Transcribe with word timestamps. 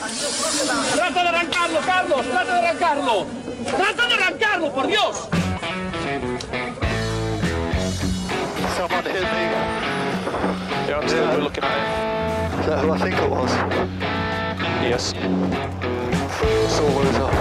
¡Trata 0.00 1.22
de 1.22 1.28
arrancarlo, 1.28 1.80
Carlos! 1.80 2.26
¡Trata 2.26 2.54
de 2.54 2.68
arrancarlo! 2.68 3.26
¡Trata 3.76 4.06
de 4.06 4.14
arrancarlo, 4.14 4.72
por 4.72 4.86
Dios! 4.86 5.28
Yeah, 10.88 12.80
who 12.80 12.92
I 12.92 12.98
think 12.98 13.14
it 13.14 13.30
was? 13.30 13.52
Yes. 14.82 15.12
So 16.70 16.84
what 16.94 17.06
is 17.06 17.18
up? 17.18 17.32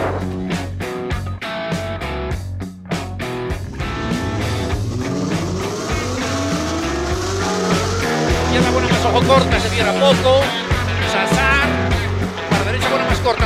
Izquierda 8.44 8.72
buena 8.72 8.88
ojo 9.08 9.22
corta, 9.28 9.60
se 9.60 9.70
cierra 9.70 9.94
poco. 9.94 10.69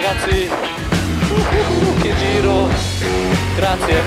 Ragazzi. 0.00 0.48
Uh, 0.48 2.00
che 2.00 2.14
giro. 2.16 2.68
Grazie. 3.56 4.02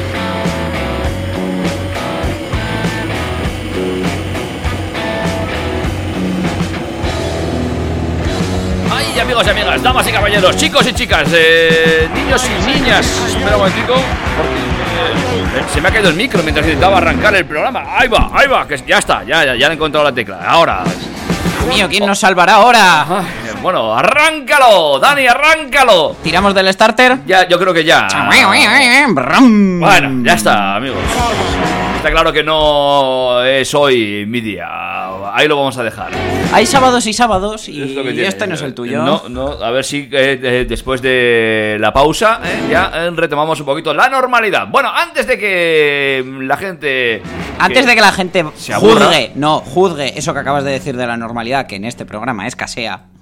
Ay, 8.89 9.19
amigos 9.19 9.45
y 9.45 9.49
amigas, 9.49 9.83
damas 9.83 10.07
y 10.07 10.11
caballeros, 10.11 10.55
chicos 10.57 10.87
y 10.87 10.93
chicas, 10.93 11.27
eh, 11.31 12.09
niños 12.13 12.43
y 12.45 12.65
niñas. 12.65 13.05
Espera 13.27 13.55
un 13.55 13.63
momentico, 13.63 13.93
porque 14.37 15.59
eh, 15.59 15.63
se 15.71 15.81
me 15.81 15.89
ha 15.89 15.91
caído 15.91 16.09
el 16.09 16.15
micro 16.15 16.41
mientras 16.41 16.65
intentaba 16.65 16.97
arrancar 16.97 17.35
el 17.35 17.45
programa. 17.45 17.83
Ahí 17.97 18.07
va, 18.07 18.31
ahí 18.33 18.47
va, 18.47 18.67
que 18.67 18.77
ya 18.85 18.97
está, 18.97 19.23
ya, 19.23 19.45
ya, 19.45 19.55
ya 19.55 19.67
he 19.67 19.73
encontrado 19.73 20.03
la 20.03 20.13
tecla. 20.13 20.39
Ahora. 20.45 20.83
Mío, 21.69 21.87
¿quién 21.89 22.05
nos 22.05 22.19
salvará 22.19 22.55
ahora? 22.55 23.05
Ay, 23.09 23.42
bueno, 23.63 23.95
arráncalo, 23.95 24.99
Dani, 24.99 25.25
arráncalo. 25.25 26.17
¿Tiramos 26.21 26.53
del 26.53 26.71
starter? 26.73 27.19
Ya, 27.25 27.47
yo 27.47 27.57
creo 27.57 27.73
que 27.73 27.85
ya. 27.85 28.09
Bueno, 29.79 30.23
ya 30.25 30.33
está, 30.33 30.75
amigos. 30.75 30.99
Está 31.95 32.11
claro 32.11 32.33
que 32.33 32.43
no 32.43 33.41
es 33.45 33.73
hoy 33.73 34.25
mi 34.27 34.41
día. 34.41 34.67
Ahí 35.33 35.47
lo 35.47 35.55
vamos 35.55 35.77
a 35.77 35.83
dejar. 35.83 36.11
Hay 36.51 36.65
sábados 36.65 37.07
y 37.07 37.13
sábados 37.13 37.69
y 37.69 37.81
tiene. 37.81 38.27
este 38.27 38.45
no 38.47 38.55
es 38.55 38.61
el 38.63 38.73
tuyo. 38.73 39.01
No, 39.01 39.29
no, 39.29 39.47
a 39.53 39.71
ver 39.71 39.85
si 39.85 40.09
eh, 40.11 40.39
eh, 40.43 40.65
después 40.67 41.01
de 41.01 41.77
la 41.79 41.93
pausa 41.93 42.41
eh, 42.43 42.67
ya 42.69 43.09
retomamos 43.11 43.61
un 43.61 43.65
poquito 43.65 43.93
la 43.93 44.09
normalidad. 44.09 44.67
Bueno, 44.67 44.91
antes 44.93 45.25
de 45.25 45.37
que 45.37 46.25
la 46.41 46.57
gente. 46.57 47.23
Antes 47.57 47.85
de 47.85 47.95
que 47.95 48.01
la 48.01 48.11
gente 48.11 48.43
se 48.57 48.73
juzgue, 48.73 49.31
no, 49.35 49.59
juzgue 49.61 50.19
eso 50.19 50.33
que 50.33 50.39
acabas 50.39 50.65
de 50.65 50.71
decir 50.71 50.97
de 50.97 51.07
la 51.07 51.15
normalidad, 51.15 51.65
que 51.65 51.77
en 51.77 51.85
este 51.85 52.05
programa 52.05 52.45
escasea, 52.45 53.12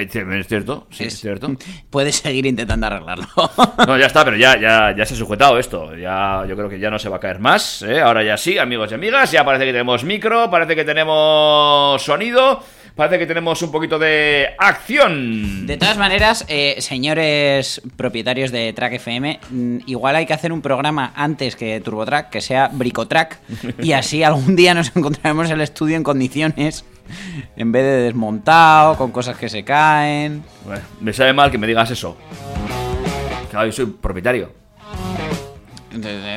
Es 0.00 0.46
cierto, 0.48 0.86
sí, 0.90 1.04
es, 1.04 1.14
es- 1.14 1.20
cierto. 1.20 1.48
puedes 1.90 2.16
seguir 2.16 2.46
intentando 2.46 2.86
arreglarlo. 2.86 3.26
No, 3.86 3.98
ya 3.98 4.06
está, 4.06 4.24
pero 4.24 4.36
ya, 4.36 4.58
ya, 4.58 4.94
ya 4.96 5.04
se 5.04 5.14
ha 5.14 5.16
sujetado 5.16 5.58
esto. 5.58 5.94
Ya, 5.96 6.44
yo 6.48 6.54
creo 6.56 6.68
que 6.68 6.78
ya 6.78 6.90
no 6.90 6.98
se 6.98 7.08
va 7.08 7.16
a 7.16 7.20
caer 7.20 7.38
más. 7.40 7.82
¿eh? 7.82 8.00
Ahora 8.00 8.22
ya 8.22 8.36
sí, 8.36 8.58
amigos 8.58 8.90
y 8.92 8.94
amigas. 8.94 9.30
Ya 9.32 9.44
parece 9.44 9.64
que 9.64 9.72
tenemos 9.72 10.04
micro, 10.04 10.50
parece 10.50 10.74
que 10.76 10.84
tenemos 10.84 12.00
sonido, 12.02 12.62
parece 12.94 13.18
que 13.18 13.26
tenemos 13.26 13.60
un 13.62 13.70
poquito 13.72 13.98
de 13.98 14.48
acción. 14.58 15.66
De 15.66 15.76
todas 15.76 15.98
maneras, 15.98 16.44
eh, 16.48 16.76
señores 16.78 17.82
propietarios 17.96 18.50
de 18.52 18.72
Track 18.72 18.94
FM, 18.94 19.40
mm, 19.50 19.78
igual 19.86 20.16
hay 20.16 20.26
que 20.26 20.32
hacer 20.34 20.52
un 20.52 20.62
programa 20.62 21.12
antes 21.16 21.56
que 21.56 21.80
TurboTrack, 21.80 22.30
que 22.30 22.40
sea 22.40 22.68
Bricotrack, 22.72 23.40
y 23.82 23.92
así 23.92 24.22
algún 24.22 24.54
día 24.56 24.74
nos 24.74 24.92
encontraremos 24.96 25.50
el 25.50 25.60
estudio 25.60 25.96
en 25.96 26.02
condiciones, 26.02 26.84
en 27.56 27.72
vez 27.72 27.84
de 27.84 28.02
desmontado, 28.02 28.96
con 28.96 29.10
cosas 29.10 29.36
que 29.36 29.48
se 29.48 29.64
caen. 29.64 30.44
Bueno, 30.64 30.82
me 31.00 31.12
sabe 31.12 31.32
mal 31.32 31.50
que 31.50 31.58
me 31.58 31.66
digas 31.66 31.90
eso. 31.90 32.16
Claro, 33.50 33.66
yo 33.66 33.72
soy 33.72 33.86
propietario. 33.86 34.62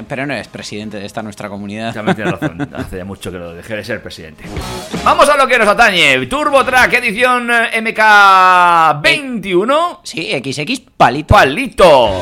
Pero 0.08 0.26
no 0.26 0.34
eres 0.34 0.48
presidente 0.48 0.98
de 1.00 1.06
esta 1.06 1.22
nuestra 1.24 1.50
comunidad. 1.50 1.94
También 1.94 2.16
tienes 2.16 2.40
razón. 2.40 2.62
Hace 2.76 2.98
ya 2.98 3.06
mucho 3.06 3.32
que 3.32 3.38
lo 3.38 3.54
dejé 3.54 3.76
de 3.78 3.84
ser 3.84 4.02
presidente. 4.02 4.44
Vamos 5.04 5.30
a 5.30 5.38
lo 5.38 5.48
que 5.48 5.58
nos 5.58 5.68
atañe. 5.68 6.26
Turbo 6.28 6.64
Track 6.66 6.94
edición 6.94 7.50
eh, 7.52 7.82
MK21. 7.82 10.00
Sí, 10.04 10.32
XX 10.32 10.82
palito. 10.98 11.34
Palito. 11.34 12.22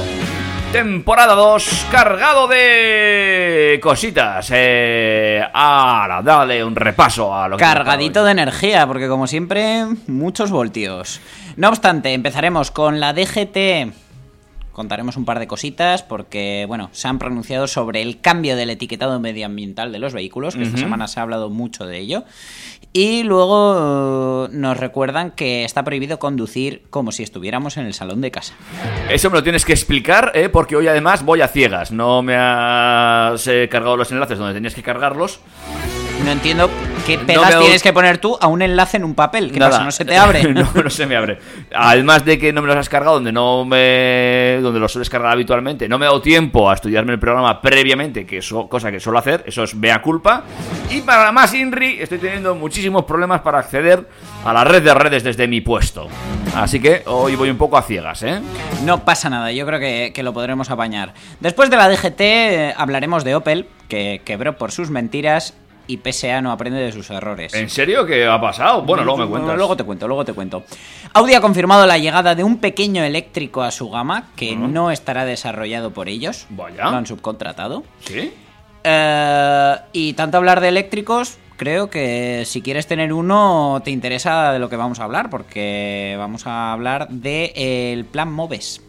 Temporada 0.74 1.36
2, 1.36 1.86
cargado 1.92 2.48
de 2.48 3.80
cositas. 3.80 4.50
Eh, 4.52 5.40
ahora, 5.54 6.24
dale 6.24 6.64
un 6.64 6.76
repaso 6.76 7.32
a 7.32 7.48
lo 7.48 7.58
que 7.58 7.64
Cargadito 7.64 8.24
de 8.26 8.32
energía, 8.32 8.88
porque 8.88 9.08
como 9.08 9.28
siempre, 9.28 9.86
muchos 10.08 10.50
voltios. 10.50 11.22
No 11.58 11.70
obstante, 11.70 12.14
empezaremos 12.14 12.72
con 12.72 13.00
la 13.00 13.14
DGT. 13.14 13.94
Contaremos 14.72 15.16
un 15.16 15.26
par 15.26 15.38
de 15.38 15.46
cositas 15.46 16.02
porque, 16.02 16.66
bueno, 16.68 16.90
se 16.92 17.08
han 17.08 17.20
pronunciado 17.20 17.68
sobre 17.68 18.02
el 18.02 18.20
cambio 18.20 18.56
del 18.56 18.72
etiquetado 18.72 19.20
medioambiental 19.20 19.92
de 19.92 20.00
los 20.00 20.14
vehículos, 20.14 20.56
que 20.56 20.64
esta 20.64 20.80
semana 20.80 21.08
se 21.08 21.20
ha 21.20 21.24
hablado 21.24 21.52
mucho 21.52 21.86
de 21.86 22.00
ello. 22.00 22.24
Y 22.96 23.24
luego 23.24 24.46
eh, 24.46 24.50
nos 24.52 24.78
recuerdan 24.78 25.32
que 25.32 25.66
está 25.66 25.84
prohibido 25.84 26.20
conducir 26.20 26.84
como 26.92 27.12
si 27.12 27.24
estuviéramos 27.24 27.78
en 27.78 27.88
el 27.88 27.96
salón 27.96 28.22
de 28.22 28.30
casa. 28.30 28.54
Eso 29.10 29.32
me 29.32 29.38
lo 29.38 29.44
tienes 29.44 29.66
que 29.66 29.74
explicar, 29.74 30.32
eh, 30.36 30.48
porque 30.50 30.76
hoy 30.76 30.88
además 30.88 31.26
voy 31.26 31.42
a 31.42 31.48
ciegas. 31.48 31.92
No 31.92 32.22
me 32.22 32.36
has 32.38 33.48
eh, 33.48 33.68
cargado 33.70 33.98
los 33.98 34.12
enlaces 34.12 34.38
donde 34.38 34.54
tenías 34.54 34.76
que 34.76 34.84
cargarlos. 34.84 35.40
No 36.24 36.32
entiendo 36.32 36.70
qué 37.06 37.18
pegas 37.18 37.60
tienes 37.60 37.84
que 37.84 37.92
poner 37.92 38.18
tú 38.18 38.38
a 38.40 38.48
un 38.48 38.62
enlace 38.62 38.96
en 38.96 39.04
un 39.04 39.14
papel. 39.14 39.52
¿Qué 39.52 39.60
Nada. 39.60 39.72
pasa? 39.72 39.84
¿No 39.84 39.92
se 39.92 40.06
te 40.06 40.16
abre? 40.16 40.44
no, 40.54 40.72
no 40.74 40.90
se 40.90 41.06
me 41.06 41.18
abre. 41.18 41.38
Además 41.76 42.24
de 42.24 42.40
que 42.40 42.54
no 42.54 42.62
me 42.62 42.68
los 42.68 42.78
has 42.78 42.88
cargado 42.88 43.16
donde 43.16 43.34
no 43.34 43.66
me 43.66 44.60
donde 44.62 44.80
los 44.80 44.92
sueles 44.92 45.10
cargar 45.10 45.34
habitualmente, 45.34 45.90
no 45.90 46.00
me 46.00 46.06
he 46.06 46.08
dado 46.08 46.22
tiempo 46.22 46.70
a 46.70 46.76
estudiarme 46.76 47.14
el 47.14 47.20
programa 47.20 47.62
previamente, 47.62 48.26
que 48.26 48.38
eso 48.38 48.70
cosa 48.70 48.90
que 48.90 49.02
suelo 49.02 49.20
hacer, 49.20 49.44
eso 49.46 49.64
es 49.64 49.76
mea 49.76 50.02
culpa. 50.02 50.44
Y 50.90 51.02
para 51.02 51.32
más 51.34 51.54
Inri, 51.54 52.02
estoy 52.02 52.20
teniendo 52.20 52.56
muchísimos 52.56 53.04
problemas 53.04 53.42
para 53.42 53.60
acceder 53.60 54.08
a 54.46 54.54
la 54.54 54.64
red 54.64 54.82
de 54.82 54.94
redes 54.94 55.24
desde 55.24 55.48
mi 55.48 55.60
puesto. 55.60 56.08
Así 56.56 56.80
que 56.80 57.04
hoy 57.08 57.36
voy 57.36 57.50
un 57.50 57.58
poco 57.58 57.78
a 57.78 57.82
ciegas, 57.82 58.24
¿eh? 58.24 58.40
No 58.86 59.04
pasa 59.04 59.30
nada, 59.30 59.52
yo 59.52 59.66
creo 59.66 59.80
que, 59.80 60.12
que 60.14 60.24
lo 60.24 60.34
podremos 60.34 60.70
apañar. 60.70 61.14
Después 61.40 61.70
de 61.70 61.78
la 61.78 61.90
DGT 61.90 62.22
eh, 62.22 62.74
hablaremos 62.78 63.24
de 63.24 63.36
Opel, 63.36 63.68
que 63.90 64.22
quebró 64.24 64.58
por 64.58 64.72
sus 64.72 64.90
mentiras 64.90 65.56
y 65.88 65.98
PSA 65.98 66.42
no 66.42 66.52
aprende 66.52 66.80
de 66.80 66.92
sus 66.92 67.10
errores. 67.10 67.54
¿En 67.54 67.70
serio? 67.70 68.06
¿Qué 68.06 68.26
ha 68.26 68.40
pasado? 68.40 68.82
Bueno, 68.84 69.04
luego 69.04 69.20
me 69.20 69.28
cuentas. 69.28 69.56
Luego 69.56 69.76
te 69.76 69.84
cuento, 69.84 70.08
luego 70.08 70.26
te 70.26 70.34
cuento. 70.34 70.64
Audi 71.14 71.34
ha 71.34 71.42
confirmado 71.42 71.86
la 71.86 71.98
llegada 71.98 72.36
de 72.36 72.44
un 72.44 72.58
pequeño 72.58 73.04
eléctrico 73.04 73.62
a 73.62 73.72
su 73.72 73.90
gama 73.90 74.30
que 74.36 74.56
no 74.56 74.92
estará 74.92 75.26
desarrollado 75.26 75.92
por 75.92 76.10
ellos. 76.10 76.46
Vaya. 76.50 76.90
Lo 76.90 76.98
han 76.98 77.06
subcontratado. 77.06 77.84
¿Sí? 78.00 78.34
Eh, 78.84 79.76
y 79.94 80.14
tanto 80.14 80.38
hablar 80.38 80.60
de 80.62 80.70
eléctricos, 80.70 81.38
creo 81.58 81.90
que 81.90 82.44
si 82.46 82.62
quieres 82.62 82.88
tener 82.88 83.14
uno, 83.14 83.82
te 83.84 83.92
interesa 83.92 84.52
de 84.52 84.60
lo 84.60 84.70
que 84.70 84.76
vamos 84.76 85.00
a 85.00 85.06
hablar, 85.06 85.30
porque 85.30 86.16
vamos 86.18 86.48
a 86.48 86.74
hablar 86.74 87.08
del 87.10 88.06
plan 88.06 88.32
MOVES. 88.32 88.82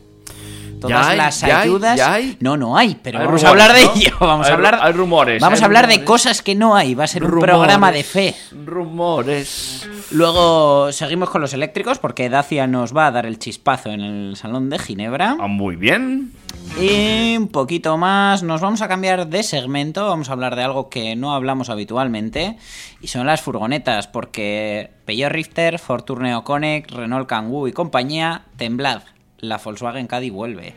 Todas 0.80 1.06
¿Ya 1.06 1.10
hay? 1.10 1.16
las 1.16 1.40
¿Ya 1.40 1.46
hay? 1.60 1.68
ayudas. 1.68 1.96
¿Ya 1.96 2.12
hay? 2.12 2.36
No, 2.40 2.56
no 2.56 2.76
hay, 2.76 2.96
pero 3.02 3.18
Hay 3.18 3.26
vamos 3.26 3.42
rumores, 3.42 3.44
a 3.44 3.64
hablar 3.66 3.72
de 3.80 3.84
¿no? 3.86 3.92
ello. 3.94 4.16
Vamos 4.20 4.46
Hay 4.46 4.52
a 4.52 4.54
hablar. 4.54 4.78
hay 4.82 4.92
rumores, 4.92 5.40
Vamos 5.40 5.58
hay 5.58 5.62
a 5.62 5.66
hablar 5.66 5.86
de 5.86 6.04
cosas 6.04 6.42
que 6.42 6.54
no 6.54 6.74
hay. 6.76 6.94
Va 6.94 7.04
a 7.04 7.06
ser 7.08 7.24
un 7.24 7.38
programa 7.40 7.90
de 7.92 8.02
fe. 8.04 8.34
Rumores. 8.64 9.88
Luego 10.10 10.92
seguimos 10.92 11.30
con 11.30 11.40
los 11.40 11.52
eléctricos, 11.54 11.98
porque 11.98 12.28
Dacia 12.28 12.66
nos 12.66 12.96
va 12.96 13.06
a 13.06 13.10
dar 13.10 13.26
el 13.26 13.38
chispazo 13.38 13.90
en 13.90 14.00
el 14.00 14.36
salón 14.36 14.70
de 14.70 14.78
Ginebra. 14.78 15.36
Ah, 15.40 15.46
muy 15.46 15.76
bien. 15.76 16.32
Y 16.80 17.36
un 17.36 17.48
poquito 17.48 17.96
más, 17.98 18.42
nos 18.42 18.60
vamos 18.60 18.80
a 18.82 18.88
cambiar 18.88 19.26
de 19.28 19.42
segmento, 19.42 20.06
vamos 20.06 20.28
a 20.28 20.32
hablar 20.32 20.56
de 20.56 20.62
algo 20.62 20.88
que 20.88 21.14
no 21.14 21.34
hablamos 21.34 21.68
habitualmente, 21.68 22.56
y 23.00 23.08
son 23.08 23.26
las 23.26 23.42
furgonetas, 23.42 24.06
porque 24.06 24.90
Peugeot 25.04 25.30
Rifter, 25.30 25.78
Ford 25.78 26.02
Tourneo 26.04 26.42
Connect, 26.42 26.90
Renault 26.90 27.28
Kangoo 27.28 27.68
y 27.68 27.72
compañía, 27.72 28.42
temblad, 28.56 29.02
la 29.48 29.58
Volkswagen 29.58 30.06
Caddy 30.06 30.30
vuelve. 30.30 30.74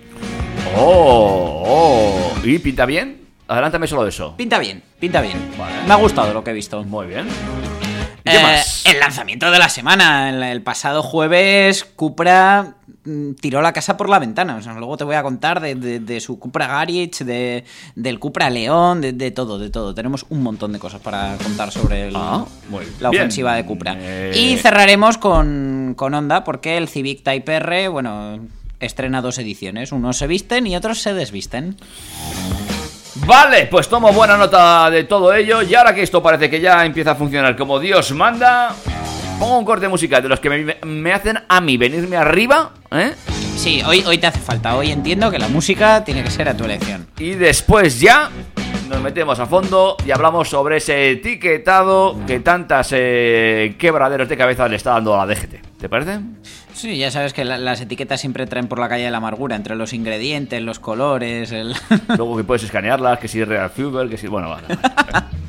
Oh, 0.76 1.64
oh. 1.66 2.34
¿Y 2.44 2.60
pinta 2.60 2.86
bien? 2.86 3.28
Adelántame 3.48 3.88
solo 3.88 4.04
de 4.04 4.10
eso. 4.10 4.36
Pinta 4.36 4.60
bien, 4.60 4.84
pinta 5.00 5.22
bien. 5.22 5.38
Vale. 5.58 5.76
Me 5.88 5.94
ha 5.94 5.98
gustado 5.98 6.34
lo 6.34 6.44
que 6.44 6.52
he 6.52 6.54
visto. 6.54 6.84
Muy 6.84 7.08
bien. 7.08 7.28
¿Y 8.28 8.32
qué 8.32 8.38
Eh, 8.38 8.44
más? 8.44 8.84
El 8.86 9.00
lanzamiento 9.00 9.50
de 9.52 9.60
la 9.60 9.70
semana. 9.70 10.30
El, 10.30 10.44
el 10.44 10.62
pasado 10.62 11.02
jueves, 11.04 11.84
Cupra 11.86 12.76
mm, 13.06 13.34
tiró 13.36 13.62
la 13.62 13.74
casa 13.74 13.98
por 13.98 14.10
la 14.10 14.20
ventana. 14.20 14.56
O 14.58 14.62
sea, 14.62 14.74
luego 14.74 14.98
te 14.98 15.04
voy 15.04 15.16
a 15.16 15.24
contar 15.24 15.60
de, 15.62 15.76
de- 15.76 16.00
de 16.00 16.20
su 16.20 16.40
Cupra 16.40 16.68
Garage, 16.68 17.24
de, 17.26 17.64
del 17.96 18.20
Cupra 18.20 18.50
León, 18.50 19.02
de, 19.02 19.32
todo, 19.32 19.58
de 19.60 19.70
todo. 19.70 19.94
Tenemos 19.96 20.26
un 20.30 20.44
montón 20.44 20.74
de 20.74 20.80
cosas 20.80 21.02
para 21.02 21.36
contar 21.42 21.72
sobre 21.72 22.08
el- 22.10 22.16
Ah, 22.16 22.46
la 23.00 23.10
bien. 23.10 23.22
ofensiva 23.24 23.56
de 23.56 23.66
Cupra. 23.66 23.96
Eh, 23.98 24.34
Y 24.36 24.58
cerraremos 24.58 25.18
con, 25.18 25.94
con 25.98 26.14
Honda, 26.14 26.44
porque 26.44 26.78
el 26.78 26.88
Civic 26.88 27.24
Type 27.24 27.56
R, 27.56 27.88
bueno, 27.88 28.40
estrena 28.80 29.22
dos 29.22 29.38
ediciones. 29.40 29.92
Unos 29.92 30.18
se 30.18 30.28
visten 30.28 30.68
y 30.68 30.76
otros 30.76 31.02
se 31.02 31.14
desvisten. 31.14 31.78
Vale, 33.26 33.66
pues 33.68 33.88
tomo 33.90 34.12
buena 34.14 34.38
nota 34.38 34.90
de 34.90 35.04
todo 35.04 35.34
ello. 35.34 35.62
Y 35.62 35.76
ahora 35.76 35.94
que 35.94 36.04
esto 36.04 36.22
parece 36.22 36.50
que 36.50 36.60
ya 36.60 36.86
empieza 36.86 37.12
a 37.12 37.16
funcionar 37.16 37.56
como 37.56 37.80
Dios 37.80 38.12
manda, 38.12 38.74
pongo 39.40 39.58
un 39.58 39.66
corte 39.66 39.88
musical 39.88 40.22
de 40.24 40.30
los 40.30 40.40
que 40.40 40.50
me, 40.50 40.78
me 40.86 41.14
hacen 41.14 41.40
a 41.48 41.62
mí 41.62 41.78
venirme 41.78 42.16
arriba, 42.16 42.72
¿eh? 42.92 43.14
Sí, 43.58 43.82
hoy, 43.86 44.04
hoy 44.06 44.18
te 44.20 44.28
hace 44.28 44.40
falta. 44.40 44.76
Hoy 44.76 44.92
entiendo 44.92 45.32
que 45.32 45.40
la 45.40 45.48
música 45.48 46.04
tiene 46.04 46.24
que 46.24 46.30
ser 46.30 46.48
a 46.48 46.56
tu 46.56 46.66
elección. 46.66 47.08
Y 47.18 47.32
después 47.32 48.00
ya 48.00 48.30
nos 48.88 49.02
metemos 49.02 49.40
a 49.40 49.46
fondo 49.46 49.96
y 50.06 50.12
hablamos 50.12 50.50
sobre 50.50 50.78
ese 50.78 51.12
etiquetado 51.12 52.18
que 52.26 52.40
tantas 52.40 52.90
eh, 52.92 53.76
quebraderos 53.78 54.30
de 54.30 54.38
cabeza 54.38 54.68
le 54.68 54.76
está 54.78 54.92
dando 54.92 55.20
a 55.20 55.26
la 55.26 55.34
DGT. 55.34 55.56
¿Te 55.80 55.90
parece? 55.90 56.20
Sí, 56.74 56.98
ya 56.98 57.10
sabes 57.12 57.34
que 57.34 57.44
la- 57.46 57.58
las 57.58 57.82
etiquetas 57.82 58.20
siempre 58.22 58.46
traen 58.48 58.68
por 58.68 58.80
la 58.80 58.88
calle 58.90 59.04
de 59.06 59.12
la 59.12 59.18
amargura, 59.18 59.56
entre 59.56 59.76
los 59.76 59.94
ingredientes, 59.94 60.62
los 60.62 60.80
colores, 60.80 61.52
el... 61.52 61.74
Luego 62.10 62.38
que 62.38 62.44
puedes 62.44 62.64
escanearlas, 62.64 63.20
que 63.20 63.28
si 63.28 63.42
es 63.42 63.48
Real 63.48 63.70
Fuel, 63.70 64.10
que 64.10 64.18
si... 64.18 64.28
Bueno, 64.28 64.50
vale. 64.50 64.68
vale. 64.68 65.26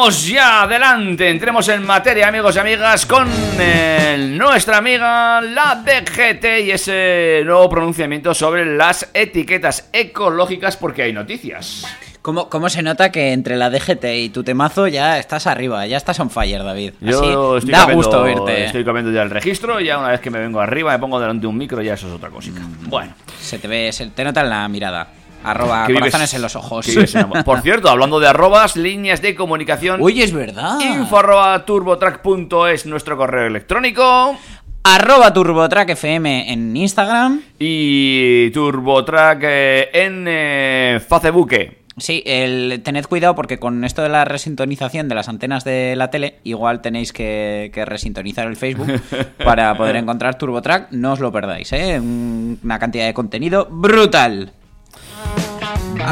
vamos 0.00 0.26
ya 0.26 0.62
adelante. 0.62 1.28
Entremos 1.28 1.68
en 1.68 1.84
materia, 1.84 2.28
amigos 2.28 2.56
y 2.56 2.58
amigas, 2.58 3.04
con 3.04 3.28
el- 3.60 4.38
nuestra 4.38 4.78
amiga 4.78 5.42
la 5.42 5.74
DGT 5.84 6.60
y 6.64 6.70
ese 6.70 7.42
nuevo 7.44 7.68
pronunciamiento 7.68 8.32
sobre 8.32 8.64
las 8.64 9.10
etiquetas 9.12 9.90
ecológicas 9.92 10.78
porque 10.78 11.02
hay 11.02 11.12
noticias. 11.12 11.86
¿Cómo, 12.22 12.48
cómo 12.48 12.70
se 12.70 12.82
nota 12.82 13.12
que 13.12 13.32
entre 13.34 13.56
la 13.58 13.68
DGT 13.68 14.04
y 14.22 14.28
tu 14.30 14.42
temazo 14.42 14.86
ya 14.88 15.18
estás 15.18 15.46
arriba, 15.46 15.86
ya 15.86 15.98
estás 15.98 16.18
on 16.18 16.30
fire, 16.30 16.62
David? 16.64 16.94
Yo 17.02 17.56
Así 17.56 17.58
estoy 17.58 17.72
da 17.72 17.78
cambiando- 17.80 17.94
gusto 17.96 18.22
oírte. 18.22 18.64
Estoy 18.64 18.84
cambiando 18.86 19.12
ya 19.12 19.20
el 19.22 19.30
registro 19.30 19.80
y 19.80 19.86
ya 19.86 19.98
una 19.98 20.08
vez 20.08 20.20
que 20.20 20.30
me 20.30 20.38
vengo 20.38 20.60
arriba 20.62 20.92
me 20.92 20.98
pongo 20.98 21.20
delante 21.20 21.42
de 21.42 21.46
un 21.46 21.58
micro 21.58 21.82
ya 21.82 21.92
eso 21.92 22.08
es 22.08 22.14
otra 22.14 22.30
cosita. 22.30 22.60
Mm. 22.60 22.88
Bueno. 22.88 23.12
Se 23.38 23.58
te 23.58 23.68
ve, 23.68 23.92
se 23.92 24.06
te 24.06 24.24
nota 24.24 24.40
en 24.40 24.48
la 24.48 24.66
mirada. 24.68 25.08
Arroba 25.42 25.86
que 25.86 25.92
vives- 25.92 26.00
corazones 26.00 26.34
en 26.34 26.42
los 26.42 26.56
ojos. 26.56 26.86
vives 26.86 27.14
en. 27.14 27.28
Por 27.44 27.60
cierto, 27.62 27.88
hablando 27.88 28.20
de 28.20 28.28
arrobas, 28.28 28.76
líneas 28.76 29.22
de 29.22 29.34
comunicación. 29.34 30.00
Uy, 30.02 30.22
es 30.22 30.32
verdad. 30.32 30.78
Info 30.80 31.18
arroba 31.18 31.64
turbotrack.es 31.64 32.86
nuestro 32.86 33.16
correo 33.16 33.46
electrónico. 33.46 34.36
Arroba 34.82 35.32
TurboTrack 35.32 35.90
FM 35.90 36.52
en 36.52 36.74
Instagram. 36.76 37.42
Y 37.58 38.50
Turbotrack 38.50 39.40
eh, 39.42 39.88
en 39.92 40.24
eh, 40.26 41.00
Facebook. 41.06 41.54
Sí, 41.98 42.22
el, 42.24 42.80
tened 42.82 43.04
cuidado 43.04 43.34
porque 43.34 43.58
con 43.58 43.84
esto 43.84 44.00
de 44.00 44.08
la 44.08 44.24
resintonización 44.24 45.06
de 45.08 45.14
las 45.14 45.28
antenas 45.28 45.64
de 45.64 45.96
la 45.96 46.08
tele, 46.08 46.36
igual 46.44 46.80
tenéis 46.80 47.12
que, 47.12 47.70
que 47.74 47.84
resintonizar 47.84 48.46
el 48.46 48.56
Facebook 48.56 48.86
para 49.44 49.76
poder 49.76 49.96
encontrar 49.96 50.36
TurboTrack. 50.38 50.92
No 50.92 51.12
os 51.12 51.20
lo 51.20 51.30
perdáis, 51.30 51.70
¿eh? 51.74 52.00
Un- 52.00 52.58
Una 52.64 52.78
cantidad 52.78 53.04
de 53.04 53.12
contenido 53.12 53.68
brutal. 53.70 54.52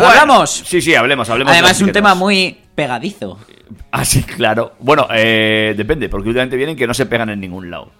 ¿Hablamos? 0.06 0.50
Sí, 0.66 0.80
sí, 0.80 0.94
hablemos, 0.94 1.28
hablemos. 1.30 1.52
de 1.52 1.58
Además, 1.58 1.76
es 1.76 1.82
un 1.82 1.92
tema 1.92 2.14
muy 2.14 2.56
pegadizo. 2.74 3.38
Ah, 3.90 4.04
sí, 4.04 4.22
claro. 4.22 4.72
Bueno, 4.80 5.06
eh, 5.12 5.74
depende, 5.76 6.08
porque 6.08 6.28
últimamente 6.28 6.56
vienen 6.56 6.76
que 6.76 6.86
no 6.86 6.94
se 6.94 7.06
pegan 7.06 7.30
en 7.30 7.40
ningún 7.40 7.70
lado. 7.70 7.90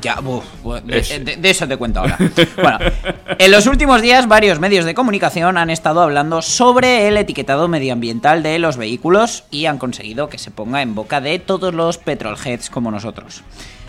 Ya, 0.00 0.18
de, 0.84 0.98
Es- 0.98 1.24
de- 1.24 1.36
de 1.36 1.50
eso 1.50 1.66
te 1.66 1.76
cuento 1.76 1.98
ahora. 2.00 2.16
Bueno, 2.62 2.78
en 3.38 3.50
los 3.50 3.66
últimos 3.66 4.00
días 4.02 4.28
varios 4.28 4.60
medios 4.60 4.84
de 4.84 4.94
comunicación 4.94 5.58
han 5.58 5.68
estado 5.68 6.00
hablando 6.00 6.42
sobre 6.42 7.08
el 7.08 7.16
etiquetado 7.16 7.66
medioambiental 7.66 8.44
de 8.44 8.60
los 8.60 8.76
vehículos 8.76 9.42
y 9.50 9.66
han 9.66 9.78
conseguido 9.78 10.28
que 10.28 10.38
se 10.38 10.52
ponga 10.52 10.80
en 10.82 10.94
boca 10.94 11.20
de 11.20 11.40
todos 11.40 11.74
los 11.74 11.98
petrolheads 11.98 12.70
como 12.70 12.92
nosotros. 12.92 13.42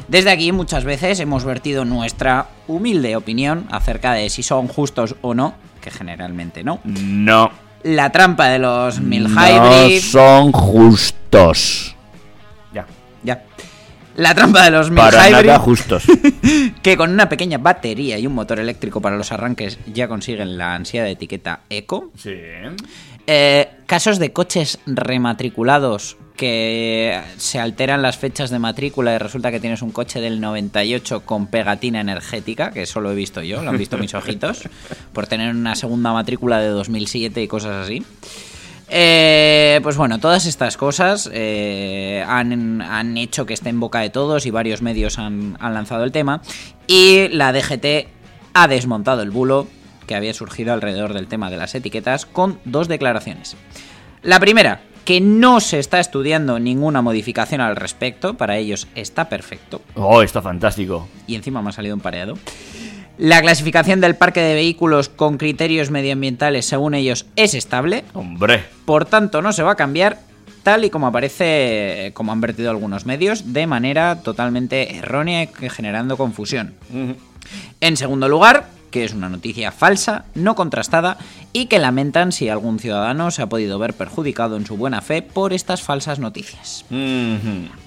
Desde 0.07 0.31
aquí 0.31 0.51
muchas 0.51 0.85
veces 0.85 1.19
hemos 1.19 1.43
vertido 1.45 1.85
nuestra 1.85 2.47
humilde 2.67 3.15
opinión 3.15 3.67
acerca 3.69 4.13
de 4.13 4.31
si 4.31 4.41
son 4.41 4.67
justos 4.67 5.15
o 5.21 5.35
no, 5.35 5.53
que 5.81 5.91
generalmente 5.91 6.63
no. 6.63 6.79
No. 6.85 7.51
La 7.83 8.11
trampa 8.11 8.47
de 8.47 8.59
los 8.59 9.01
mil 9.01 9.23
No 9.23 9.29
hybrid, 9.29 9.99
son 10.01 10.51
justos. 10.51 11.95
Ya. 12.73 12.85
ya. 13.23 13.43
La 14.15 14.35
trampa 14.35 14.63
de 14.63 14.71
los 14.71 14.89
mil 14.91 14.97
Para 14.99 15.29
hybrid 15.29 15.47
nada 15.47 15.59
justos. 15.59 16.03
que 16.83 16.95
con 16.97 17.11
una 17.11 17.27
pequeña 17.27 17.57
batería 17.57 18.19
y 18.19 18.27
un 18.27 18.33
motor 18.33 18.59
eléctrico 18.59 19.01
para 19.01 19.17
los 19.17 19.31
arranques 19.31 19.79
ya 19.91 20.07
consiguen 20.07 20.57
la 20.57 20.75
ansiada 20.75 21.09
etiqueta 21.09 21.61
eco. 21.69 22.11
sí. 22.17 22.35
Eh, 23.27 23.69
casos 23.85 24.19
de 24.19 24.31
coches 24.31 24.79
rematriculados 24.85 26.17
que 26.35 27.21
se 27.37 27.59
alteran 27.59 28.01
las 28.01 28.17
fechas 28.17 28.49
de 28.49 28.57
matrícula 28.57 29.13
y 29.13 29.17
resulta 29.19 29.51
que 29.51 29.59
tienes 29.59 29.83
un 29.83 29.91
coche 29.91 30.19
del 30.21 30.41
98 30.41 31.21
con 31.23 31.47
pegatina 31.47 32.01
energética, 32.01 32.71
que 32.71 32.81
eso 32.81 32.99
lo 32.99 33.11
he 33.11 33.15
visto 33.15 33.43
yo, 33.43 33.61
lo 33.61 33.69
han 33.69 33.77
visto 33.77 33.97
mis 33.97 34.13
ojitos, 34.15 34.63
por 35.13 35.27
tener 35.27 35.53
una 35.53 35.75
segunda 35.75 36.13
matrícula 36.13 36.59
de 36.59 36.69
2007 36.69 37.43
y 37.43 37.47
cosas 37.47 37.85
así. 37.85 38.03
Eh, 38.93 39.79
pues 39.83 39.95
bueno, 39.97 40.19
todas 40.19 40.45
estas 40.45 40.77
cosas 40.77 41.29
eh, 41.31 42.25
han, 42.27 42.81
han 42.81 43.17
hecho 43.17 43.45
que 43.45 43.53
esté 43.53 43.69
en 43.69 43.79
boca 43.79 43.99
de 43.99 44.09
todos 44.09 44.45
y 44.45 44.51
varios 44.51 44.81
medios 44.81 45.19
han, 45.19 45.57
han 45.59 45.73
lanzado 45.73 46.03
el 46.03 46.11
tema. 46.11 46.41
Y 46.87 47.27
la 47.29 47.53
DGT 47.53 48.07
ha 48.53 48.67
desmontado 48.67 49.21
el 49.21 49.31
bulo 49.31 49.67
que 50.11 50.15
había 50.17 50.33
surgido 50.33 50.73
alrededor 50.73 51.13
del 51.13 51.27
tema 51.27 51.49
de 51.49 51.55
las 51.55 51.73
etiquetas 51.73 52.25
con 52.25 52.59
dos 52.65 52.89
declaraciones. 52.89 53.55
La 54.23 54.41
primera, 54.41 54.81
que 55.05 55.21
no 55.21 55.61
se 55.61 55.79
está 55.79 56.01
estudiando 56.01 56.59
ninguna 56.59 57.01
modificación 57.01 57.61
al 57.61 57.77
respecto, 57.77 58.33
para 58.35 58.57
ellos 58.57 58.89
está 58.93 59.29
perfecto 59.29 59.81
Oh, 59.95 60.21
está 60.21 60.41
fantástico. 60.41 61.07
y 61.27 61.35
encima 61.35 61.61
me 61.61 61.69
ha 61.69 61.71
salido 61.71 61.95
un 61.95 62.01
pareado. 62.01 62.37
La 63.17 63.39
clasificación 63.41 64.01
del 64.01 64.17
parque 64.17 64.41
de 64.41 64.53
vehículos 64.53 65.07
con 65.07 65.37
criterios 65.37 65.91
medioambientales, 65.91 66.65
según 66.65 66.93
ellos, 66.93 67.25
es 67.37 67.53
estable, 67.53 68.03
Hombre. 68.13 68.65
por 68.83 69.05
tanto 69.05 69.41
no 69.41 69.53
se 69.53 69.63
va 69.63 69.71
a 69.71 69.75
cambiar 69.75 70.19
tal 70.63 70.83
y 70.83 70.89
como 70.89 71.07
aparece, 71.07 72.11
como 72.13 72.33
han 72.33 72.41
vertido 72.41 72.69
algunos 72.69 73.05
medios, 73.05 73.53
de 73.53 73.65
manera 73.65 74.21
totalmente 74.23 74.97
errónea 74.97 75.43
y 75.43 75.69
generando 75.69 76.17
confusión. 76.17 76.75
En 77.79 77.95
segundo 77.97 78.27
lugar, 78.27 78.67
que 78.91 79.03
es 79.03 79.13
una 79.13 79.29
noticia 79.29 79.71
falsa, 79.71 80.25
no 80.35 80.55
contrastada, 80.55 81.17
y 81.53 81.65
que 81.65 81.79
lamentan 81.79 82.31
si 82.31 82.49
algún 82.49 82.79
ciudadano 82.79 83.31
se 83.31 83.41
ha 83.41 83.49
podido 83.49 83.79
ver 83.79 83.93
perjudicado 83.93 84.55
en 84.57 84.65
su 84.65 84.77
buena 84.77 85.01
fe 85.01 85.21
por 85.21 85.53
estas 85.53 85.81
falsas 85.81 86.19
noticias. 86.19 86.85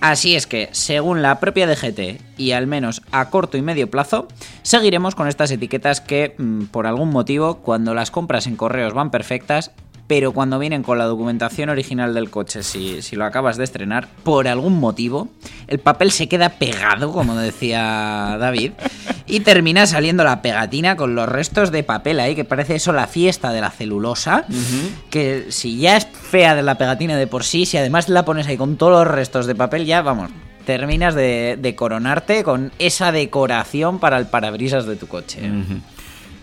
Así 0.00 0.34
es 0.34 0.46
que, 0.46 0.68
según 0.72 1.22
la 1.22 1.38
propia 1.40 1.66
DGT, 1.66 2.20
y 2.36 2.52
al 2.52 2.66
menos 2.66 3.02
a 3.12 3.30
corto 3.30 3.56
y 3.56 3.62
medio 3.62 3.90
plazo, 3.90 4.28
seguiremos 4.62 5.14
con 5.14 5.28
estas 5.28 5.50
etiquetas 5.50 6.00
que, 6.00 6.34
mm, 6.36 6.64
por 6.64 6.86
algún 6.86 7.10
motivo, 7.10 7.58
cuando 7.58 7.94
las 7.94 8.10
compras 8.10 8.46
en 8.46 8.56
correos 8.56 8.94
van 8.94 9.10
perfectas, 9.10 9.70
pero 10.06 10.32
cuando 10.32 10.58
vienen 10.58 10.82
con 10.82 10.98
la 10.98 11.04
documentación 11.04 11.70
original 11.70 12.12
del 12.12 12.30
coche, 12.30 12.62
si, 12.62 13.00
si 13.00 13.16
lo 13.16 13.24
acabas 13.24 13.56
de 13.56 13.64
estrenar, 13.64 14.08
por 14.22 14.48
algún 14.48 14.78
motivo, 14.78 15.28
el 15.66 15.78
papel 15.78 16.10
se 16.10 16.28
queda 16.28 16.50
pegado, 16.50 17.12
como 17.12 17.36
decía 17.36 18.36
David, 18.38 18.72
y 19.26 19.40
termina 19.40 19.86
saliendo 19.86 20.22
la 20.22 20.42
pegatina 20.42 20.96
con 20.96 21.14
los 21.14 21.28
restos 21.28 21.72
de 21.72 21.82
papel 21.82 22.20
ahí, 22.20 22.34
que 22.34 22.44
parece 22.44 22.74
eso 22.74 22.92
la 22.92 23.06
fiesta 23.06 23.50
de 23.52 23.62
la 23.62 23.70
celulosa, 23.70 24.44
que 25.08 25.46
si 25.48 25.78
ya 25.78 25.96
es 25.96 26.06
fea 26.06 26.54
de 26.54 26.62
la 26.62 26.76
pegatina 26.76 27.16
de 27.16 27.26
por 27.26 27.44
sí, 27.44 27.64
si 27.64 27.78
además 27.78 28.08
la 28.08 28.24
pones 28.24 28.46
ahí 28.46 28.58
con 28.58 28.76
todos 28.76 29.04
los 29.04 29.14
restos 29.14 29.46
de 29.46 29.54
papel, 29.54 29.86
ya 29.86 30.02
vamos, 30.02 30.30
terminas 30.66 31.14
de, 31.14 31.58
de 31.58 31.74
coronarte 31.74 32.44
con 32.44 32.72
esa 32.78 33.10
decoración 33.10 34.00
para 34.00 34.18
el 34.18 34.26
parabrisas 34.26 34.84
de 34.84 34.96
tu 34.96 35.06
coche. 35.06 35.40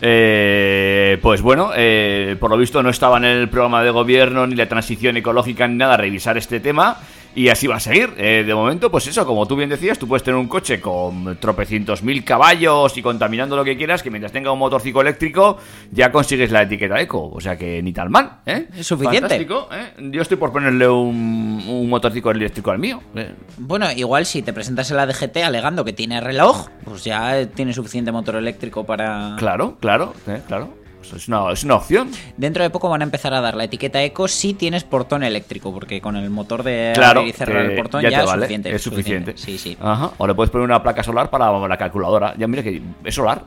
Eh, 0.03 1.20
pues 1.22 1.41
bueno, 1.43 1.72
eh, 1.75 2.36
por 2.39 2.50
lo 2.50 2.58
visto 2.58 2.81
no 2.81 2.89
estaba 2.89 3.17
en 3.17 3.25
el 3.25 3.50
programa 3.50 3.84
de 3.84 3.91
gobierno 3.91 4.48
ni 4.48 4.55
la 4.55 4.67
transición 4.67 5.15
ecológica 5.17 5.67
ni 5.67 5.75
nada 5.75 5.96
revisar 5.96 6.38
este 6.38 6.60
tema 6.60 6.98
y 7.35 7.50
así 7.50 7.67
va 7.67 7.75
a 7.75 7.79
seguir. 7.79 8.13
Eh, 8.17 8.43
de 8.45 8.53
momento, 8.53 8.91
pues 8.91 9.07
eso, 9.07 9.25
como 9.25 9.45
tú 9.45 9.55
bien 9.55 9.69
decías, 9.69 9.97
tú 9.97 10.07
puedes 10.07 10.23
tener 10.23 10.39
un 10.39 10.47
coche 10.47 10.81
con 10.81 11.38
tropecientos 11.38 12.03
mil 12.03 12.23
caballos 12.23 12.97
y 12.97 13.01
contaminando 13.01 13.55
lo 13.55 13.63
que 13.63 13.77
quieras, 13.77 14.03
que 14.03 14.09
mientras 14.09 14.31
tenga 14.31 14.51
un 14.51 14.59
motorcico 14.59 15.01
eléctrico 15.01 15.57
ya 15.91 16.11
consigues 16.11 16.51
la 16.51 16.63
etiqueta 16.63 17.00
eco. 17.00 17.29
O 17.31 17.39
sea 17.39 17.57
que 17.57 17.81
ni 17.81 17.93
tal 17.93 18.09
mal, 18.09 18.41
¿eh? 18.45 18.67
Es 18.75 18.88
suficiente. 18.88 19.21
Fantástico, 19.21 19.69
¿eh? 19.71 19.93
Yo 20.11 20.21
estoy 20.21 20.38
por 20.38 20.51
ponerle 20.51 20.88
un, 20.88 21.63
un 21.67 21.89
motorcico 21.89 22.31
eléctrico 22.31 22.71
al 22.71 22.79
mío. 22.79 23.01
¿eh? 23.15 23.33
Bueno, 23.57 23.91
igual 23.91 24.25
si 24.25 24.41
te 24.41 24.53
presentas 24.53 24.89
en 24.91 24.97
la 24.97 25.05
DGT 25.05 25.38
alegando 25.38 25.85
que 25.85 25.93
tiene 25.93 26.21
reloj, 26.21 26.69
pues 26.83 27.03
ya 27.03 27.45
tiene 27.47 27.73
suficiente 27.73 28.11
motor 28.11 28.35
eléctrico 28.35 28.85
para... 28.85 29.35
Claro, 29.38 29.77
claro, 29.79 30.13
¿eh? 30.27 30.41
claro. 30.47 30.80
Eso 31.01 31.15
es 31.15 31.27
una, 31.27 31.51
es 31.51 31.63
una 31.63 31.75
opción. 31.75 32.10
Dentro 32.38 32.63
de 32.63 32.70
poco 32.70 32.89
van 32.89 33.01
a 33.01 33.03
empezar 33.03 33.34
a 33.34 33.41
dar 33.41 33.55
la 33.55 33.63
etiqueta 33.65 34.01
eco 34.03 34.27
si 34.27 34.53
tienes 34.53 34.84
portón 34.84 35.24
eléctrico, 35.24 35.74
porque 35.74 36.01
con 36.01 36.15
el 36.15 36.29
motor 36.29 36.63
de 36.63 36.91
Claro, 36.93 37.22
abrir 37.22 37.34
y 37.34 37.38
cerrar 37.38 37.65
el 37.65 37.75
portón 37.75 38.01
ya 38.03 38.10
es 38.22 38.25
vale, 38.25 38.41
suficiente. 38.41 38.75
es 38.75 38.81
suficiente. 38.81 39.34
Sí, 39.36 39.58
sí. 39.58 39.77
Ajá. 39.81 40.12
O 40.17 40.27
le 40.27 40.34
puedes 40.36 40.50
poner 40.51 40.65
una 40.65 40.81
placa 40.81 41.03
solar 41.03 41.29
para 41.29 41.51
la 41.67 41.77
calculadora. 41.77 42.34
Ya 42.38 42.48
mira 42.48 42.63
que 42.63 42.81
es 43.03 43.15
solar. 43.15 43.43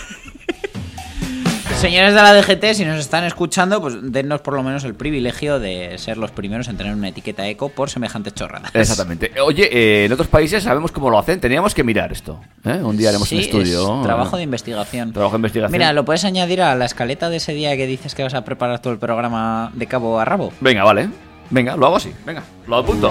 Señores 1.84 2.14
de 2.14 2.22
la 2.22 2.34
DGT, 2.34 2.76
si 2.76 2.86
nos 2.86 2.98
están 2.98 3.26
escuchando, 3.26 3.82
pues 3.82 3.96
dennos 4.02 4.40
por 4.40 4.54
lo 4.54 4.64
menos 4.64 4.86
el 4.86 4.96
privilegio 4.96 5.60
de 5.60 5.98
ser 5.98 6.16
los 6.16 6.32
primeros 6.32 6.70
en 6.70 6.78
tener 6.78 6.94
una 6.94 7.10
etiqueta 7.10 7.46
eco 7.50 7.68
por 7.68 7.90
semejantes 7.90 8.34
chorradas. 8.34 8.74
Exactamente. 8.74 9.34
Oye, 9.42 9.68
eh, 9.70 10.06
en 10.06 10.14
otros 10.14 10.30
países 10.30 10.64
sabemos 10.64 10.94
cómo 10.94 11.10
lo 11.10 11.20
hacen. 11.20 11.42
Teníamos 11.42 11.74
que 11.76 11.84
mirar 11.84 12.14
esto. 12.14 12.40
¿eh? 12.64 12.80
Un 12.82 12.96
día 12.96 13.10
haremos 13.10 13.28
Sí, 13.28 13.36
un 13.36 13.42
estudio. 13.42 13.98
es 13.98 14.04
trabajo 14.04 14.38
de 14.38 14.44
investigación. 14.44 15.12
Trabajo 15.12 15.34
de 15.34 15.40
investigación. 15.40 15.74
Mira, 15.74 15.92
lo 15.92 16.06
puedes 16.06 16.24
añadir 16.24 16.62
a 16.62 16.74
la 16.76 16.86
escaleta 16.86 17.30
de 17.30 17.36
ese 17.36 17.54
día 17.54 17.76
que 17.76 17.86
dices 17.86 18.16
que 18.16 18.24
vas 18.24 18.34
a 18.34 18.46
preparar 18.46 18.80
todo 18.80 18.94
el 18.94 19.00
programa 19.00 19.70
de 19.74 19.86
cabo 19.86 20.22
a 20.22 20.24
rabo. 20.24 20.54
Venga, 20.62 20.86
vale. 20.86 21.10
Venga, 21.50 21.76
lo 21.76 21.88
hago 21.88 21.98
así. 21.98 22.14
Venga, 22.26 22.44
lo 22.66 22.78
apunto. 22.78 23.10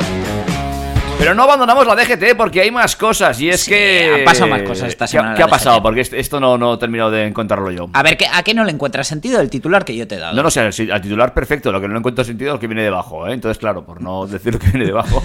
Pero 1.22 1.34
no 1.36 1.44
abandonamos 1.44 1.86
la 1.86 1.94
DGT 1.94 2.36
porque 2.36 2.62
hay 2.62 2.72
más 2.72 2.96
cosas. 2.96 3.40
Y 3.40 3.48
es 3.48 3.60
Sí, 3.62 3.70
que. 3.70 4.22
pasado 4.24 4.48
más 4.48 4.62
cosas 4.62 4.88
esta 4.88 5.04
¿Qué- 5.04 5.12
semana 5.12 5.34
¿Qué, 5.36 5.42
ha 5.44 5.46
pasado? 5.46 5.80
Porque 5.80 6.00
est- 6.00 6.14
esto 6.14 6.40
no, 6.40 6.58
no 6.58 6.74
he 6.74 6.78
terminado 6.78 7.12
de 7.12 7.26
encontrarlo 7.26 7.70
yo. 7.70 7.88
A 7.92 8.02
ver, 8.02 8.16
¿qué- 8.16 8.26
¿a 8.26 8.42
qué 8.42 8.54
no 8.54 8.64
le 8.64 8.72
encuentras 8.72 9.06
sentido 9.06 9.40
el 9.40 9.48
titular 9.48 9.84
que 9.84 9.94
yo 9.94 10.08
te 10.08 10.16
he 10.16 10.18
dado? 10.18 10.34
No, 10.34 10.42
no 10.42 10.50
sé, 10.50 10.60
al 10.60 10.72
al 10.90 11.00
titular 11.00 11.32
perfecto, 11.32 11.70
lo 11.70 11.80
que 11.80 11.86
no 11.86 11.92
le 11.94 11.98
encuentro 12.00 12.24
sentido 12.24 12.50
es 12.50 12.54
lo 12.54 12.60
que 12.60 12.66
viene 12.66 12.82
debajo, 12.82 13.28
¿eh? 13.28 13.34
Entonces, 13.34 13.58
claro, 13.58 13.84
por 13.84 14.00
no 14.02 14.26
decir 14.26 14.52
lo 14.54 14.58
que 14.58 14.66
viene 14.70 14.86
debajo. 14.86 15.22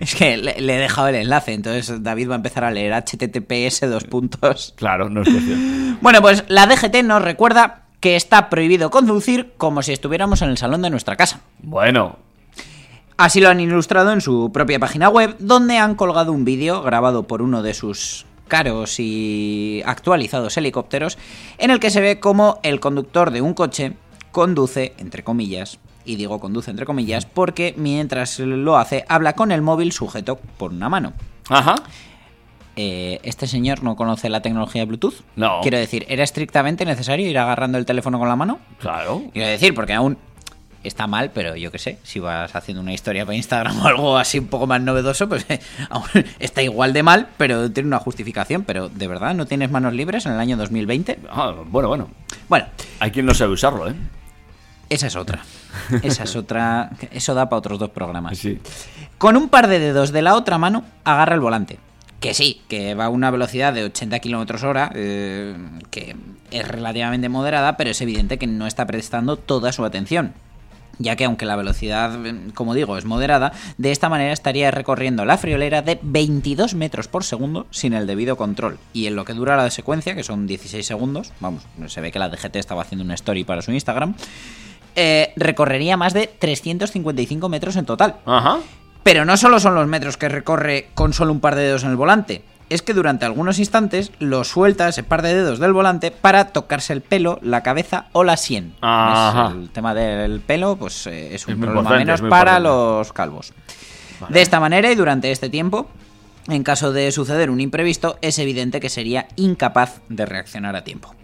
es 0.00 0.14
que 0.14 0.36
le, 0.36 0.60
le 0.60 0.76
he 0.76 0.78
dejado 0.78 1.08
el 1.08 1.16
enlace, 1.16 1.52
entonces 1.52 2.02
David 2.02 2.28
va 2.30 2.34
a 2.34 2.36
empezar 2.36 2.62
a 2.62 2.70
leer 2.70 2.92
https 2.94 3.80
dos 3.90 4.04
puntos. 4.04 4.72
Claro, 4.76 5.10
no 5.10 5.22
es 5.22 5.28
cuestión. 5.28 5.98
Bueno, 6.00 6.20
pues 6.20 6.44
la 6.48 6.66
DGT 6.66 7.02
nos 7.02 7.22
recuerda 7.22 7.82
que 8.00 8.14
está 8.16 8.50
prohibido 8.50 8.90
conducir 8.90 9.54
como 9.56 9.82
si 9.82 9.92
estuviéramos 9.92 10.42
en 10.42 10.50
el 10.50 10.58
salón 10.58 10.82
de 10.82 10.90
nuestra 10.90 11.16
casa. 11.16 11.40
Bueno, 11.58 12.18
Así 13.16 13.40
lo 13.40 13.48
han 13.48 13.60
ilustrado 13.60 14.12
en 14.12 14.20
su 14.20 14.50
propia 14.52 14.78
página 14.78 15.08
web, 15.08 15.36
donde 15.38 15.78
han 15.78 15.94
colgado 15.94 16.32
un 16.32 16.44
vídeo 16.44 16.82
grabado 16.82 17.22
por 17.22 17.40
uno 17.40 17.62
de 17.62 17.72
sus 17.72 18.26
caros 18.46 19.00
y 19.00 19.82
actualizados 19.86 20.56
helicópteros, 20.56 21.16
en 21.56 21.70
el 21.70 21.80
que 21.80 21.90
se 21.90 22.00
ve 22.02 22.20
cómo 22.20 22.60
el 22.62 22.78
conductor 22.78 23.30
de 23.30 23.40
un 23.40 23.54
coche 23.54 23.94
conduce, 24.32 24.94
entre 24.98 25.24
comillas, 25.24 25.78
y 26.04 26.16
digo 26.16 26.38
conduce 26.40 26.70
entre 26.70 26.84
comillas, 26.84 27.24
porque 27.24 27.74
mientras 27.78 28.38
lo 28.38 28.76
hace 28.76 29.04
habla 29.08 29.32
con 29.32 29.50
el 29.50 29.62
móvil 29.62 29.92
sujeto 29.92 30.38
por 30.58 30.72
una 30.72 30.88
mano. 30.88 31.12
ajá. 31.48 31.74
Eh, 32.78 33.20
¿Este 33.22 33.46
señor 33.46 33.82
no 33.82 33.96
conoce 33.96 34.28
la 34.28 34.42
tecnología 34.42 34.82
de 34.82 34.86
Bluetooth? 34.86 35.22
No. 35.34 35.60
Quiero 35.62 35.78
decir, 35.78 36.04
¿era 36.10 36.22
estrictamente 36.22 36.84
necesario 36.84 37.26
ir 37.26 37.38
agarrando 37.38 37.78
el 37.78 37.86
teléfono 37.86 38.18
con 38.18 38.28
la 38.28 38.36
mano? 38.36 38.58
Claro. 38.78 39.22
Quiero 39.32 39.48
decir, 39.48 39.72
porque 39.74 39.94
aún 39.94 40.18
está 40.88 41.06
mal, 41.06 41.30
pero 41.32 41.56
yo 41.56 41.70
qué 41.70 41.78
sé, 41.78 41.98
si 42.02 42.18
vas 42.18 42.54
haciendo 42.54 42.82
una 42.82 42.92
historia 42.92 43.24
para 43.24 43.36
Instagram 43.36 43.80
o 43.82 43.86
algo 43.86 44.18
así 44.18 44.38
un 44.38 44.46
poco 44.46 44.66
más 44.66 44.80
novedoso, 44.80 45.28
pues 45.28 45.46
está 46.38 46.62
igual 46.62 46.92
de 46.92 47.02
mal, 47.02 47.28
pero 47.36 47.70
tiene 47.70 47.88
una 47.88 47.98
justificación. 47.98 48.64
Pero 48.64 48.88
de 48.88 49.08
verdad, 49.08 49.34
¿no 49.34 49.46
tienes 49.46 49.70
manos 49.70 49.92
libres 49.92 50.26
en 50.26 50.32
el 50.32 50.40
año 50.40 50.56
2020? 50.56 51.18
Ah, 51.30 51.54
bueno, 51.66 51.88
bueno. 51.88 52.08
Bueno, 52.48 52.66
Hay 53.00 53.10
quien 53.10 53.26
no 53.26 53.34
sabe 53.34 53.52
usarlo, 53.52 53.88
¿eh? 53.88 53.94
esa 54.88 55.06
es 55.08 55.16
otra. 55.16 55.42
Esa 56.02 56.24
es 56.24 56.36
otra. 56.36 56.90
Eso 57.10 57.34
da 57.34 57.48
para 57.50 57.58
otros 57.58 57.78
dos 57.78 57.90
programas. 57.90 58.38
Sí. 58.38 58.58
Con 59.18 59.36
un 59.36 59.48
par 59.50 59.66
de 59.66 59.78
dedos 59.78 60.10
de 60.12 60.22
la 60.22 60.34
otra 60.34 60.56
mano, 60.56 60.84
agarra 61.04 61.34
el 61.34 61.40
volante. 61.40 61.78
Que 62.20 62.32
sí, 62.32 62.62
que 62.68 62.94
va 62.94 63.06
a 63.06 63.08
una 63.10 63.30
velocidad 63.30 63.74
de 63.74 63.84
80 63.84 64.18
kilómetros 64.20 64.62
hora, 64.62 64.90
eh, 64.94 65.54
que 65.90 66.16
es 66.50 66.66
relativamente 66.66 67.28
moderada, 67.28 67.76
pero 67.76 67.90
es 67.90 68.00
evidente 68.00 68.38
que 68.38 68.46
no 68.46 68.66
está 68.66 68.86
prestando 68.86 69.36
toda 69.36 69.72
su 69.72 69.84
atención. 69.84 70.32
Ya 70.98 71.16
que 71.16 71.24
aunque 71.24 71.44
la 71.44 71.56
velocidad, 71.56 72.18
como 72.54 72.74
digo, 72.74 72.96
es 72.96 73.04
moderada, 73.04 73.52
de 73.78 73.92
esta 73.92 74.08
manera 74.08 74.32
estaría 74.32 74.70
recorriendo 74.70 75.24
la 75.24 75.38
friolera 75.38 75.82
de 75.82 75.98
22 76.02 76.74
metros 76.74 77.08
por 77.08 77.24
segundo 77.24 77.66
sin 77.70 77.92
el 77.92 78.06
debido 78.06 78.36
control. 78.36 78.78
Y 78.92 79.06
en 79.06 79.16
lo 79.16 79.24
que 79.24 79.34
dura 79.34 79.56
la 79.56 79.70
secuencia, 79.70 80.14
que 80.14 80.22
son 80.22 80.46
16 80.46 80.86
segundos, 80.86 81.32
vamos, 81.40 81.66
se 81.88 82.00
ve 82.00 82.12
que 82.12 82.18
la 82.18 82.28
DGT 82.28 82.56
estaba 82.56 82.82
haciendo 82.82 83.04
una 83.04 83.14
story 83.14 83.44
para 83.44 83.62
su 83.62 83.72
Instagram, 83.72 84.14
eh, 84.94 85.32
recorrería 85.36 85.96
más 85.96 86.14
de 86.14 86.26
355 86.26 87.48
metros 87.48 87.76
en 87.76 87.84
total. 87.84 88.16
Ajá. 88.24 88.58
Pero 89.02 89.24
no 89.24 89.36
solo 89.36 89.60
son 89.60 89.74
los 89.74 89.86
metros 89.86 90.16
que 90.16 90.28
recorre 90.28 90.88
con 90.94 91.12
solo 91.12 91.32
un 91.32 91.40
par 91.40 91.54
de 91.54 91.62
dedos 91.62 91.84
en 91.84 91.90
el 91.90 91.96
volante. 91.96 92.42
Es 92.68 92.82
que 92.82 92.94
durante 92.94 93.24
algunos 93.24 93.58
instantes 93.60 94.10
lo 94.18 94.42
suelta 94.42 94.88
ese 94.88 95.04
par 95.04 95.22
de 95.22 95.34
dedos 95.34 95.58
del 95.60 95.72
volante 95.72 96.10
para 96.10 96.48
tocarse 96.48 96.92
el 96.92 97.00
pelo, 97.00 97.38
la 97.42 97.62
cabeza 97.62 98.06
o 98.12 98.24
la 98.24 98.36
sien. 98.36 98.74
Ajá. 98.80 99.48
Es 99.50 99.54
El 99.54 99.70
tema 99.70 99.94
del 99.94 100.40
pelo, 100.40 100.76
pues 100.76 101.06
eh, 101.06 101.34
es 101.34 101.46
un 101.46 101.54
Es 101.54 101.60
problema 101.60 101.90
menos 101.90 102.20
para 102.22 102.56
importante. 102.56 102.62
los 102.62 103.12
calvos. 103.12 103.52
De 104.28 104.42
esta 104.42 104.58
manera 104.58 104.90
y 104.90 104.96
durante 104.96 105.30
este 105.30 105.48
tiempo, 105.48 105.88
en 106.48 106.64
caso 106.64 106.92
de 106.92 107.12
suceder 107.12 107.50
un 107.50 107.60
imprevisto, 107.60 108.18
es 108.20 108.38
evidente 108.40 108.80
que 108.80 108.88
sería 108.88 109.28
incapaz 109.36 110.00
de 110.08 110.26
reaccionar 110.26 110.74
a 110.74 110.82
tiempo. 110.84 111.14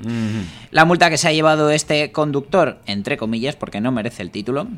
La 0.70 0.84
multa 0.84 1.10
que 1.10 1.16
se 1.18 1.26
ha 1.26 1.32
llevado 1.32 1.70
este 1.70 2.12
conductor, 2.12 2.78
entre 2.86 3.16
comillas, 3.16 3.56
porque 3.56 3.80
no 3.80 3.90
merece 3.92 4.22
el 4.22 4.30
título, 4.30 4.68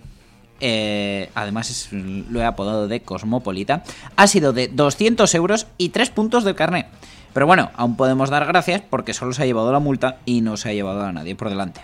eh, 0.66 1.28
además 1.34 1.90
lo 1.92 2.40
he 2.40 2.44
apodado 2.46 2.88
de 2.88 3.00
Cosmopolita, 3.00 3.84
ha 4.16 4.26
sido 4.26 4.54
de 4.54 4.68
200 4.68 5.34
euros 5.34 5.66
y 5.76 5.90
3 5.90 6.08
puntos 6.08 6.42
del 6.42 6.54
carné. 6.54 6.86
Pero 7.34 7.46
bueno, 7.46 7.70
aún 7.74 7.96
podemos 7.96 8.30
dar 8.30 8.46
gracias 8.46 8.80
porque 8.88 9.12
solo 9.12 9.34
se 9.34 9.42
ha 9.42 9.46
llevado 9.46 9.70
la 9.72 9.78
multa 9.78 10.16
y 10.24 10.40
no 10.40 10.56
se 10.56 10.70
ha 10.70 10.72
llevado 10.72 11.02
a 11.02 11.12
nadie 11.12 11.36
por 11.36 11.50
delante. 11.50 11.82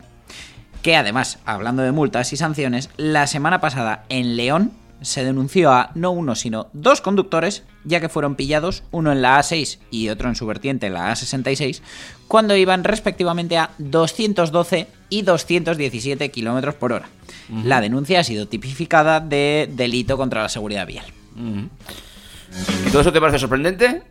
Que 0.81 0.97
además, 0.97 1.41
hablando 1.45 1.83
de 1.83 1.93
multas 1.93 2.33
y 2.33 2.39
sanciones, 2.39 2.89
la 2.97 3.27
semana 3.27 3.61
pasada 3.61 4.05
en 4.09 4.37
León 4.37 4.73
se 5.03 5.25
denunció 5.25 5.73
a 5.73 5.91
no 5.95 6.11
uno 6.13 6.35
sino 6.35 6.69
dos 6.73 7.03
conductores, 7.03 7.65
ya 7.85 8.01
que 8.01 8.09
fueron 8.09 8.35
pillados, 8.35 8.83
uno 8.93 9.13
en 9.13 9.21
la 9.21 9.39
A6 9.39 9.79
y 9.91 10.09
otro 10.09 10.31
en 10.31 10.37
su 10.37 10.47
vertiente, 10.47 10.89
la 10.89 11.13
A66, 11.13 11.83
cuando 12.29 12.57
iban 12.57 12.83
respectivamente 12.83 13.59
a 13.59 13.73
212 13.77 14.87
y 15.11 15.23
217 15.23 16.31
kilómetros 16.31 16.75
por 16.77 16.93
hora. 16.93 17.09
La 17.65 17.81
denuncia 17.81 18.21
ha 18.21 18.25
sido 18.25 18.47
tipificada 18.49 19.21
de 19.21 19.69
delito 19.71 20.17
contra 20.17 20.43
la 20.43 20.49
seguridad 20.49 20.87
vial. 20.87 21.05
¿Y 22.87 22.91
todo 22.91 23.03
eso 23.03 23.13
te 23.13 23.21
parece 23.21 23.39
sorprendente? 23.39 24.03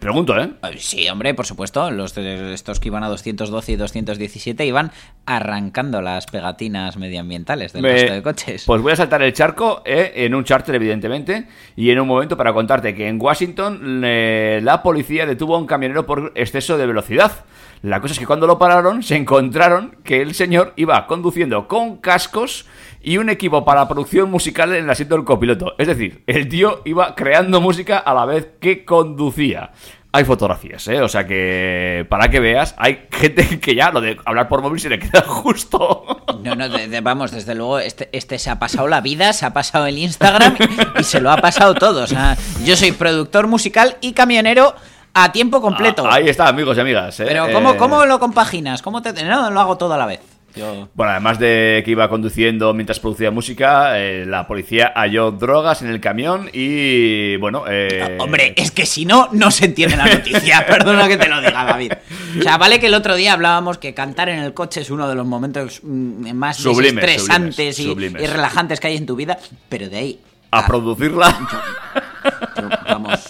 Pregunto, 0.00 0.36
¿eh? 0.40 0.50
Eh, 0.62 0.76
Sí, 0.78 1.08
hombre, 1.08 1.34
por 1.34 1.46
supuesto. 1.46 1.90
Los 1.90 2.16
estos 2.16 2.80
que 2.80 2.88
iban 2.88 3.04
a 3.04 3.08
212 3.08 3.72
y 3.72 3.76
217 3.76 4.66
iban 4.66 4.90
arrancando 5.26 6.00
las 6.00 6.26
pegatinas 6.26 6.96
medioambientales 6.96 7.72
del 7.72 7.82
Me- 7.82 7.92
resto 7.92 8.12
de 8.14 8.22
coches. 8.22 8.64
Pues 8.66 8.82
voy 8.82 8.92
a 8.92 8.96
saltar 8.96 9.22
el 9.22 9.32
charco 9.32 9.82
eh, 9.84 10.12
en 10.16 10.34
un 10.34 10.42
charter, 10.44 10.74
evidentemente, 10.74 11.46
y 11.76 11.90
en 11.90 12.00
un 12.00 12.08
momento 12.08 12.36
para 12.36 12.52
contarte 12.52 12.94
que 12.94 13.06
en 13.08 13.20
Washington 13.20 14.02
eh, 14.04 14.60
la 14.64 14.82
policía 14.82 15.26
detuvo 15.26 15.54
a 15.54 15.58
un 15.58 15.66
camionero 15.66 16.06
por 16.06 16.32
exceso 16.34 16.76
de 16.76 16.86
velocidad. 16.86 17.44
La 17.84 18.00
cosa 18.00 18.14
es 18.14 18.18
que 18.18 18.24
cuando 18.24 18.46
lo 18.46 18.58
pararon 18.58 19.02
se 19.02 19.14
encontraron 19.14 19.98
que 20.04 20.22
el 20.22 20.34
señor 20.34 20.72
iba 20.76 21.06
conduciendo 21.06 21.68
con 21.68 21.98
cascos 21.98 22.64
y 23.02 23.18
un 23.18 23.28
equipo 23.28 23.66
para 23.66 23.86
producción 23.86 24.30
musical 24.30 24.74
en 24.74 24.84
el 24.84 24.90
asiento 24.90 25.16
del 25.16 25.26
copiloto. 25.26 25.74
Es 25.76 25.88
decir, 25.88 26.24
el 26.26 26.48
tío 26.48 26.80
iba 26.86 27.14
creando 27.14 27.60
música 27.60 27.98
a 27.98 28.14
la 28.14 28.24
vez 28.24 28.52
que 28.58 28.86
conducía. 28.86 29.72
Hay 30.12 30.24
fotografías, 30.24 30.88
¿eh? 30.88 31.02
O 31.02 31.08
sea 31.08 31.26
que, 31.26 32.06
para 32.08 32.30
que 32.30 32.40
veas, 32.40 32.74
hay 32.78 33.06
gente 33.10 33.58
que 33.60 33.74
ya 33.74 33.90
lo 33.90 34.00
de 34.00 34.16
hablar 34.24 34.48
por 34.48 34.62
móvil 34.62 34.80
se 34.80 34.88
le 34.88 34.98
queda 34.98 35.20
justo. 35.20 36.06
No, 36.42 36.54
no, 36.54 36.66
vamos, 37.02 37.32
desde 37.32 37.54
luego, 37.54 37.80
este, 37.80 38.08
este 38.12 38.38
se 38.38 38.48
ha 38.48 38.58
pasado 38.58 38.88
la 38.88 39.02
vida, 39.02 39.34
se 39.34 39.44
ha 39.44 39.52
pasado 39.52 39.84
el 39.84 39.98
Instagram 39.98 40.56
y, 40.98 41.04
se 41.04 41.20
lo 41.20 41.30
ha 41.30 41.36
pasado 41.36 41.74
todo. 41.74 42.04
O 42.04 42.06
sea, 42.06 42.34
yo 42.64 42.76
soy 42.76 42.92
productor 42.92 43.46
musical 43.46 43.98
y 44.00 44.14
camionero 44.14 44.74
a 45.14 45.32
tiempo 45.32 45.60
completo. 45.60 46.04
Ah, 46.06 46.14
ahí 46.16 46.28
está, 46.28 46.48
amigos 46.48 46.76
y 46.76 46.80
amigas. 46.80 47.18
¿eh? 47.20 47.24
Pero 47.26 47.50
¿cómo, 47.52 47.72
Eh, 47.72 47.76
¿cómo 47.76 48.04
lo 48.04 48.18
compaginas? 48.18 48.82
¿Cómo 48.82 49.00
te.? 49.00 49.12
No, 49.24 49.50
lo 49.50 49.60
hago 49.60 49.76
todo 49.78 49.94
a 49.94 49.98
la 49.98 50.06
vez. 50.06 50.20
Yo... 50.56 50.88
Bueno, 50.94 51.10
además 51.10 51.40
de 51.40 51.82
que 51.84 51.90
iba 51.90 52.08
conduciendo 52.08 52.72
mientras 52.74 53.00
producía 53.00 53.32
música, 53.32 53.98
eh, 53.98 54.24
la 54.24 54.46
policía 54.46 54.92
halló 54.94 55.32
drogas 55.32 55.82
en 55.82 55.88
el 55.88 56.00
camión 56.00 56.48
y, 56.52 57.34
bueno... 57.38 57.64
eh, 57.68 58.16
Hombre, 58.20 58.54
es 58.56 58.70
que 58.70 58.86
si 58.86 59.04
no, 59.04 59.28
no 59.32 59.50
se 59.50 59.64
entiende 59.64 59.96
la 59.96 60.06
noticia. 60.06 60.64
Perdona 60.68 61.08
que 61.08 61.16
te 61.16 61.28
lo 61.28 61.40
diga, 61.40 61.64
David. 61.64 61.92
O 62.38 62.42
sea, 62.42 62.56
vale 62.56 62.78
que 62.78 62.86
el 62.86 62.94
otro 62.94 63.16
día 63.16 63.32
hablábamos 63.32 63.78
que 63.78 63.94
cantar 63.94 64.28
en 64.28 64.38
el 64.38 64.54
coche 64.54 64.82
es 64.82 64.90
uno 64.90 65.08
de 65.08 65.16
los 65.16 65.26
momentos 65.26 65.80
mm, 65.82 66.32
más 66.34 66.56
Sublimes, 66.58 67.02
estresantes 67.04 67.74
sublimes, 67.76 67.78
y, 67.80 67.84
sublimes. 67.84 68.22
y 68.22 68.26
relajantes 68.28 68.78
que 68.78 68.86
hay 68.86 68.96
en 68.96 69.06
tu 69.06 69.16
vida, 69.16 69.36
pero 69.68 69.88
de 69.88 69.96
ahí 69.96 70.20
A 70.52 70.64
producirla. 70.68 71.36
yo- 72.60 72.68
vamos. 72.88 73.28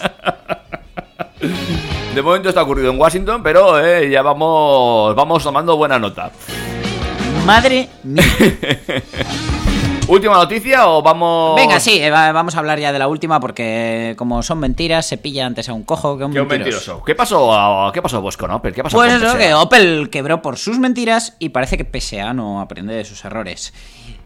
De 1.39 2.21
momento 2.21 2.49
está 2.49 2.63
ocurrido 2.63 2.91
en 2.91 2.99
Washington, 2.99 3.41
pero 3.43 3.83
eh, 3.83 4.09
ya 4.09 4.21
vamos, 4.21 5.15
vamos 5.15 5.43
tomando 5.43 5.75
buena 5.75 5.99
nota. 5.99 6.31
Madre 7.45 7.89
mía. 8.03 8.23
¿Última 10.07 10.35
noticia 10.35 10.87
o 10.87 11.01
vamos...? 11.01 11.55
Venga, 11.55 11.79
sí, 11.79 11.99
eh, 11.99 12.11
va- 12.11 12.31
vamos 12.31 12.55
a 12.55 12.59
hablar 12.59 12.79
ya 12.79 12.91
de 12.93 12.99
la 12.99 13.07
última 13.07 13.39
porque 13.39 14.13
como 14.19 14.43
son 14.43 14.59
mentiras, 14.59 15.07
se 15.07 15.17
pilla 15.17 15.47
antes 15.47 15.67
a 15.67 15.73
un 15.73 15.83
cojo 15.83 16.15
que 16.15 16.23
a 16.23 16.27
un 16.27 16.33
Qué 16.33 16.41
un 16.41 16.47
mentiroso. 16.47 16.77
mentiroso. 16.77 17.03
¿Qué 17.05 17.15
pasó, 17.15 17.51
a- 17.53 17.91
¿Qué 17.91 18.03
pasó 18.03 18.21
vos 18.21 18.37
con 18.37 18.51
Opel? 18.51 18.71
¿Qué 18.73 18.83
pasó 18.83 18.97
Pues 18.97 19.11
con 19.13 19.23
eso, 19.23 19.31
PSA? 19.33 19.39
que 19.39 19.53
Opel 19.55 20.09
quebró 20.11 20.43
por 20.43 20.57
sus 20.59 20.77
mentiras 20.77 21.33
y 21.39 21.49
parece 21.49 21.75
que 21.77 21.85
PSA 21.85 22.33
no 22.33 22.61
aprende 22.61 22.93
de 22.93 23.03
sus 23.03 23.25
errores. 23.25 23.73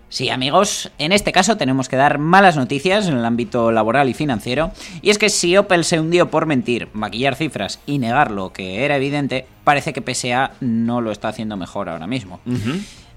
Sí, 0.10 0.30
amigos, 0.30 0.91
en 0.98 1.12
este 1.12 1.32
caso 1.32 1.56
tenemos 1.56 1.88
que 1.88 1.95
dar 1.95 2.17
malas 2.17 2.56
noticias 2.56 3.08
en 3.08 3.15
el 3.15 3.26
ámbito 3.26 3.72
laboral 3.72 4.10
y 4.10 4.15
financiero. 4.15 4.72
Y 5.04 5.12
es 5.12 5.19
que 5.19 5.30
si 5.30 5.56
Opel 5.56 5.86
se 5.86 6.00
hundió 6.00 6.32
por 6.32 6.48
mentir, 6.48 6.89
maquillar 6.93 7.36
cifras 7.36 7.80
y 7.86 8.00
negar 8.00 8.32
lo 8.32 8.52
que 8.52 8.84
era 8.86 8.95
evidente, 8.98 9.45
parece 9.63 9.93
que 9.93 10.02
PSA 10.02 10.54
no 10.62 11.00
lo 11.02 11.12
está 11.12 11.28
haciendo 11.28 11.58
mejor 11.58 11.89
ahora 11.89 12.08
mismo. 12.08 12.39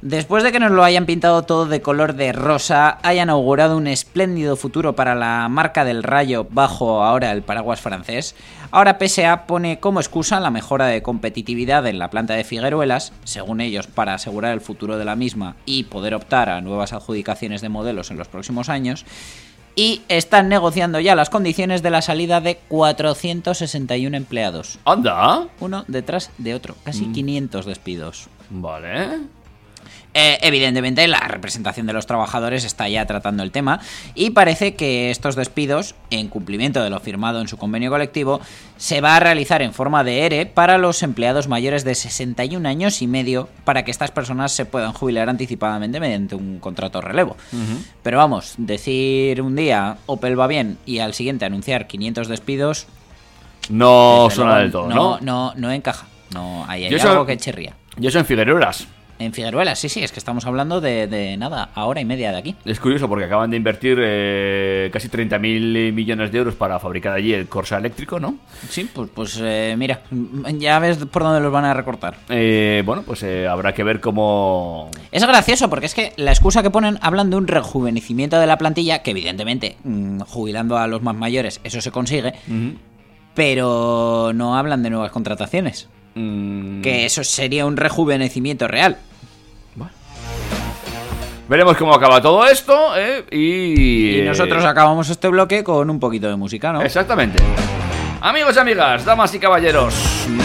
Después 0.02 0.42
de 0.42 0.50
que 0.50 0.58
nos 0.58 0.72
lo 0.72 0.82
hayan 0.82 1.06
pintado 1.06 1.42
todo 1.44 1.66
de 1.66 1.80
color 1.80 2.14
de 2.14 2.32
rosa, 2.32 2.98
hayan 3.04 3.30
augurado 3.30 3.76
un 3.76 3.86
espléndido 3.86 4.56
futuro 4.56 4.96
para 4.96 5.14
la 5.14 5.48
marca 5.48 5.84
del 5.84 6.02
rayo 6.02 6.44
bajo 6.50 7.04
ahora 7.04 7.30
el 7.30 7.42
paraguas 7.42 7.80
francés, 7.80 8.34
ahora 8.72 8.98
PSA 9.00 9.46
pone 9.46 9.78
como 9.78 10.00
excusa 10.00 10.40
la 10.40 10.50
mejora 10.50 10.86
de 10.86 11.02
competitividad 11.02 11.86
en 11.86 12.00
la 12.00 12.10
planta 12.10 12.34
de 12.34 12.42
Figueruelas, 12.42 13.12
según 13.22 13.60
ellos 13.60 13.86
para 13.86 14.14
asegurar 14.14 14.52
el 14.54 14.60
futuro 14.60 14.98
de 14.98 15.04
la 15.04 15.14
misma 15.14 15.54
y 15.66 15.84
poder 15.84 16.16
optar 16.16 16.48
a 16.48 16.60
nuevas 16.60 16.92
adjudicaciones 16.92 17.60
de 17.60 17.68
modelos 17.68 18.10
en 18.10 18.18
los 18.18 18.26
próximos 18.26 18.70
años, 18.70 19.04
y 19.76 20.02
están 20.08 20.48
negociando 20.48 20.98
ya 20.98 21.14
las 21.14 21.30
condiciones 21.30 21.80
de 21.80 21.90
la 21.90 22.02
salida 22.02 22.40
de 22.40 22.56
461 22.68 24.16
empleados, 24.16 24.80
Anda. 24.84 25.46
uno 25.60 25.84
detrás 25.86 26.32
de 26.38 26.56
otro, 26.56 26.74
casi 26.82 27.06
500 27.06 27.66
despidos. 27.66 28.26
Vale. 28.50 29.41
Eh, 30.14 30.38
evidentemente, 30.42 31.06
la 31.08 31.20
representación 31.20 31.86
de 31.86 31.94
los 31.94 32.06
trabajadores 32.06 32.64
está 32.64 32.88
ya 32.88 33.06
tratando 33.06 33.42
el 33.42 33.50
tema 33.50 33.80
y 34.14 34.30
parece 34.30 34.74
que 34.74 35.10
estos 35.10 35.36
despidos, 35.36 35.94
en 36.10 36.28
cumplimiento 36.28 36.82
de 36.82 36.90
lo 36.90 37.00
firmado 37.00 37.40
en 37.40 37.48
su 37.48 37.56
convenio 37.56 37.90
colectivo, 37.90 38.40
se 38.76 39.00
va 39.00 39.16
a 39.16 39.20
realizar 39.20 39.62
en 39.62 39.72
forma 39.72 40.04
de 40.04 40.26
ERE 40.26 40.46
para 40.46 40.76
los 40.76 41.02
empleados 41.02 41.48
mayores 41.48 41.84
de 41.84 41.94
61 41.94 42.68
años 42.68 43.00
y 43.00 43.06
medio 43.06 43.48
para 43.64 43.84
que 43.84 43.90
estas 43.90 44.10
personas 44.10 44.52
se 44.52 44.66
puedan 44.66 44.92
jubilar 44.92 45.30
anticipadamente 45.30 46.00
mediante 46.00 46.34
un 46.34 46.58
contrato 46.58 47.00
relevo. 47.00 47.36
Pero 48.02 48.18
vamos, 48.18 48.54
decir 48.58 49.40
un 49.40 49.56
día 49.56 49.96
Opel 50.06 50.38
va 50.38 50.46
bien 50.46 50.78
y 50.84 50.98
al 50.98 51.14
siguiente 51.14 51.46
anunciar 51.46 51.86
500 51.86 52.28
despidos, 52.28 52.86
No 53.70 54.28
suena 54.30 54.58
del 54.58 54.72
todo, 54.72 54.88
no, 54.88 54.94
¿no? 54.94 55.18
no, 55.20 55.52
no 55.56 55.72
encaja. 55.72 56.06
No, 56.34 56.64
ahí 56.66 56.84
hay 56.84 56.90
Yo 56.90 57.10
algo 57.10 57.24
que 57.26 57.36
chirría. 57.36 57.74
Yo 57.96 58.10
soy 58.10 58.20
en 58.20 58.26
Figueroas. 58.26 58.86
En 59.22 59.32
Figueruelas, 59.32 59.78
sí, 59.78 59.88
sí, 59.88 60.02
es 60.02 60.10
que 60.10 60.18
estamos 60.18 60.46
hablando 60.46 60.80
de, 60.80 61.06
de 61.06 61.36
nada, 61.36 61.70
a 61.74 61.84
hora 61.86 62.00
y 62.00 62.04
media 62.04 62.32
de 62.32 62.38
aquí. 62.38 62.56
Es 62.64 62.80
curioso 62.80 63.08
porque 63.08 63.26
acaban 63.26 63.50
de 63.50 63.56
invertir 63.56 63.98
eh, 64.02 64.90
casi 64.92 65.08
30.000 65.08 65.92
millones 65.92 66.32
de 66.32 66.38
euros 66.38 66.54
para 66.56 66.78
fabricar 66.80 67.12
allí 67.12 67.32
el 67.32 67.46
Corsa 67.48 67.78
eléctrico, 67.78 68.18
¿no? 68.18 68.36
Sí, 68.68 68.90
pues, 68.92 69.10
pues 69.14 69.38
eh, 69.40 69.76
mira, 69.78 70.00
ya 70.58 70.78
ves 70.80 70.96
por 70.98 71.22
dónde 71.22 71.40
los 71.40 71.52
van 71.52 71.64
a 71.66 71.72
recortar. 71.74 72.16
Eh, 72.28 72.82
bueno, 72.84 73.02
pues 73.02 73.22
eh, 73.22 73.46
habrá 73.46 73.72
que 73.74 73.84
ver 73.84 74.00
cómo... 74.00 74.90
Es 75.12 75.24
gracioso 75.24 75.70
porque 75.70 75.86
es 75.86 75.94
que 75.94 76.12
la 76.16 76.32
excusa 76.32 76.62
que 76.64 76.70
ponen 76.70 76.98
hablan 77.00 77.30
de 77.30 77.36
un 77.36 77.46
rejuvenecimiento 77.46 78.40
de 78.40 78.46
la 78.48 78.58
plantilla, 78.58 79.02
que 79.02 79.12
evidentemente, 79.12 79.76
mm, 79.84 80.20
jubilando 80.22 80.78
a 80.78 80.88
los 80.88 81.00
más 81.02 81.14
mayores, 81.14 81.60
eso 81.62 81.80
se 81.80 81.92
consigue, 81.92 82.32
pero 83.34 84.32
no 84.34 84.56
hablan 84.56 84.82
de 84.82 84.90
nuevas 84.90 85.10
contrataciones. 85.10 85.88
Mm, 86.14 86.82
Que 86.82 87.06
eso 87.06 87.24
sería 87.24 87.64
un 87.64 87.76
rejuvenecimiento 87.76 88.68
real. 88.68 88.98
Veremos 91.52 91.76
cómo 91.76 91.92
acaba 91.92 92.18
todo 92.22 92.46
esto 92.46 92.96
eh, 92.96 93.26
y... 93.30 94.20
Y 94.20 94.22
nosotros 94.22 94.64
acabamos 94.64 95.10
este 95.10 95.28
bloque 95.28 95.62
con 95.62 95.90
un 95.90 96.00
poquito 96.00 96.26
de 96.26 96.34
música, 96.34 96.72
¿no? 96.72 96.80
Exactamente. 96.80 97.42
Amigos 98.22 98.56
y 98.56 98.58
amigas, 98.58 99.04
damas 99.04 99.34
y 99.34 99.38
caballeros, 99.38 99.94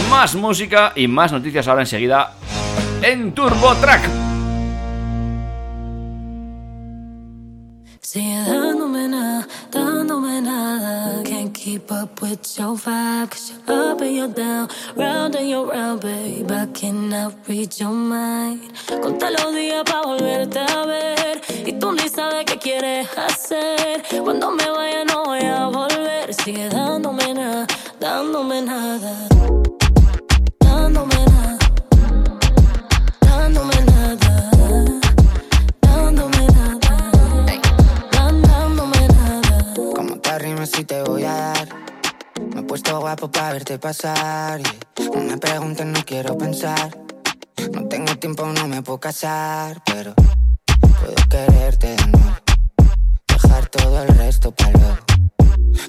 más 0.09 0.35
música 0.35 0.91
y 0.97 1.07
más 1.07 1.31
noticias 1.31 1.65
ahora 1.69 1.83
enseguida 1.83 2.33
en 3.01 3.31
Turbo 3.31 3.73
Track. 3.75 4.26
Keep 11.67 11.91
up 11.91 12.21
with 12.21 12.57
your 12.57 12.77
vibe, 12.77 13.29
cause 13.29 13.51
you're 13.51 13.91
up 13.91 13.99
and 13.99 14.15
you're 14.15 14.29
down, 14.29 14.69
round 14.95 15.35
and 15.35 15.49
you're 15.49 15.67
round, 15.67 15.99
babe. 15.99 16.49
I 16.49 16.65
cannot 16.67 17.33
read 17.45 17.77
your 17.77 17.91
mind. 17.91 18.71
Conta 19.01 19.29
los 19.31 19.53
días 19.53 19.83
para 19.83 20.03
volverte 20.03 20.59
a 20.59 20.85
ver. 20.85 21.41
Y 21.65 21.73
tú 21.73 21.91
ni 21.91 22.07
sabes 22.07 22.45
qué 22.45 22.57
quieres 22.57 23.09
hacer. 23.17 24.01
Cuando 24.23 24.51
me 24.51 24.69
vaya, 24.69 25.03
no 25.03 25.25
voy 25.25 25.41
a 25.41 25.65
volver. 25.67 26.33
Sigue 26.33 26.69
dándome 26.69 27.33
nada, 27.33 27.67
dándome 27.99 28.61
nada. 28.61 29.27
Si 40.77 40.85
te 40.85 41.01
voy 41.01 41.23
a 41.23 41.33
dar. 41.33 41.69
Me 42.53 42.61
he 42.61 42.63
puesto 42.63 42.99
guapo 42.99 43.31
para 43.31 43.53
verte 43.53 43.79
pasar. 43.79 44.61
yeah. 44.61 45.09
No 45.15 45.23
me 45.23 45.37
preguntes, 45.37 45.85
no 45.87 46.05
quiero 46.05 46.37
pensar. 46.37 46.95
No 47.73 47.87
tengo 47.87 48.15
tiempo, 48.17 48.45
no 48.45 48.67
me 48.67 48.83
puedo 48.83 48.99
casar. 48.99 49.81
Pero 49.85 50.13
puedo 50.99 51.15
quererte 51.31 51.95
de 51.95 52.07
nuevo. 52.07 52.35
Dejar 53.27 53.65
todo 53.69 54.03
el 54.03 54.09
resto 54.09 54.51
para 54.51 54.71
luego. 54.73 54.97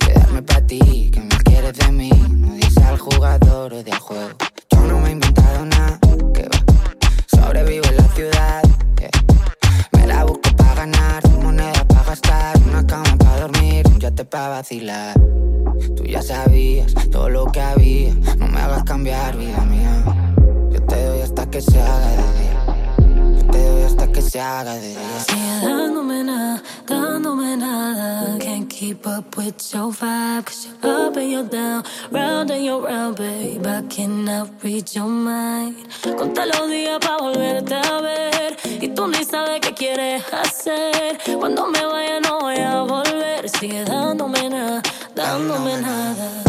Quedarme 0.07 0.43
para 0.43 0.67
ti, 0.67 1.11
que 1.13 1.21
me 1.21 1.37
quieres 1.45 1.75
de 1.75 1.93
mí. 1.93 2.11
No 2.31 2.55
dice 2.55 2.83
al 2.85 2.99
jugador 2.99 3.75
o 3.75 3.83
del 3.83 3.99
juego. 3.99 4.39
Yo 4.71 4.81
no 4.81 5.01
me 5.01 5.11
he 5.11 5.13
inventado 5.13 5.67
nada. 5.67 5.99
Que 6.33 6.49
va. 6.49 6.61
Sobrevivo 7.27 7.85
en 7.91 7.97
la 7.99 8.09
ciudad. 8.15 8.63
Me 9.93 10.07
la 10.07 10.25
busco 10.25 10.51
para 10.57 10.75
ganar, 10.77 11.29
moneda 11.43 11.85
para 11.85 12.05
gastar, 12.05 12.57
una 12.67 12.87
cama 12.87 13.08
para 14.15 14.49
vacilar. 14.49 15.15
Tú 15.97 16.05
ya 16.05 16.23
sabías 16.23 16.95
todo 17.11 17.29
lo 17.29 17.47
que 17.47 17.61
había, 17.61 18.15
no 18.39 18.49
me 18.49 18.59
hagas 18.59 18.83
cambiar, 18.85 19.37
vida 19.37 19.61
mía. 19.65 20.05
Yo 20.71 20.83
te 20.83 21.05
doy 21.05 21.21
hasta 21.21 21.49
que 21.51 21.61
se 21.61 21.81
haga 21.81 22.09
de 22.09 22.17
día. 22.17 23.39
Yo 23.39 23.47
te 23.47 23.71
doy 23.71 23.83
hasta 23.83 24.11
que 24.11 24.23
se 24.23 24.41
haga 24.41 24.75
de 24.75 24.89
día. 24.89 25.21
Sigue 25.27 25.61
dándome 25.63 26.25
nada, 26.25 26.63
dándome 26.87 27.57
nada. 27.57 28.39
Can't 28.39 28.69
keep 28.69 29.07
up 29.07 29.37
with 29.37 29.55
your 29.73 29.93
vibe, 29.93 30.45
cause 30.47 30.67
you're 30.67 31.09
up 31.09 31.17
and 31.17 31.31
you're 31.31 31.49
down, 31.49 31.85
round 32.11 32.51
and 32.51 32.65
you're 32.65 32.81
round, 32.81 33.17
babe. 33.17 33.67
I 33.67 33.83
cannot 33.89 34.51
read 34.63 34.89
your 34.95 35.07
mind. 35.07 35.77
Conta 36.17 36.47
los 36.47 36.69
días 36.69 36.99
para 36.99 37.19
volverte 37.19 37.75
a 37.75 38.01
ver. 38.01 38.38
Y 38.81 38.89
tú 38.89 39.09
ni 39.09 39.25
sabes 39.25 39.61
qué 39.61 39.75
quieres 39.75 40.23
hacer. 40.33 41.19
Cuando 41.39 41.67
me 41.67 41.85
vaya, 41.85 42.21
no 42.21 42.39
voy 42.41 42.59
a 42.59 42.83
volver. 42.83 43.49
Sigue 43.49 43.85
dándome 43.85 44.49
nada, 44.49 44.83
dándome 45.15 45.79
nada. 45.79 46.48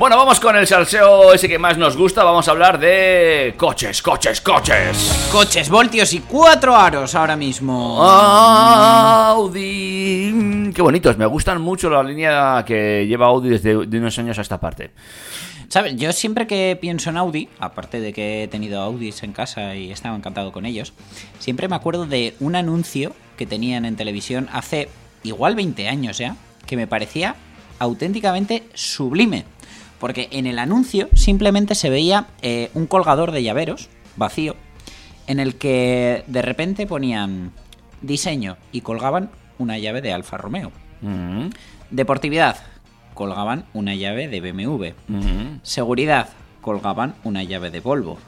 Bueno, 0.00 0.16
vamos 0.16 0.40
con 0.40 0.56
el 0.56 0.66
salseo 0.66 1.34
ese 1.34 1.46
que 1.46 1.58
más 1.58 1.76
nos 1.76 1.94
gusta. 1.94 2.24
Vamos 2.24 2.48
a 2.48 2.52
hablar 2.52 2.80
de 2.80 3.52
coches, 3.58 4.00
coches, 4.00 4.40
coches. 4.40 5.28
Coches, 5.30 5.68
voltios 5.68 6.14
y 6.14 6.20
cuatro 6.20 6.74
aros 6.74 7.14
ahora 7.14 7.36
mismo. 7.36 8.02
Audi. 9.30 10.72
Qué 10.74 10.80
bonitos, 10.80 11.18
me 11.18 11.26
gustan 11.26 11.60
mucho 11.60 11.90
la 11.90 12.02
línea 12.02 12.64
que 12.66 13.06
lleva 13.06 13.26
Audi 13.26 13.50
desde 13.50 13.84
de 13.86 13.98
unos 13.98 14.18
años 14.18 14.38
a 14.38 14.40
esta 14.40 14.58
parte. 14.58 14.92
¿Sabes? 15.68 15.94
Yo 15.96 16.10
siempre 16.12 16.46
que 16.46 16.78
pienso 16.80 17.10
en 17.10 17.18
Audi, 17.18 17.50
aparte 17.58 18.00
de 18.00 18.14
que 18.14 18.44
he 18.44 18.48
tenido 18.48 18.80
Audis 18.80 19.22
en 19.22 19.34
casa 19.34 19.76
y 19.76 19.92
estaba 19.92 20.16
encantado 20.16 20.50
con 20.50 20.64
ellos, 20.64 20.94
siempre 21.40 21.68
me 21.68 21.76
acuerdo 21.76 22.06
de 22.06 22.34
un 22.40 22.56
anuncio 22.56 23.12
que 23.36 23.44
tenían 23.44 23.84
en 23.84 23.96
televisión 23.96 24.48
hace 24.50 24.88
igual 25.24 25.56
20 25.56 25.88
años 25.88 26.16
ya, 26.16 26.36
que 26.66 26.78
me 26.78 26.86
parecía 26.86 27.36
auténticamente 27.78 28.62
sublime. 28.72 29.44
Porque 30.00 30.28
en 30.32 30.46
el 30.46 30.58
anuncio 30.58 31.08
simplemente 31.14 31.76
se 31.76 31.90
veía 31.90 32.26
eh, 32.42 32.70
un 32.74 32.86
colgador 32.86 33.30
de 33.30 33.42
llaveros 33.44 33.88
vacío, 34.16 34.56
en 35.28 35.38
el 35.38 35.54
que 35.54 36.24
de 36.26 36.42
repente 36.42 36.86
ponían 36.86 37.52
diseño 38.02 38.56
y 38.72 38.80
colgaban 38.80 39.30
una 39.58 39.78
llave 39.78 40.00
de 40.00 40.12
Alfa 40.12 40.38
Romeo. 40.38 40.72
Mm, 41.02 41.50
Deportividad, 41.90 42.56
colgaban 43.14 43.66
una 43.74 43.94
llave 43.94 44.26
de 44.28 44.40
BMW. 44.40 44.86
mm. 45.08 45.60
Seguridad, 45.62 46.30
colgaban 46.62 47.14
una 47.22 47.42
llave 47.44 47.70
de 47.70 47.80
Volvo. 47.80 48.18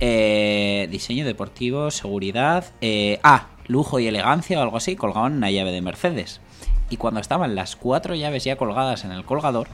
Eh, 0.00 0.88
diseño 0.90 1.24
deportivo, 1.24 1.90
seguridad. 1.90 2.64
eh, 2.80 3.18
ah, 3.22 3.48
lujo 3.66 3.98
y 3.98 4.06
elegancia 4.06 4.58
o 4.58 4.62
algo 4.62 4.76
así, 4.76 4.96
colgaban 4.96 5.34
una 5.34 5.50
llave 5.50 5.72
de 5.72 5.82
Mercedes. 5.82 6.40
Y 6.88 6.96
cuando 6.96 7.20
estaban 7.20 7.54
las 7.54 7.76
cuatro 7.76 8.14
llaves 8.14 8.44
ya 8.44 8.56
colgadas 8.56 9.04
en 9.04 9.10
el 9.12 9.24
colgador, 9.24 9.68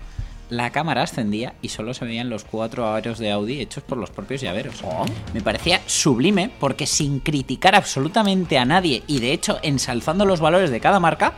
la 0.53 0.69
cámara 0.71 1.03
ascendía 1.03 1.55
y 1.63 1.71
solo 1.71 1.95
se 1.95 2.05
veían 2.05 2.29
los 2.29 2.45
cuatro 2.45 2.87
aros 2.87 3.19
de 3.19 3.31
Audi 3.31 3.61
hechos 3.61 3.83
por 3.83 3.97
los 3.97 4.11
propios 4.11 4.43
llaveros. 4.43 4.83
Me 5.33 5.41
parecía 5.41 5.81
sublime 5.87 6.51
porque 6.61 6.87
sin 6.87 7.21
criticar 7.21 7.75
absolutamente 7.75 8.59
a 8.59 8.67
nadie 8.67 9.03
y 9.07 9.21
de 9.21 9.33
hecho 9.33 9.59
ensalzando 9.63 10.27
los 10.27 10.41
valores 10.41 10.71
de 10.71 10.79
cada 10.79 11.01
marca, 11.01 11.33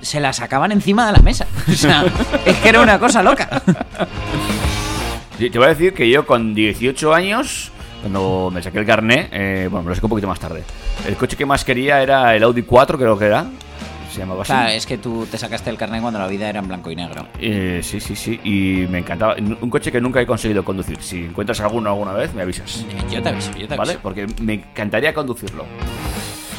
se 0.00 0.20
la 0.20 0.32
sacaban 0.32 0.72
encima 0.72 1.06
de 1.06 1.12
la 1.12 1.18
mesa. 1.18 1.46
O 1.68 1.76
sea, 1.76 2.04
es 2.46 2.56
que 2.56 2.68
era 2.70 2.80
una 2.80 2.98
cosa 2.98 3.22
loca. 3.22 3.62
Sí, 5.38 5.50
Te 5.50 5.58
voy 5.58 5.66
a 5.66 5.70
decir 5.70 5.92
que 5.92 6.08
yo 6.08 6.26
con 6.26 6.54
18 6.54 7.12
años, 7.12 7.72
cuando 8.00 8.50
me 8.52 8.62
saqué 8.62 8.78
el 8.78 8.86
carné, 8.86 9.28
eh, 9.32 9.68
bueno, 9.70 9.82
me 9.82 9.88
lo 9.90 9.94
saqué 9.94 10.06
un 10.06 10.10
poquito 10.10 10.28
más 10.28 10.40
tarde. 10.40 10.62
El 11.06 11.16
coche 11.16 11.36
que 11.36 11.44
más 11.44 11.62
quería 11.62 12.00
era 12.02 12.34
el 12.34 12.42
Audi 12.42 12.62
4, 12.62 12.96
creo 12.96 13.18
que 13.18 13.26
era. 13.26 13.46
Se 14.14 14.20
llamaba 14.20 14.42
así. 14.42 14.52
Claro, 14.52 14.68
es 14.70 14.86
que 14.86 14.96
tú 14.96 15.26
te 15.28 15.36
sacaste 15.36 15.70
el 15.70 15.76
carnet 15.76 16.00
cuando 16.00 16.20
la 16.20 16.28
vida 16.28 16.48
era 16.48 16.60
en 16.60 16.68
blanco 16.68 16.88
y 16.88 16.94
negro. 16.94 17.26
Eh, 17.40 17.80
sí, 17.82 17.98
sí, 17.98 18.14
sí. 18.14 18.38
Y 18.44 18.86
me 18.88 18.98
encantaba. 18.98 19.34
Un 19.36 19.68
coche 19.70 19.90
que 19.90 20.00
nunca 20.00 20.20
he 20.20 20.26
conseguido 20.26 20.64
conducir. 20.64 21.02
Si 21.02 21.24
encuentras 21.24 21.60
alguno 21.60 21.90
alguna 21.90 22.12
vez, 22.12 22.32
me 22.32 22.42
avisas. 22.42 22.84
Yo 23.10 23.20
te 23.20 23.30
aviso, 23.30 23.50
yo 23.52 23.66
te 23.66 23.74
aviso. 23.74 23.76
¿Vale? 23.76 23.98
Porque 24.00 24.28
me 24.40 24.54
encantaría 24.54 25.12
conducirlo. 25.12 25.64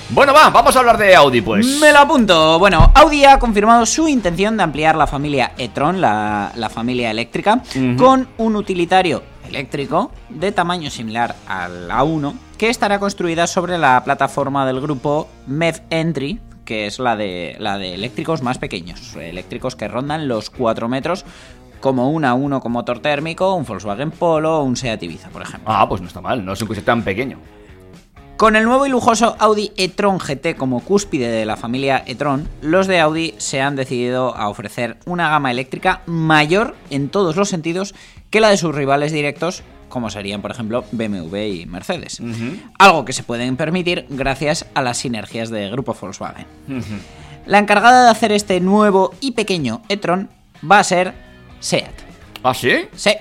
Bueno, 0.09 0.33
va, 0.33 0.49
vamos 0.49 0.75
a 0.75 0.79
hablar 0.79 0.97
de 0.97 1.15
Audi, 1.15 1.39
pues. 1.39 1.65
Me 1.79 1.93
lo 1.93 1.99
apunto. 1.99 2.59
Bueno, 2.59 2.91
Audi 2.93 3.23
ha 3.23 3.39
confirmado 3.39 3.85
su 3.85 4.09
intención 4.09 4.57
de 4.57 4.63
ampliar 4.63 4.97
la 4.97 5.07
familia 5.07 5.53
e-tron, 5.57 6.01
la, 6.01 6.51
la 6.55 6.69
familia 6.69 7.09
eléctrica, 7.09 7.61
con 7.97 8.27
un 8.37 8.55
utilitario 8.57 9.23
eléctrico 9.47 10.11
de 10.27 10.51
tamaño 10.51 10.89
similar 10.89 11.35
al 11.47 11.89
A1 11.89 12.33
que 12.57 12.69
estará 12.69 12.99
construida 12.99 13.47
sobre 13.47 13.77
la 13.77 14.03
plataforma 14.03 14.65
del 14.65 14.81
grupo 14.81 15.27
MEV 15.47 15.81
Entry, 15.89 16.39
que 16.65 16.87
es 16.87 16.99
la 16.99 17.15
de, 17.15 17.55
la 17.59 17.77
de 17.77 17.93
eléctricos 17.93 18.41
más 18.41 18.57
pequeños, 18.57 19.15
eléctricos 19.15 19.75
que 19.75 19.87
rondan 19.87 20.27
los 20.27 20.49
4 20.49 20.89
metros, 20.89 21.25
como 21.79 22.09
un 22.09 22.23
A1 22.23 22.61
con 22.61 22.71
motor 22.71 22.99
térmico, 22.99 23.53
un 23.53 23.63
Volkswagen 23.63 24.11
Polo 24.11 24.59
o 24.59 24.63
un 24.63 24.75
Seat 24.75 25.03
Ibiza, 25.03 25.29
por 25.29 25.43
ejemplo. 25.43 25.71
Ah, 25.71 25.87
pues 25.87 26.01
no 26.01 26.07
está 26.07 26.19
mal. 26.19 26.43
No 26.43 26.53
es 26.53 26.61
un 26.61 26.67
coche 26.67 26.81
tan 26.81 27.03
pequeño. 27.03 27.37
Con 28.37 28.57
el 28.57 28.65
nuevo 28.65 28.85
y 28.85 28.89
lujoso 28.89 29.37
Audi 29.39 29.71
e-tron 29.77 30.17
GT 30.17 30.57
como 30.57 30.81
cúspide 30.81 31.29
de 31.29 31.45
la 31.45 31.55
familia 31.55 32.03
e-tron, 32.05 32.49
los 32.61 32.85
de 32.87 32.99
Audi 32.99 33.33
se 33.37 33.61
han 33.61 33.77
decidido 33.77 34.35
a 34.35 34.49
ofrecer 34.49 34.97
una 35.05 35.29
gama 35.29 35.51
eléctrica 35.51 36.01
mayor 36.05 36.75
en 36.89 37.07
todos 37.07 37.37
los 37.37 37.47
sentidos 37.47 37.95
que 38.31 38.41
la 38.41 38.49
de 38.49 38.57
sus 38.57 38.75
rivales 38.75 39.13
directos, 39.13 39.63
como 39.95 40.09
serían 40.09 40.41
por 40.41 40.51
ejemplo 40.51 40.83
BMW 40.91 41.37
y 41.37 41.65
Mercedes. 41.67 42.21
Algo 42.77 43.05
que 43.05 43.13
se 43.13 43.23
pueden 43.23 43.55
permitir 43.55 44.05
gracias 44.09 44.65
a 44.73 44.81
las 44.81 44.97
sinergias 44.97 45.49
de 45.49 45.69
grupo 45.69 45.95
Volkswagen. 45.97 46.45
La 47.45 47.59
encargada 47.59 48.03
de 48.03 48.09
hacer 48.09 48.33
este 48.33 48.59
nuevo 48.59 49.13
y 49.21 49.31
pequeño 49.31 49.83
e-tron 49.87 50.29
va 50.69 50.79
a 50.79 50.83
ser 50.83 51.13
SEAT. 51.61 51.93
¿Ah, 52.43 52.53
sí? 52.53 52.73
Sí. 52.93 53.11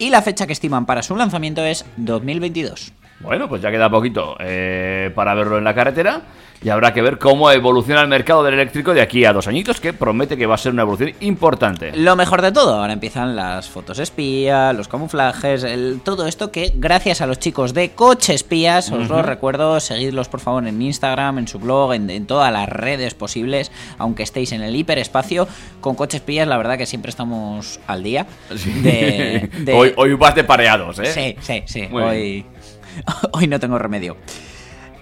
Y 0.00 0.10
la 0.10 0.22
fecha 0.22 0.44
que 0.48 0.54
estiman 0.54 0.86
para 0.86 1.04
su 1.04 1.14
lanzamiento 1.14 1.64
es 1.64 1.84
2022. 1.98 2.92
Bueno, 3.22 3.48
pues 3.48 3.62
ya 3.62 3.70
queda 3.70 3.88
poquito 3.88 4.36
eh, 4.40 5.10
para 5.14 5.34
verlo 5.34 5.58
en 5.58 5.64
la 5.64 5.74
carretera 5.74 6.22
y 6.64 6.68
habrá 6.68 6.92
que 6.94 7.02
ver 7.02 7.18
cómo 7.18 7.50
evoluciona 7.50 8.02
el 8.02 8.06
mercado 8.08 8.44
del 8.44 8.54
eléctrico 8.54 8.94
de 8.94 9.00
aquí 9.00 9.24
a 9.24 9.32
dos 9.32 9.48
añitos, 9.48 9.80
que 9.80 9.92
promete 9.92 10.36
que 10.36 10.46
va 10.46 10.54
a 10.54 10.58
ser 10.58 10.72
una 10.72 10.82
evolución 10.82 11.12
importante. 11.18 11.90
Lo 11.96 12.14
mejor 12.14 12.40
de 12.40 12.52
todo, 12.52 12.76
ahora 12.80 12.92
empiezan 12.92 13.34
las 13.34 13.68
fotos 13.68 13.98
espía, 13.98 14.72
los 14.72 14.86
camuflajes, 14.86 15.64
el- 15.64 16.00
todo 16.04 16.28
esto 16.28 16.52
que 16.52 16.72
gracias 16.76 17.20
a 17.20 17.26
los 17.26 17.40
chicos 17.40 17.74
de 17.74 17.90
Coche 17.90 18.34
Espías, 18.34 18.92
os 18.92 19.08
lo 19.08 19.22
recuerdo, 19.22 19.80
seguidlos 19.80 20.28
por 20.28 20.38
favor 20.38 20.64
en 20.68 20.80
Instagram, 20.80 21.38
en 21.38 21.48
su 21.48 21.58
blog, 21.58 21.94
en, 21.94 22.08
en 22.10 22.26
todas 22.26 22.52
las 22.52 22.68
redes 22.68 23.14
posibles, 23.14 23.72
aunque 23.98 24.22
estéis 24.22 24.52
en 24.52 24.62
el 24.62 24.76
hiperespacio, 24.76 25.48
con 25.80 25.96
Coche 25.96 26.18
Espías 26.18 26.46
la 26.46 26.58
verdad 26.58 26.78
que 26.78 26.86
siempre 26.86 27.10
estamos 27.10 27.80
al 27.88 28.04
día. 28.04 28.24
De, 28.50 29.50
de- 29.58 29.72
Hoy, 29.74 29.92
hoy 29.96 30.14
vas 30.14 30.36
de 30.36 30.44
pareados, 30.44 31.00
¿eh? 31.00 31.06
Sí, 31.06 31.36
sí, 31.40 31.62
sí. 31.66 31.88
Muy 31.90 32.02
Hoy, 32.04 32.46
hoy 33.32 33.46
no 33.46 33.58
tengo 33.60 33.78
remedio. 33.78 34.16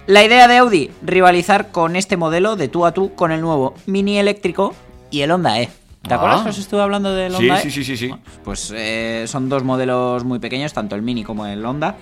La 0.07 0.23
idea 0.23 0.47
de 0.47 0.57
Audi, 0.57 0.89
rivalizar 1.03 1.71
con 1.71 1.95
este 1.95 2.17
modelo 2.17 2.55
de 2.55 2.67
tú 2.67 2.85
a 2.85 2.91
tú 2.93 3.13
con 3.15 3.31
el 3.31 3.41
nuevo 3.41 3.75
Mini 3.85 4.17
eléctrico 4.17 4.73
y 5.11 5.21
el 5.21 5.31
Honda 5.31 5.59
E. 5.61 5.69
¿Te 6.01 6.13
Ah. 6.13 6.17
acuerdas 6.17 6.41
que 6.41 6.49
os 6.49 6.57
estuve 6.57 6.81
hablando 6.81 7.13
del 7.13 7.31
Sí, 7.35 7.43
Honda 7.43 7.59
E? 7.59 7.63
sí, 7.63 7.71
sí, 7.71 7.83
sí, 7.83 7.95
sí. 7.97 8.11
Pues 8.43 8.73
eh, 8.75 9.25
son 9.27 9.47
dos 9.49 9.63
modelos 9.63 10.23
muy 10.23 10.39
pequeños, 10.39 10.73
tanto 10.73 10.95
el 10.95 11.03
Mini 11.03 11.23
como 11.23 11.45
el 11.45 11.63
Honda, 11.63 11.95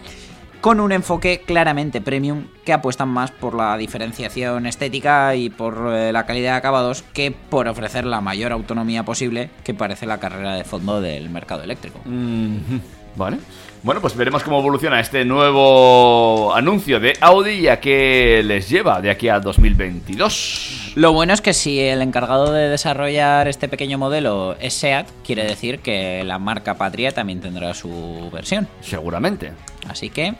con 0.61 0.79
un 0.79 0.91
enfoque 0.93 1.41
claramente 1.45 1.99
premium 2.01 2.45
que 2.65 2.71
apuestan 2.73 3.09
más 3.09 3.31
por 3.31 3.55
la 3.55 3.75
diferenciación 3.77 4.65
estética 4.65 5.35
y 5.35 5.49
por 5.49 5.89
eh, 5.93 6.11
la 6.13 6.25
calidad 6.25 6.51
de 6.53 6.57
acabados 6.57 7.01
que 7.13 7.31
por 7.31 7.67
ofrecer 7.67 8.05
la 8.05 8.21
mayor 8.21 8.53
autonomía 8.53 9.03
posible 9.03 9.49
que 9.65 9.73
parece 9.73 10.05
la 10.05 10.19
carrera 10.19 10.55
de 10.55 10.63
fondo 10.63 11.01
del 11.01 11.29
mercado 11.29 11.63
eléctrico. 11.63 11.99
Mhm. 12.05 12.81
Vale. 13.15 13.37
Bueno, 13.81 14.01
pues 14.01 14.15
veremos 14.15 14.43
cómo 14.43 14.59
evoluciona 14.59 14.99
este 14.99 15.23
nuevo 15.23 16.53
anuncio 16.53 16.99
de 16.99 17.13
Audi 17.21 17.51
y 17.51 17.67
a 17.69 17.79
qué 17.79 18.41
les 18.43 18.69
lleva 18.69 18.99
de 18.99 19.09
aquí 19.09 19.29
a 19.29 19.39
2022. 19.39 20.93
Lo 20.95 21.13
bueno 21.13 21.33
es 21.33 21.39
que 21.39 21.53
si 21.53 21.79
el 21.79 22.01
encargado 22.01 22.51
de 22.51 22.67
desarrollar 22.67 23.47
este 23.47 23.69
pequeño 23.69 23.97
modelo 23.97 24.57
es 24.59 24.73
SEAT, 24.73 25.07
quiere 25.23 25.45
decir 25.45 25.79
que 25.79 26.25
la 26.25 26.39
marca 26.39 26.77
Patria 26.77 27.13
también 27.13 27.39
tendrá 27.39 27.73
su 27.73 28.29
versión. 28.33 28.67
Seguramente. 28.81 29.53
Así 29.87 30.09
que 30.09 30.35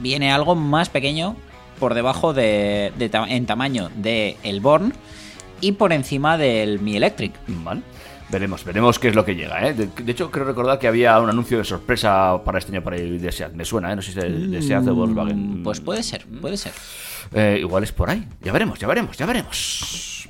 viene 0.00 0.32
algo 0.32 0.54
más 0.54 0.88
pequeño 0.88 1.36
por 1.78 1.92
debajo 1.92 2.32
de, 2.32 2.92
de 2.96 3.10
en 3.28 3.44
tamaño 3.44 3.90
de 3.96 4.38
el 4.42 4.60
Born 4.60 4.94
y 5.60 5.72
por 5.72 5.92
encima 5.92 6.38
del 6.38 6.80
Mi 6.80 6.96
Electric. 6.96 7.34
Vale. 7.48 7.82
Veremos, 8.30 8.62
veremos 8.62 8.98
qué 8.98 9.08
es 9.08 9.14
lo 9.14 9.24
que 9.24 9.34
llega, 9.34 9.66
¿eh? 9.66 9.72
De, 9.72 9.86
de 9.86 10.12
hecho, 10.12 10.30
creo 10.30 10.44
recordar 10.44 10.78
que 10.78 10.86
había 10.86 11.18
un 11.18 11.30
anuncio 11.30 11.56
de 11.56 11.64
sorpresa 11.64 12.42
para 12.44 12.58
este 12.58 12.72
año 12.72 12.82
para 12.82 12.98
ir 12.98 13.18
de 13.20 13.32
SEAT. 13.32 13.54
Me 13.54 13.64
suena, 13.64 13.90
¿eh? 13.92 13.96
No 13.96 14.02
sé 14.02 14.12
si 14.12 14.18
es 14.18 14.24
de, 14.24 14.48
de 14.48 14.62
SEAT 14.62 14.86
o 14.86 14.94
Volkswagen. 14.94 15.62
Pues 15.62 15.80
puede 15.80 16.02
ser, 16.02 16.26
puede 16.40 16.56
ser. 16.58 16.72
Eh, 17.32 17.58
igual 17.60 17.84
es 17.84 17.92
por 17.92 18.10
ahí. 18.10 18.26
Ya 18.42 18.52
veremos, 18.52 18.78
ya 18.78 18.86
veremos, 18.86 19.16
ya 19.16 19.26
veremos. 19.26 20.28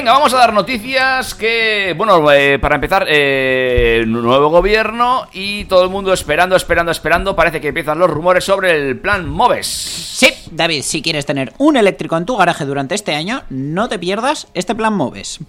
Venga, 0.00 0.12
vamos 0.12 0.32
a 0.32 0.38
dar 0.38 0.54
noticias 0.54 1.34
que, 1.34 1.94
bueno, 1.94 2.32
eh, 2.32 2.58
para 2.58 2.76
empezar, 2.76 3.04
eh, 3.06 4.02
nuevo 4.06 4.48
gobierno 4.48 5.26
y 5.30 5.66
todo 5.66 5.84
el 5.84 5.90
mundo 5.90 6.14
esperando, 6.14 6.56
esperando, 6.56 6.90
esperando. 6.90 7.36
Parece 7.36 7.60
que 7.60 7.68
empiezan 7.68 7.98
los 7.98 8.08
rumores 8.08 8.42
sobre 8.44 8.74
el 8.74 8.98
plan 8.98 9.28
Moves. 9.28 9.66
Sí, 9.66 10.28
David, 10.52 10.84
si 10.84 11.02
quieres 11.02 11.26
tener 11.26 11.52
un 11.58 11.76
eléctrico 11.76 12.16
en 12.16 12.24
tu 12.24 12.34
garaje 12.38 12.64
durante 12.64 12.94
este 12.94 13.14
año, 13.14 13.42
no 13.50 13.90
te 13.90 13.98
pierdas 13.98 14.48
este 14.54 14.74
plan 14.74 14.94
Moves. 14.94 15.40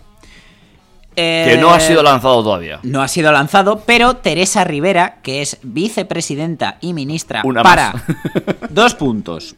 Que 1.16 1.54
Eh, 1.54 1.58
no 1.58 1.70
ha 1.70 1.80
sido 1.80 2.04
lanzado 2.04 2.44
todavía. 2.44 2.82
No 2.84 3.02
ha 3.02 3.08
sido 3.08 3.32
lanzado, 3.32 3.84
pero 3.86 4.18
Teresa 4.18 4.66
Rivera, 4.66 5.20
que 5.24 5.42
es 5.42 5.60
vicepresidenta 5.64 6.76
y 6.82 6.92
ministra 6.92 7.42
Una 7.46 7.64
para 7.64 7.94
más. 7.94 8.04
dos 8.70 8.96
puntos. 8.96 9.56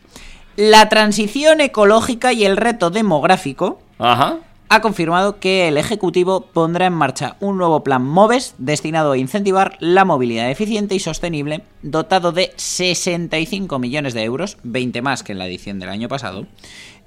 La 0.55 0.87
transición 0.87 1.61
ecológica 1.61 2.31
y 2.31 2.45
el 2.45 2.57
reto 2.57 2.91
demográfico, 2.91 3.81
Ajá. 3.97 4.37
Ha 4.69 4.81
confirmado 4.81 5.39
que 5.39 5.67
el 5.67 5.77
Ejecutivo 5.77 6.41
pondrá 6.41 6.87
en 6.87 6.93
marcha 6.93 7.37
un 7.39 7.57
nuevo 7.57 7.83
plan 7.83 8.03
MOVES 8.03 8.55
destinado 8.57 9.11
a 9.11 9.17
incentivar 9.17 9.77
la 9.79 10.05
movilidad 10.05 10.49
eficiente 10.49 10.95
y 10.95 10.99
sostenible, 10.99 11.61
dotado 11.81 12.31
de 12.31 12.53
65 12.55 13.79
millones 13.79 14.13
de 14.13 14.23
euros, 14.23 14.57
20 14.63 15.01
más 15.01 15.23
que 15.23 15.33
en 15.33 15.39
la 15.39 15.47
edición 15.47 15.79
del 15.79 15.89
año 15.89 16.07
pasado, 16.09 16.47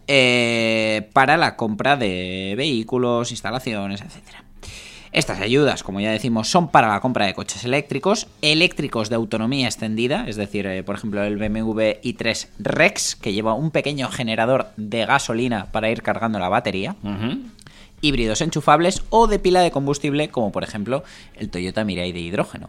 eh, 0.07 1.11
para 1.13 1.37
la 1.37 1.57
compra 1.57 1.97
de 1.97 2.55
vehículos, 2.57 3.33
instalaciones, 3.33 4.01
etcétera. 4.01 4.46
Estas 5.17 5.41
ayudas, 5.41 5.83
como 5.83 5.99
ya 5.99 6.11
decimos, 6.11 6.51
son 6.51 6.69
para 6.69 6.89
la 6.89 7.01
compra 7.01 7.25
de 7.25 7.33
coches 7.33 7.65
eléctricos, 7.65 8.27
eléctricos 8.43 9.09
de 9.09 9.17
autonomía 9.17 9.65
extendida, 9.67 10.27
es 10.29 10.37
decir, 10.37 10.67
eh, 10.67 10.83
por 10.83 10.95
ejemplo, 10.95 11.25
el 11.25 11.39
BMW 11.39 12.03
i3 12.03 12.49
Rex, 12.59 13.17
que 13.17 13.33
lleva 13.33 13.55
un 13.55 13.71
pequeño 13.71 14.11
generador 14.11 14.67
de 14.77 15.07
gasolina 15.07 15.73
para 15.73 15.89
ir 15.89 16.03
cargando 16.03 16.39
la 16.39 16.51
batería, 16.51 16.97
híbridos 18.03 18.43
enchufables 18.43 19.05
o 19.09 19.27
de 19.27 19.39
pila 19.39 19.63
de 19.63 19.71
combustible, 19.71 20.29
como 20.29 20.53
por 20.53 20.65
ejemplo 20.65 21.03
el 21.35 21.49
Toyota 21.49 21.83
Mirai 21.83 22.13
de 22.13 22.21
hidrógeno. 22.21 22.69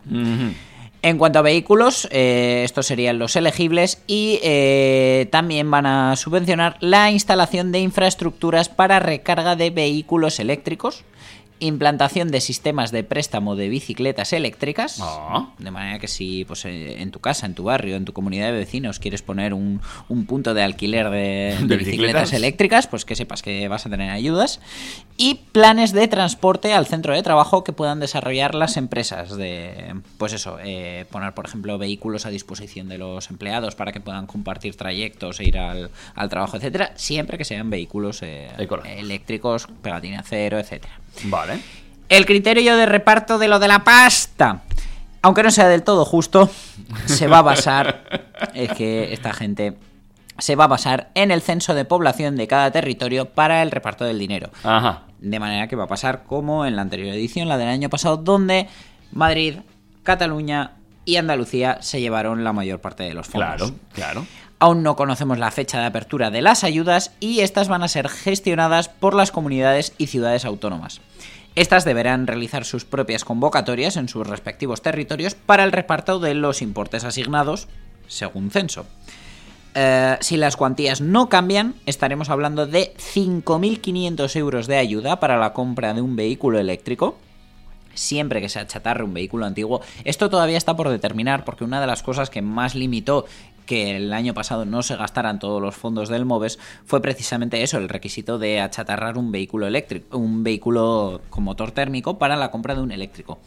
En 1.02 1.18
cuanto 1.18 1.40
a 1.40 1.42
vehículos, 1.42 2.08
eh, 2.12 2.62
estos 2.64 2.86
serían 2.86 3.20
los 3.20 3.36
elegibles 3.36 4.02
y 4.08 4.40
eh, 4.42 5.28
también 5.32 5.70
van 5.70 5.86
a 5.86 6.16
subvencionar 6.16 6.78
la 6.80 7.12
instalación 7.12 7.74
de 7.74 7.80
infraestructuras 7.80 8.70
para 8.70 9.00
recarga 9.00 9.58
de 9.58 9.70
vehículos 9.70 10.40
eléctricos, 10.40 11.04
implantación 11.60 12.30
de 12.30 12.42
sistemas 12.42 12.92
de 12.92 13.04
préstamo 13.04 13.56
de 13.56 13.70
bicicletas 13.70 14.34
eléctricas, 14.34 15.00
Ah. 15.02 15.50
de 15.58 15.72
manera 15.72 16.00
que 16.00 16.08
si 16.08 16.46
pues, 16.46 16.66
eh, 16.66 17.02
en 17.02 17.12
tu 17.12 17.20
casa, 17.20 17.46
en 17.46 17.54
tu 17.56 17.64
barrio, 17.64 17.96
en 17.96 18.06
tu 18.06 18.14
comunidad 18.14 18.48
de 18.48 18.58
vecinos 18.60 19.00
quieres 19.00 19.22
poner 19.22 19.54
un, 19.54 19.82
un 20.10 20.26
punto 20.26 20.54
de 20.54 20.64
alquiler 20.64 21.10
de, 21.10 21.18
de 21.62 21.68
¿De 21.68 21.78
bicicletas 21.78 21.86
bicicletas? 21.86 22.34
eléctricas, 22.34 22.88
pues 22.88 23.06
que 23.06 23.16
sepas 23.16 23.42
que 23.42 23.68
vas 23.68 23.86
a 23.86 23.90
tener 23.90 24.12
ayudas. 24.12 24.60
Y 25.18 25.42
planes 25.52 25.94
de 25.94 26.08
transporte 26.08 26.74
al 26.74 26.86
centro 26.86 27.14
de 27.16 27.24
trabajo 27.24 27.64
que 27.64 27.74
puedan 27.74 28.00
desarrollar 28.00 28.54
las 28.56 28.78
empresas. 28.78 29.36
De, 29.36 29.96
pues 30.18 30.34
eso, 30.34 30.58
eh, 30.64 31.06
poner, 31.12 31.34
por 31.34 31.46
ejemplo, 31.46 31.78
vehículos 31.78 32.26
a 32.26 32.30
disposición 32.30 32.88
de 32.88 32.98
los 33.00 33.30
empleados 33.30 33.76
para 33.76 33.92
que 33.92 34.00
puedan 34.00 34.28
compartir 34.28 34.76
trayectos 34.76 35.40
e 35.40 35.46
ir 35.46 35.58
al, 35.58 35.90
al 36.16 36.30
trabajo, 36.30 36.58
etcétera, 36.58 36.92
siempre 36.96 37.38
que 37.38 37.46
sean 37.46 37.70
vehículos 37.70 38.22
eh, 38.22 38.50
eléctricos, 38.98 39.68
pegatina 39.82 40.24
cero, 40.28 40.60
etcétera. 40.60 40.94
Vale. 41.26 41.60
El 42.10 42.26
criterio 42.26 42.78
de 42.78 42.86
reparto 42.86 43.38
de 43.38 43.48
lo 43.48 43.60
de 43.60 43.68
la 43.68 43.84
pasta, 43.84 44.64
aunque 45.22 45.44
no 45.44 45.52
sea 45.52 45.68
del 45.68 45.84
todo 45.84 46.06
justo, 46.06 46.50
se 47.06 47.28
va 47.28 47.40
a 47.40 47.42
basar, 47.42 48.30
es 48.54 48.72
que 48.74 49.14
esta 49.14 49.34
gente 49.34 49.78
se 50.38 50.56
va 50.56 50.66
a 50.66 50.68
basar 50.68 51.10
en 51.16 51.32
el 51.32 51.42
censo 51.42 51.74
de 51.74 51.86
población 51.86 52.36
de 52.36 52.48
cada 52.48 52.72
territorio 52.72 53.30
para 53.30 53.62
el 53.64 53.72
reparto 53.72 54.06
del 54.06 54.20
dinero. 54.20 54.52
Ajá. 54.64 55.04
De 55.20 55.40
manera 55.40 55.68
que 55.68 55.76
va 55.76 55.86
a 55.86 55.88
pasar 55.88 56.24
como 56.24 56.66
en 56.66 56.76
la 56.76 56.84
anterior 56.84 57.14
edición, 57.14 57.48
la 57.48 57.58
del 57.58 57.70
año 57.70 57.90
pasado, 57.90 58.18
donde 58.18 58.68
Madrid, 59.12 59.58
Cataluña 60.04 60.74
y 61.06 61.16
Andalucía 61.16 61.80
se 61.82 62.00
llevaron 62.02 62.44
la 62.44 62.54
mayor 62.54 62.80
parte 62.82 63.04
de 63.04 63.14
los 63.14 63.28
fondos. 63.28 63.56
Claro, 63.56 63.76
claro. 63.94 64.26
Aún 64.60 64.82
no 64.82 64.96
conocemos 64.96 65.38
la 65.38 65.52
fecha 65.52 65.80
de 65.80 65.86
apertura 65.86 66.32
de 66.32 66.42
las 66.42 66.64
ayudas 66.64 67.12
y 67.20 67.42
estas 67.42 67.68
van 67.68 67.84
a 67.84 67.88
ser 67.88 68.10
gestionadas 68.10 68.90
por 68.90 69.14
las 69.14 69.32
comunidades 69.32 69.94
y 69.98 70.08
ciudades 70.08 70.46
autónomas. 70.46 71.02
Estas 71.56 71.86
deberán 71.86 72.28
realizar 72.28 72.66
sus 72.66 72.86
propias 72.86 73.24
convocatorias 73.24 73.98
en 73.98 74.10
sus 74.10 74.26
respectivos 74.26 74.82
territorios 74.82 75.36
para 75.36 75.64
el 75.64 75.72
reparto 75.72 76.20
de 76.20 76.34
los 76.34 76.62
importes 76.62 77.04
asignados 77.04 77.68
según 78.08 78.52
censo. 78.52 78.86
Eh, 79.76 80.18
si 80.22 80.38
las 80.38 80.56
cuantías 80.56 81.02
no 81.02 81.30
cambian, 81.30 81.76
estaremos 81.86 82.30
hablando 82.30 82.66
de 82.66 82.94
5.500 82.98 84.36
euros 84.36 84.66
de 84.66 84.78
ayuda 84.78 85.20
para 85.20 85.38
la 85.38 85.54
compra 85.54 85.94
de 85.94 86.02
un 86.02 86.16
vehículo 86.16 86.58
eléctrico, 86.58 87.18
siempre 87.94 88.42
que 88.42 88.50
se 88.50 88.60
achatarre 88.60 89.04
un 89.04 89.14
vehículo 89.14 89.46
antiguo. 89.46 89.82
Esto 90.04 90.30
todavía 90.32 90.58
está 90.58 90.76
por 90.76 90.90
determinar 90.90 91.46
porque 91.46 91.64
una 91.64 91.82
de 91.82 91.88
las 91.88 92.02
cosas 92.02 92.30
que 92.32 92.42
más 92.42 92.74
limitó 92.74 93.26
que 93.68 93.96
el 93.96 94.12
año 94.14 94.34
pasado 94.34 94.66
no 94.66 94.82
se 94.82 94.96
gastaran 94.96 95.38
todos 95.38 95.62
los 95.62 95.76
fondos 95.76 96.10
del 96.10 96.26
MOVES 96.26 96.58
fue 96.86 97.00
precisamente 97.04 97.62
eso, 97.62 97.78
el 97.78 97.88
requisito 97.90 98.40
de 98.40 98.60
achatarrar 98.62 99.20
un 99.20 99.32
vehículo 99.32 99.68
eléctrico, 99.68 100.18
un 100.18 100.44
vehículo 100.44 101.22
con 101.30 101.44
motor 101.44 101.70
térmico 101.72 102.18
para 102.18 102.36
la 102.36 102.50
compra 102.50 102.74
de 102.74 102.82
un 102.82 102.92
eléctrico. 102.92 103.40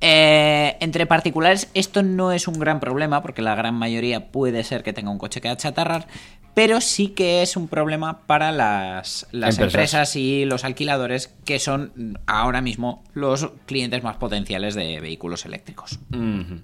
Eh, 0.00 0.76
entre 0.80 1.06
particulares 1.06 1.70
esto 1.74 2.04
no 2.04 2.30
es 2.30 2.46
un 2.46 2.58
gran 2.60 2.78
problema 2.78 3.20
porque 3.20 3.42
la 3.42 3.56
gran 3.56 3.74
mayoría 3.74 4.30
puede 4.30 4.62
ser 4.62 4.84
que 4.84 4.92
tenga 4.92 5.10
un 5.10 5.18
coche 5.18 5.40
que 5.40 5.48
achatarrar, 5.48 6.06
pero 6.54 6.80
sí 6.80 7.08
que 7.08 7.42
es 7.42 7.56
un 7.56 7.66
problema 7.66 8.26
para 8.26 8.52
las, 8.52 9.26
las 9.32 9.58
Empresas. 9.58 9.74
empresas 9.74 10.16
y 10.16 10.44
los 10.44 10.64
alquiladores 10.64 11.34
que 11.44 11.58
son 11.58 12.18
ahora 12.26 12.60
mismo 12.60 13.02
los 13.12 13.50
clientes 13.66 14.02
más 14.04 14.16
potenciales 14.18 14.74
de 14.76 15.00
vehículos 15.00 15.44
eléctricos. 15.46 15.98
Ujú. 16.12 16.62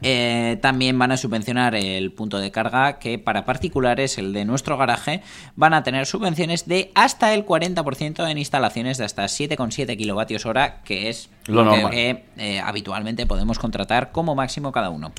Eh, 0.00 0.58
también 0.62 0.96
van 0.98 1.10
a 1.10 1.16
subvencionar 1.16 1.74
el 1.74 2.12
punto 2.12 2.38
de 2.38 2.50
carga 2.52 2.98
que 2.98 3.18
para 3.18 3.44
particulares, 3.44 4.16
el 4.18 4.32
de 4.32 4.44
nuestro 4.44 4.76
garaje, 4.76 5.22
van 5.56 5.74
a 5.74 5.82
tener 5.82 6.06
subvenciones 6.06 6.68
de 6.68 6.92
hasta 6.94 7.34
el 7.34 7.44
40% 7.44 8.30
en 8.30 8.38
instalaciones 8.38 8.98
de 8.98 9.04
hasta 9.04 9.24
7,7 9.24 9.96
kilovatios 9.96 10.46
hora, 10.46 10.82
que 10.84 11.08
es 11.08 11.30
Lo 11.46 11.64
normal. 11.64 11.90
que 11.90 12.24
eh, 12.36 12.60
habitualmente 12.60 13.26
podemos 13.26 13.58
contratar 13.58 14.12
como 14.12 14.34
máximo 14.34 14.70
cada 14.70 14.90
uno. 14.90 15.12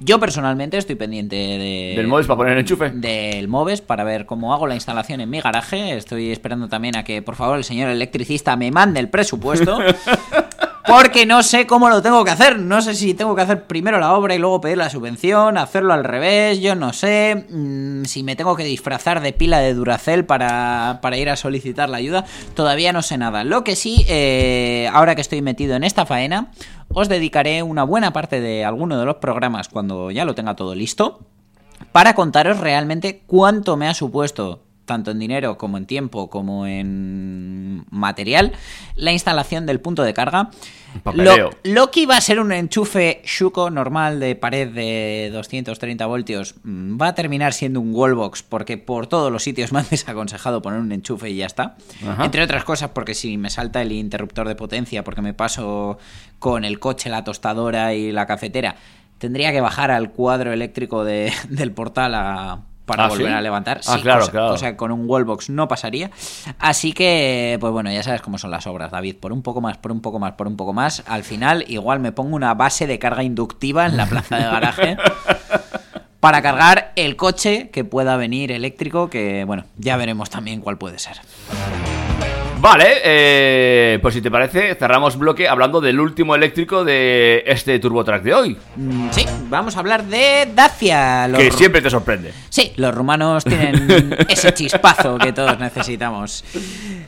Yo 0.00 0.18
personalmente 0.18 0.76
estoy 0.76 0.96
pendiente 0.96 1.36
de, 1.36 1.94
¿Del 1.96 2.08
Moves 2.08 2.26
para 2.26 2.36
poner 2.36 2.52
el 2.54 2.58
enchufe? 2.58 2.90
del 2.90 3.46
Moves 3.48 3.80
para 3.80 4.02
ver 4.04 4.26
cómo 4.26 4.52
hago 4.52 4.66
la 4.66 4.74
instalación 4.74 5.20
en 5.20 5.30
mi 5.30 5.40
garaje. 5.40 5.96
Estoy 5.96 6.30
esperando 6.32 6.68
también 6.68 6.96
a 6.96 7.04
que, 7.04 7.22
por 7.22 7.36
favor, 7.36 7.56
el 7.56 7.64
señor 7.64 7.88
electricista 7.88 8.56
me 8.56 8.70
mande 8.70 8.98
el 9.00 9.08
presupuesto. 9.08 9.78
Porque 10.86 11.24
no 11.24 11.42
sé 11.42 11.66
cómo 11.66 11.88
lo 11.88 12.02
tengo 12.02 12.24
que 12.24 12.30
hacer. 12.30 12.58
No 12.58 12.82
sé 12.82 12.94
si 12.94 13.14
tengo 13.14 13.34
que 13.34 13.42
hacer 13.42 13.66
primero 13.66 13.98
la 13.98 14.12
obra 14.12 14.34
y 14.34 14.38
luego 14.38 14.60
pedir 14.60 14.76
la 14.76 14.90
subvención, 14.90 15.56
hacerlo 15.56 15.94
al 15.94 16.04
revés, 16.04 16.60
yo 16.60 16.74
no 16.74 16.92
sé. 16.92 17.46
Mm, 17.48 18.04
si 18.04 18.22
me 18.22 18.36
tengo 18.36 18.54
que 18.54 18.64
disfrazar 18.64 19.20
de 19.20 19.32
pila 19.32 19.60
de 19.60 19.74
Duracel 19.74 20.26
para, 20.26 20.98
para 21.00 21.16
ir 21.16 21.30
a 21.30 21.36
solicitar 21.36 21.88
la 21.88 21.96
ayuda, 21.96 22.24
todavía 22.54 22.92
no 22.92 23.02
sé 23.02 23.16
nada. 23.16 23.44
Lo 23.44 23.64
que 23.64 23.76
sí, 23.76 24.04
eh, 24.08 24.88
ahora 24.92 25.14
que 25.14 25.22
estoy 25.22 25.40
metido 25.40 25.74
en 25.74 25.84
esta 25.84 26.04
faena, 26.04 26.50
os 26.88 27.08
dedicaré 27.08 27.62
una 27.62 27.84
buena 27.84 28.12
parte 28.12 28.40
de 28.40 28.64
alguno 28.64 28.98
de 28.98 29.06
los 29.06 29.16
programas 29.16 29.68
cuando 29.68 30.10
ya 30.10 30.24
lo 30.24 30.34
tenga 30.34 30.54
todo 30.54 30.74
listo 30.74 31.20
para 31.92 32.14
contaros 32.14 32.58
realmente 32.58 33.22
cuánto 33.26 33.76
me 33.76 33.88
ha 33.88 33.94
supuesto, 33.94 34.63
tanto 34.84 35.10
en 35.10 35.18
dinero 35.18 35.56
como 35.58 35.78
en 35.78 35.86
tiempo, 35.86 36.28
como 36.30 36.66
en 36.66 37.84
material, 37.90 38.52
la 38.96 39.12
instalación 39.12 39.66
del 39.66 39.80
punto 39.80 40.02
de 40.02 40.14
carga. 40.14 40.50
Lo, 41.24 41.50
lo 41.64 41.90
que 41.90 42.00
iba 42.00 42.16
a 42.16 42.20
ser 42.20 42.38
un 42.38 42.52
enchufe 42.52 43.20
Shuko 43.24 43.68
normal 43.70 44.20
de 44.20 44.36
pared 44.36 44.68
de 44.68 45.30
230 45.32 46.06
voltios 46.06 46.54
mm, 46.62 47.00
va 47.00 47.08
a 47.08 47.14
terminar 47.16 47.52
siendo 47.52 47.80
un 47.80 47.92
wallbox 47.92 48.44
porque 48.44 48.78
por 48.78 49.08
todos 49.08 49.32
los 49.32 49.42
sitios 49.42 49.72
me 49.72 49.80
han 49.80 49.86
desaconsejado 49.90 50.62
poner 50.62 50.78
un 50.78 50.92
enchufe 50.92 51.30
y 51.30 51.36
ya 51.36 51.46
está. 51.46 51.76
Ajá. 52.06 52.24
Entre 52.24 52.42
otras 52.42 52.62
cosas 52.62 52.90
porque 52.94 53.14
si 53.14 53.36
me 53.38 53.50
salta 53.50 53.82
el 53.82 53.90
interruptor 53.90 54.46
de 54.46 54.54
potencia 54.54 55.02
porque 55.02 55.20
me 55.22 55.34
paso 55.34 55.98
con 56.38 56.64
el 56.64 56.78
coche, 56.78 57.10
la 57.10 57.24
tostadora 57.24 57.92
y 57.94 58.12
la 58.12 58.26
cafetera, 58.26 58.76
tendría 59.18 59.50
que 59.50 59.60
bajar 59.60 59.90
al 59.90 60.12
cuadro 60.12 60.52
eléctrico 60.52 61.04
de- 61.04 61.32
del 61.48 61.72
portal 61.72 62.14
a- 62.14 62.60
para 62.86 63.04
¿Ah, 63.04 63.08
volver 63.08 63.28
sí? 63.28 63.32
a 63.32 63.40
levantar. 63.40 63.80
Ah, 63.86 63.96
Sí, 63.96 64.02
claro, 64.02 64.20
cosa, 64.20 64.32
claro. 64.32 64.48
cosa 64.50 64.70
que 64.70 64.76
con 64.76 64.92
un 64.92 65.04
wallbox 65.08 65.50
no 65.50 65.68
pasaría. 65.68 66.10
Así 66.58 66.92
que, 66.92 67.56
pues 67.60 67.72
bueno, 67.72 67.90
ya 67.90 68.02
sabes 68.02 68.20
cómo 68.22 68.38
son 68.38 68.50
las 68.50 68.66
obras, 68.66 68.90
David. 68.90 69.16
Por 69.16 69.32
un 69.32 69.42
poco 69.42 69.60
más, 69.60 69.78
por 69.78 69.90
un 69.92 70.00
poco 70.00 70.18
más, 70.18 70.32
por 70.32 70.46
un 70.46 70.56
poco 70.56 70.72
más. 70.72 71.02
Al 71.06 71.24
final, 71.24 71.64
igual 71.68 72.00
me 72.00 72.12
pongo 72.12 72.36
una 72.36 72.54
base 72.54 72.86
de 72.86 72.98
carga 72.98 73.22
inductiva 73.22 73.86
en 73.86 73.96
la 73.96 74.06
plaza 74.06 74.36
de 74.36 74.44
garaje. 74.44 74.96
Para 76.20 76.40
cargar 76.40 76.92
el 76.96 77.16
coche 77.16 77.68
que 77.70 77.84
pueda 77.84 78.16
venir 78.16 78.50
eléctrico, 78.50 79.10
que 79.10 79.44
bueno, 79.44 79.64
ya 79.76 79.96
veremos 79.98 80.30
también 80.30 80.60
cuál 80.62 80.78
puede 80.78 80.98
ser. 80.98 81.18
Vale, 82.64 82.94
eh, 83.04 83.98
pues 84.00 84.14
si 84.14 84.22
te 84.22 84.30
parece, 84.30 84.74
cerramos 84.76 85.18
bloque 85.18 85.46
hablando 85.46 85.82
del 85.82 86.00
último 86.00 86.34
eléctrico 86.34 86.82
de 86.82 87.44
este 87.46 87.78
TurboTrack 87.78 88.22
de 88.22 88.32
hoy. 88.34 88.56
Mm, 88.76 89.10
Sí, 89.10 89.26
vamos 89.50 89.76
a 89.76 89.80
hablar 89.80 90.02
de 90.04 90.48
Dacia. 90.54 91.28
Los 91.28 91.38
Que 91.38 91.50
siempre 91.50 91.82
te 91.82 91.90
sorprende. 91.90 92.32
Sí, 92.48 92.72
los 92.76 92.94
rumanos 92.94 93.44
tienen 93.44 94.16
ese 94.30 94.54
chispazo 94.54 95.18
que 95.18 95.34
todos 95.34 95.58
necesitamos. 95.58 96.42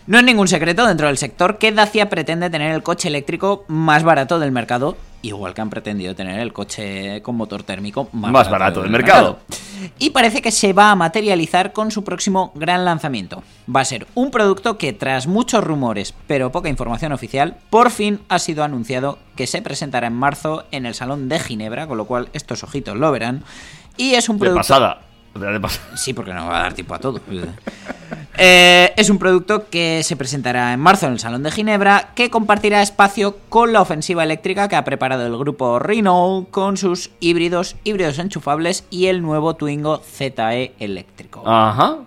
No 0.07 0.19
es 0.19 0.25
ningún 0.25 0.47
secreto 0.47 0.87
dentro 0.87 1.07
del 1.07 1.17
sector 1.17 1.57
que 1.57 1.73
Dacia 1.73 2.11
pretende 2.11 2.51
tener 2.51 2.73
el 2.73 2.83
coche 2.83 3.09
eléctrico 3.09 3.65
más 3.67 4.03
barato 4.03 4.39
del 4.39 4.53
mercado, 4.53 4.99
igual 5.29 5.55
que 5.55 5.61
han 5.61 5.71
pretendido 5.71 6.15
tener 6.15 6.41
el 6.41 6.53
coche 6.53 7.23
con 7.23 7.37
motor 7.37 7.63
térmico 7.63 8.09
más, 8.13 8.33
Más 8.33 8.51
barato 8.51 8.83
del 8.83 8.91
mercado. 8.91 9.39
Y 9.99 10.11
parece 10.11 10.43
que 10.43 10.51
se 10.51 10.73
va 10.73 10.91
a 10.91 10.97
materializar 10.97 11.73
con 11.73 11.91
su 11.91 12.05
próximo 12.05 12.53
gran 12.55 12.85
lanzamiento. 12.85 13.43
Va 13.75 13.81
a 13.81 13.85
ser 13.85 14.07
un 14.15 14.31
producto 14.31 14.79
que 14.79 14.93
tras 14.93 15.27
muchos 15.27 15.63
rumores, 15.63 16.15
pero 16.27 16.53
poca 16.53 16.69
información 16.69 17.13
oficial, 17.13 17.57
por 17.71 17.91
fin 17.91 18.21
ha 18.29 18.39
sido 18.39 18.65
anunciado 18.65 19.19
que 19.37 19.47
se 19.47 19.63
presentará 19.63 20.07
en 20.07 20.15
marzo 20.15 20.65
en 20.71 20.87
el 20.87 20.95
Salón 20.95 21.29
de 21.29 21.39
Ginebra, 21.39 21.87
con 21.87 21.99
lo 21.99 22.07
cual 22.07 22.29
estos 22.33 22.63
ojitos 22.63 22.97
lo 22.97 23.11
verán. 23.13 23.43
Y 23.97 24.15
es 24.15 24.29
un 24.29 24.39
producto... 24.39 24.59
De 24.59 24.61
pasada. 24.61 25.01
Sí, 25.95 26.13
porque 26.13 26.33
no 26.33 26.47
va 26.47 26.59
a 26.59 26.63
dar 26.63 26.75
tiempo 26.75 26.95
a 26.95 26.99
todo. 26.99 27.21
Eh, 28.39 28.93
es 28.99 29.09
un 29.09 29.19
producto 29.19 29.71
que 29.71 30.03
se 30.03 30.15
presentará 30.15 30.75
en 30.75 30.79
marzo 30.79 31.07
en 31.07 31.15
el 31.15 31.19
Salón 31.19 31.43
de 31.43 31.51
Ginebra, 31.51 32.11
que 32.15 32.29
compartirá 32.29 32.83
espacio 32.83 33.39
con 33.49 33.73
la 33.73 33.81
ofensiva 33.81 34.23
eléctrica 34.23 34.69
que 34.69 34.77
ha 34.77 34.85
preparado 34.85 35.27
el 35.27 35.37
grupo 35.39 35.79
Renault 35.79 36.51
con 36.51 36.77
sus 36.77 37.11
híbridos, 37.19 37.77
híbridos 37.83 38.19
enchufables 38.19 38.85
y 38.91 39.07
el 39.07 39.23
nuevo 39.23 39.57
Twingo 39.57 40.03
ZE 40.05 40.75
eléctrico. 40.79 41.43
Ajá. 41.47 42.01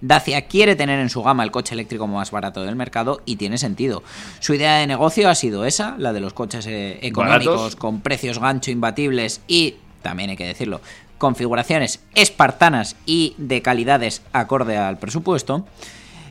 Dacia 0.00 0.46
quiere 0.46 0.76
tener 0.76 1.00
en 1.00 1.08
su 1.08 1.22
gama 1.22 1.42
el 1.42 1.50
coche 1.50 1.74
eléctrico 1.74 2.06
más 2.06 2.30
barato 2.30 2.62
del 2.62 2.76
mercado 2.76 3.20
y 3.24 3.36
tiene 3.36 3.58
sentido. 3.58 4.02
Su 4.38 4.54
idea 4.54 4.76
de 4.76 4.86
negocio 4.86 5.28
ha 5.28 5.34
sido 5.34 5.64
esa, 5.64 5.96
la 5.98 6.12
de 6.12 6.20
los 6.20 6.34
coches 6.34 6.66
eh, 6.66 6.98
económicos 7.02 7.56
Baratos. 7.56 7.76
con 7.76 8.00
precios 8.00 8.38
gancho 8.38 8.70
imbatibles 8.70 9.40
y, 9.48 9.76
también 10.02 10.30
hay 10.30 10.36
que 10.36 10.46
decirlo, 10.46 10.80
configuraciones 11.18 12.00
espartanas 12.14 12.96
y 13.04 13.34
de 13.38 13.62
calidades 13.62 14.22
acorde 14.32 14.76
al 14.76 14.98
presupuesto. 14.98 15.66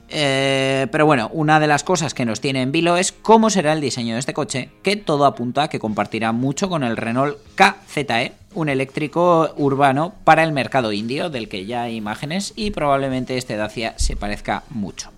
Eh, 0.09 0.87
pero 0.91 1.05
bueno, 1.05 1.29
una 1.33 1.59
de 1.59 1.67
las 1.67 1.83
cosas 1.83 2.13
que 2.13 2.25
nos 2.25 2.39
tiene 2.39 2.61
en 2.61 2.71
vilo 2.71 2.97
es 2.97 3.11
cómo 3.11 3.49
será 3.49 3.73
el 3.73 3.81
diseño 3.81 4.13
de 4.13 4.19
este 4.19 4.33
coche, 4.33 4.69
que 4.81 4.95
todo 4.95 5.25
apunta 5.25 5.63
a 5.63 5.67
que 5.69 5.79
compartirá 5.79 6.31
mucho 6.31 6.69
con 6.69 6.83
el 6.83 6.97
Renault 6.97 7.37
KZE, 7.55 8.31
un 8.57 8.69
eléctrico 8.69 9.53
urbano 9.55 10.15
para 10.23 10.43
el 10.43 10.51
mercado 10.51 10.91
indio, 10.91 11.29
del 11.29 11.47
que 11.47 11.67
ya 11.67 11.83
hay 11.83 11.95
imágenes 11.95 12.53
y 12.55 12.71
probablemente 12.71 13.37
este 13.37 13.55
Dacia 13.55 13.93
se 13.97 14.15
parezca 14.15 14.63
mucho. 14.71 15.11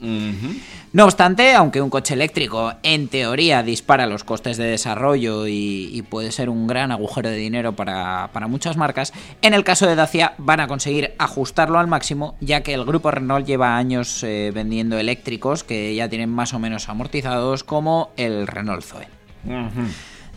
No 0.91 1.05
obstante, 1.05 1.53
aunque 1.53 1.81
un 1.81 1.89
coche 1.89 2.15
eléctrico 2.15 2.73
en 2.83 3.07
teoría 3.07 3.63
dispara 3.63 4.07
los 4.07 4.25
costes 4.25 4.57
de 4.57 4.65
desarrollo 4.65 5.47
y, 5.47 5.89
y 5.93 6.01
puede 6.01 6.33
ser 6.33 6.49
un 6.49 6.67
gran 6.67 6.91
agujero 6.91 7.29
de 7.29 7.37
dinero 7.37 7.73
para, 7.73 8.29
para 8.33 8.47
muchas 8.47 8.75
marcas, 8.75 9.13
en 9.41 9.53
el 9.53 9.63
caso 9.63 9.87
de 9.87 9.95
Dacia 9.95 10.33
van 10.37 10.59
a 10.59 10.67
conseguir 10.67 11.13
ajustarlo 11.17 11.79
al 11.79 11.87
máximo, 11.87 12.35
ya 12.41 12.61
que 12.61 12.73
el 12.73 12.83
grupo 12.83 13.09
Renault 13.09 13.47
lleva 13.47 13.77
años 13.77 14.21
eh, 14.23 14.51
vendiendo 14.53 14.99
eléctricos 14.99 15.63
que 15.63 15.95
ya 15.95 16.09
tienen 16.09 16.29
más 16.29 16.53
o 16.53 16.59
menos 16.59 16.89
amortizados, 16.89 17.63
como 17.63 18.09
el 18.17 18.47
Renault 18.47 18.83
Zoe. 18.83 19.07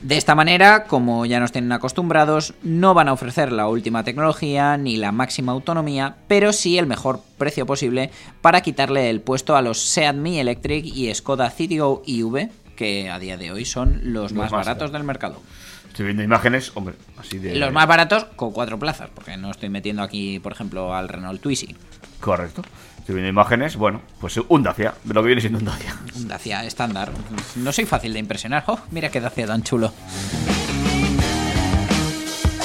De 0.03 0.17
esta 0.17 0.35
manera, 0.35 0.85
como 0.85 1.27
ya 1.27 1.39
nos 1.39 1.53
tienen 1.53 1.71
acostumbrados, 1.71 2.55
no 2.65 2.93
van 2.93 3.09
a 3.09 3.13
ofrecer 3.13 3.53
la 3.53 3.69
última 3.69 4.03
tecnología 4.03 4.77
ni 4.77 4.97
la 4.97 5.13
máxima 5.13 5.53
autonomía, 5.53 6.17
pero 6.27 6.53
sí 6.53 6.77
el 6.77 6.87
mejor 6.87 7.21
precio 7.39 7.67
posible 7.67 8.11
para 8.41 8.63
quitarle 8.63 9.11
el 9.11 9.21
puesto 9.21 9.55
a 9.55 9.63
los 9.63 9.81
Seat 9.81 10.17
Mii 10.17 10.41
Electric 10.41 10.85
y 10.85 11.15
Skoda 11.15 11.51
Citigo 11.51 12.03
IV, 12.05 12.51
que 12.75 13.11
a 13.11 13.21
día 13.21 13.37
de 13.37 13.53
hoy 13.53 13.65
son 13.65 14.01
los, 14.03 14.33
Los 14.33 14.33
más 14.33 14.51
más 14.51 14.67
baratos 14.67 14.91
del 14.91 15.05
mercado. 15.05 15.41
Estoy 15.87 16.07
viendo 16.07 16.25
imágenes, 16.25 16.73
hombre, 16.75 16.97
así 17.19 17.39
de. 17.39 17.55
Los 17.55 17.73
más 17.73 17.87
baratos 17.87 18.25
con 18.35 18.51
cuatro 18.51 18.81
plazas, 18.81 19.09
porque 19.15 19.37
no 19.37 19.53
estoy 19.53 19.69
metiendo 19.69 20.03
aquí, 20.03 20.41
por 20.41 20.51
ejemplo, 20.51 20.97
al 20.97 21.09
Renault 21.09 21.41
Twizy. 21.41 21.77
Correcto. 22.19 22.63
Estoy 23.03 23.17
viendo 23.17 23.29
imágenes, 23.31 23.77
bueno, 23.77 24.01
pues 24.21 24.37
un 24.49 24.63
Dacia, 24.63 24.95
de 25.03 25.13
lo 25.15 25.23
que 25.23 25.27
viene 25.27 25.41
siendo 25.41 25.59
un 25.59 25.65
Dacia. 25.65 25.97
Un 26.15 26.29
Dacia 26.29 26.63
estándar. 26.65 27.11
No 27.57 27.73
soy 27.73 27.85
fácil 27.85 28.13
de 28.13 28.21
impresionar. 28.21 28.63
Oh, 28.69 28.79
mira 28.93 29.09
qué 29.11 29.21
Dacia 29.21 29.45
tan 29.47 29.63
chulo. 29.65 29.93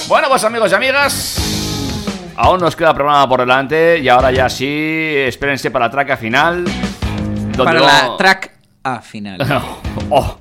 Bueno, 0.07 0.27
pues 0.29 0.43
amigos 0.43 0.71
y 0.71 0.75
amigas, 0.75 2.33
aún 2.37 2.59
nos 2.61 2.75
queda 2.75 2.93
programa 2.93 3.27
por 3.27 3.39
delante 3.41 3.99
y 3.99 4.07
ahora 4.07 4.31
ya 4.31 4.47
sí, 4.47 4.65
espérense 4.67 5.69
para 5.71 5.85
la 5.85 5.91
traca 5.91 6.15
final. 6.17 6.63
donde 6.63 7.57
Para 7.63 7.81
vamos- 7.81 8.09
la 8.11 8.17
track 8.17 8.51
A 8.83 9.01
final. 9.01 9.37
Oh, 10.09 10.37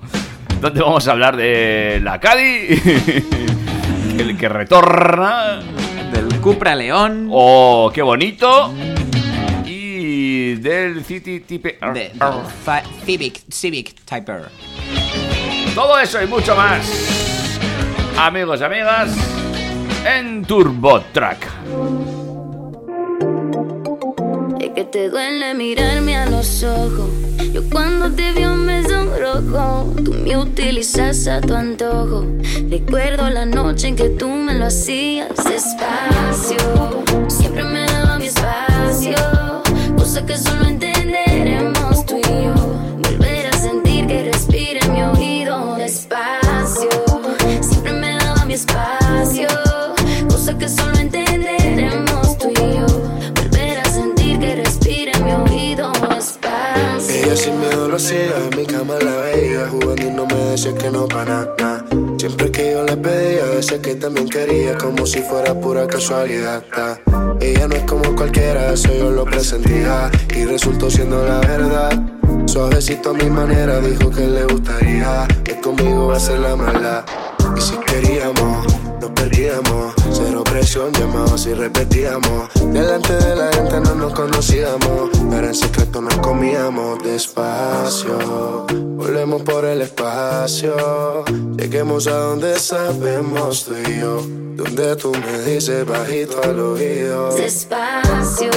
donde 0.61 0.81
vamos 0.83 1.09
a 1.09 1.13
hablar 1.13 1.37
de 1.37 2.01
la 2.03 2.21
Cadi, 2.21 2.69
el 4.19 4.37
que 4.39 4.49
retorna. 4.49 5.59
Del 6.13 6.39
Cupra 6.41 6.75
León. 6.77 7.29
Oh, 7.33 7.91
qué 7.93 8.03
bonito. 8.03 8.73
Del 10.61 11.05
City 11.05 11.41
Type 11.41 11.79
R. 11.81 11.93
de- 11.93 12.09
del 12.11 12.45
Fa- 12.65 12.83
Civic, 13.05 13.43
Civic 13.51 13.95
Typer. 14.05 14.49
Todo 15.75 15.99
eso 15.99 16.23
y 16.23 16.27
mucho 16.27 16.57
más. 16.57 16.87
Amigos 18.19 18.61
y 18.61 18.65
amigas, 18.65 19.11
en 20.07 20.45
Turbo 20.45 21.01
Track. 21.13 21.47
Es 24.61 24.71
que 24.71 24.85
te 24.85 25.11
duele 25.11 25.55
mirarme 25.55 26.17
a 26.17 26.27
los 26.27 26.63
ojos. 26.65 27.11
Yo 27.53 27.63
cuando 27.71 28.11
te 28.11 28.33
veo 28.33 28.55
me 28.55 28.83
sonrojo. 28.83 29.95
Tú 30.05 30.15
me 30.15 30.37
utilizas 30.37 31.27
a 31.29 31.41
tu 31.41 31.55
antojo. 31.55 32.25
Recuerdo 32.71 33.29
la 33.31 33.45
noche 33.47 33.89
en 33.89 33.97
que 33.97 34.09
tú 34.11 34.29
me 34.29 34.55
lo 34.55 34.67
hacías 34.67 35.29
despacio. 35.37 35.87
Siempre 62.19 62.51
que 62.51 62.73
yo 62.73 62.83
le 62.83 62.97
pedía, 62.97 63.45
decía 63.47 63.81
que 63.81 63.95
también 63.95 64.29
quería 64.29 64.77
Como 64.77 65.07
si 65.07 65.21
fuera 65.21 65.55
pura 65.59 65.87
casualidad. 65.87 66.65
Ella 67.41 67.69
no 67.69 67.77
es 67.77 67.85
como 67.85 68.15
cualquiera, 68.17 68.73
eso 68.73 68.93
yo 68.93 69.11
lo 69.11 69.25
presentía 69.25 70.11
Y 70.35 70.45
resultó 70.45 70.91
siendo 70.91 71.25
la 71.25 71.41
verdad. 71.41 72.03
Suavecito 72.47 73.11
a 73.11 73.15
mi 73.15 73.31
manera, 73.31 73.81
dijo 73.81 74.11
que 74.11 74.27
le 74.27 74.45
gustaría 74.45 75.27
Que 75.45 75.61
conmigo 75.61 76.09
va 76.09 76.17
a 76.17 76.21
ser 76.21 76.41
la 76.41 76.57
mala. 76.57 77.05
Y 77.57 77.61
si 77.61 77.77
queríamos, 77.77 78.67
nos 79.01 79.11
perdíamos 79.11 79.95
presión, 80.57 80.91
llamados 80.95 81.47
y 81.47 81.53
repetíamos. 81.53 82.49
Delante 82.73 83.13
de 83.13 83.37
la 83.37 83.53
gente 83.53 83.79
no 83.81 83.95
nos 83.95 84.15
conocíamos. 84.15 85.11
Pero 85.31 85.47
en 85.49 85.55
secreto 85.55 86.01
nos 86.01 86.17
comíamos 86.17 87.03
despacio. 87.05 88.67
Volvemos 88.97 89.43
por 89.43 89.67
el 89.67 89.83
espacio. 89.83 91.25
Lleguemos 91.59 92.07
a 92.07 92.17
donde 92.17 92.59
sabemos 92.59 93.65
tú 93.67 93.75
y 93.87 94.01
yo. 94.01 94.23
Donde 94.57 94.97
tú 94.97 95.13
me 95.13 95.43
dices 95.43 95.85
bajito 95.85 96.43
al 96.43 96.59
oído. 96.59 97.35
Despacio, 97.35 98.51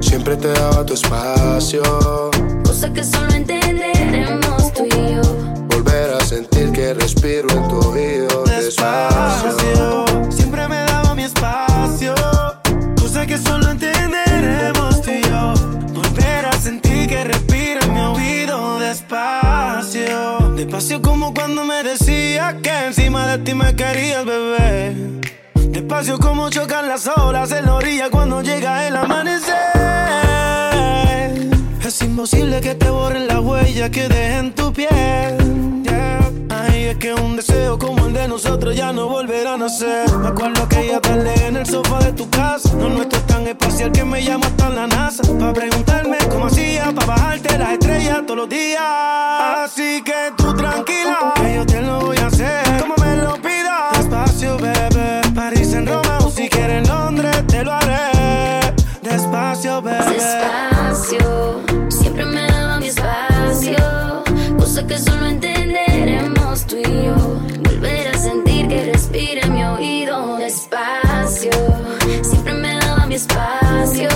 Siempre 0.00 0.36
te 0.36 0.48
daba 0.48 0.84
tu 0.84 0.94
espacio. 0.94 1.82
Cosa 2.64 2.92
que 2.92 3.04
solo 3.04 3.32
entenderemos 3.34 4.72
tú 4.72 4.84
y 4.84 5.14
yo. 5.14 5.22
Volver 5.68 6.10
a 6.12 6.20
sentir 6.24 6.72
que 6.72 6.92
respiro 6.94 7.48
en 7.50 7.68
tu 7.68 7.78
oído. 7.88 8.42
Despacio. 8.46 9.54
Despacio, 9.54 10.39
que 13.30 13.38
solo 13.38 13.70
entenderemos 13.70 15.02
tú 15.02 15.10
y 15.12 15.22
yo. 15.22 15.54
Volver 15.94 16.46
a 16.46 16.52
sentir 16.52 17.08
que 17.08 17.22
respira 17.22 17.78
en 17.84 17.94
mi 17.94 18.00
oído 18.00 18.80
despacio. 18.80 20.50
Despacio 20.56 21.00
como 21.00 21.32
cuando 21.32 21.64
me 21.64 21.84
decías 21.84 22.54
que 22.60 22.86
encima 22.86 23.28
de 23.28 23.38
ti 23.44 23.54
me 23.54 23.76
querías, 23.76 24.24
bebé. 24.24 24.96
Despacio 25.54 26.18
como 26.18 26.50
chocan 26.50 26.88
las 26.88 27.06
olas 27.06 27.52
en 27.52 27.66
la 27.66 27.74
orilla 27.74 28.10
cuando 28.10 28.42
llega 28.42 28.88
el 28.88 28.96
amanecer. 28.96 29.54
Es 31.86 32.02
imposible 32.02 32.60
que 32.60 32.74
te 32.74 32.90
borren 32.90 33.28
la 33.28 33.40
huella 33.40 33.90
que 33.90 34.08
deje 34.08 34.38
en 34.38 34.52
tu 34.56 34.72
piel. 34.72 35.39
Que 36.98 37.14
un 37.14 37.36
deseo 37.36 37.78
como 37.78 38.06
el 38.06 38.12
de 38.12 38.26
nosotros 38.26 38.74
ya 38.74 38.92
no 38.92 39.08
volverá 39.08 39.54
a 39.54 39.56
nacer. 39.56 40.10
Me 40.18 40.28
acuerdo 40.28 40.64
aquella 40.64 41.00
tarde 41.00 41.32
en 41.46 41.56
el 41.56 41.64
sofá 41.64 42.00
de 42.00 42.12
tu 42.12 42.28
casa. 42.28 42.74
No 42.74 42.88
nuestro 42.90 43.18
es 43.18 43.26
tan 43.26 43.46
espacial 43.46 43.92
que 43.92 44.04
me 44.04 44.22
llama 44.22 44.46
hasta 44.46 44.68
la 44.68 44.86
NASA. 44.86 45.22
Para 45.38 45.52
preguntarme 45.52 46.18
cómo 46.28 46.46
hacía, 46.46 46.92
para 46.92 47.06
bajarte 47.06 47.56
las 47.58 47.72
estrellas 47.74 48.18
todos 48.26 48.40
los 48.40 48.48
días. 48.48 48.82
Así 48.82 50.02
que 50.02 50.32
tú 50.36 50.52
tranquila, 50.52 51.32
que 51.36 51.54
yo 51.54 51.64
te 51.64 51.80
lo 51.80 52.00
voy 52.00 52.18
a 52.18 52.26
hacer. 52.26 52.64
Como 52.80 52.96
me 52.96 53.16
lo 53.16 53.34
pidas. 53.36 53.96
Despacio, 53.96 54.58
bebé. 54.58 55.20
París 55.34 55.72
en 55.72 55.86
Roma 55.86 56.18
o 56.18 56.30
si 56.30 56.48
quieres 56.48 56.86
Londres, 56.88 57.46
te 57.46 57.64
lo 57.64 57.72
haré. 57.72 58.74
Despacio, 59.00 59.80
bebé. 59.80 60.79
Volver 67.62 68.08
a 68.08 68.18
sentir 68.18 68.68
que 68.68 68.90
respira 68.92 69.46
mi 69.46 69.62
oído 69.64 70.36
despacio. 70.36 71.50
Siempre 72.22 72.52
me 72.54 72.74
daba 72.78 73.06
mi 73.06 73.14
espacio. 73.14 74.08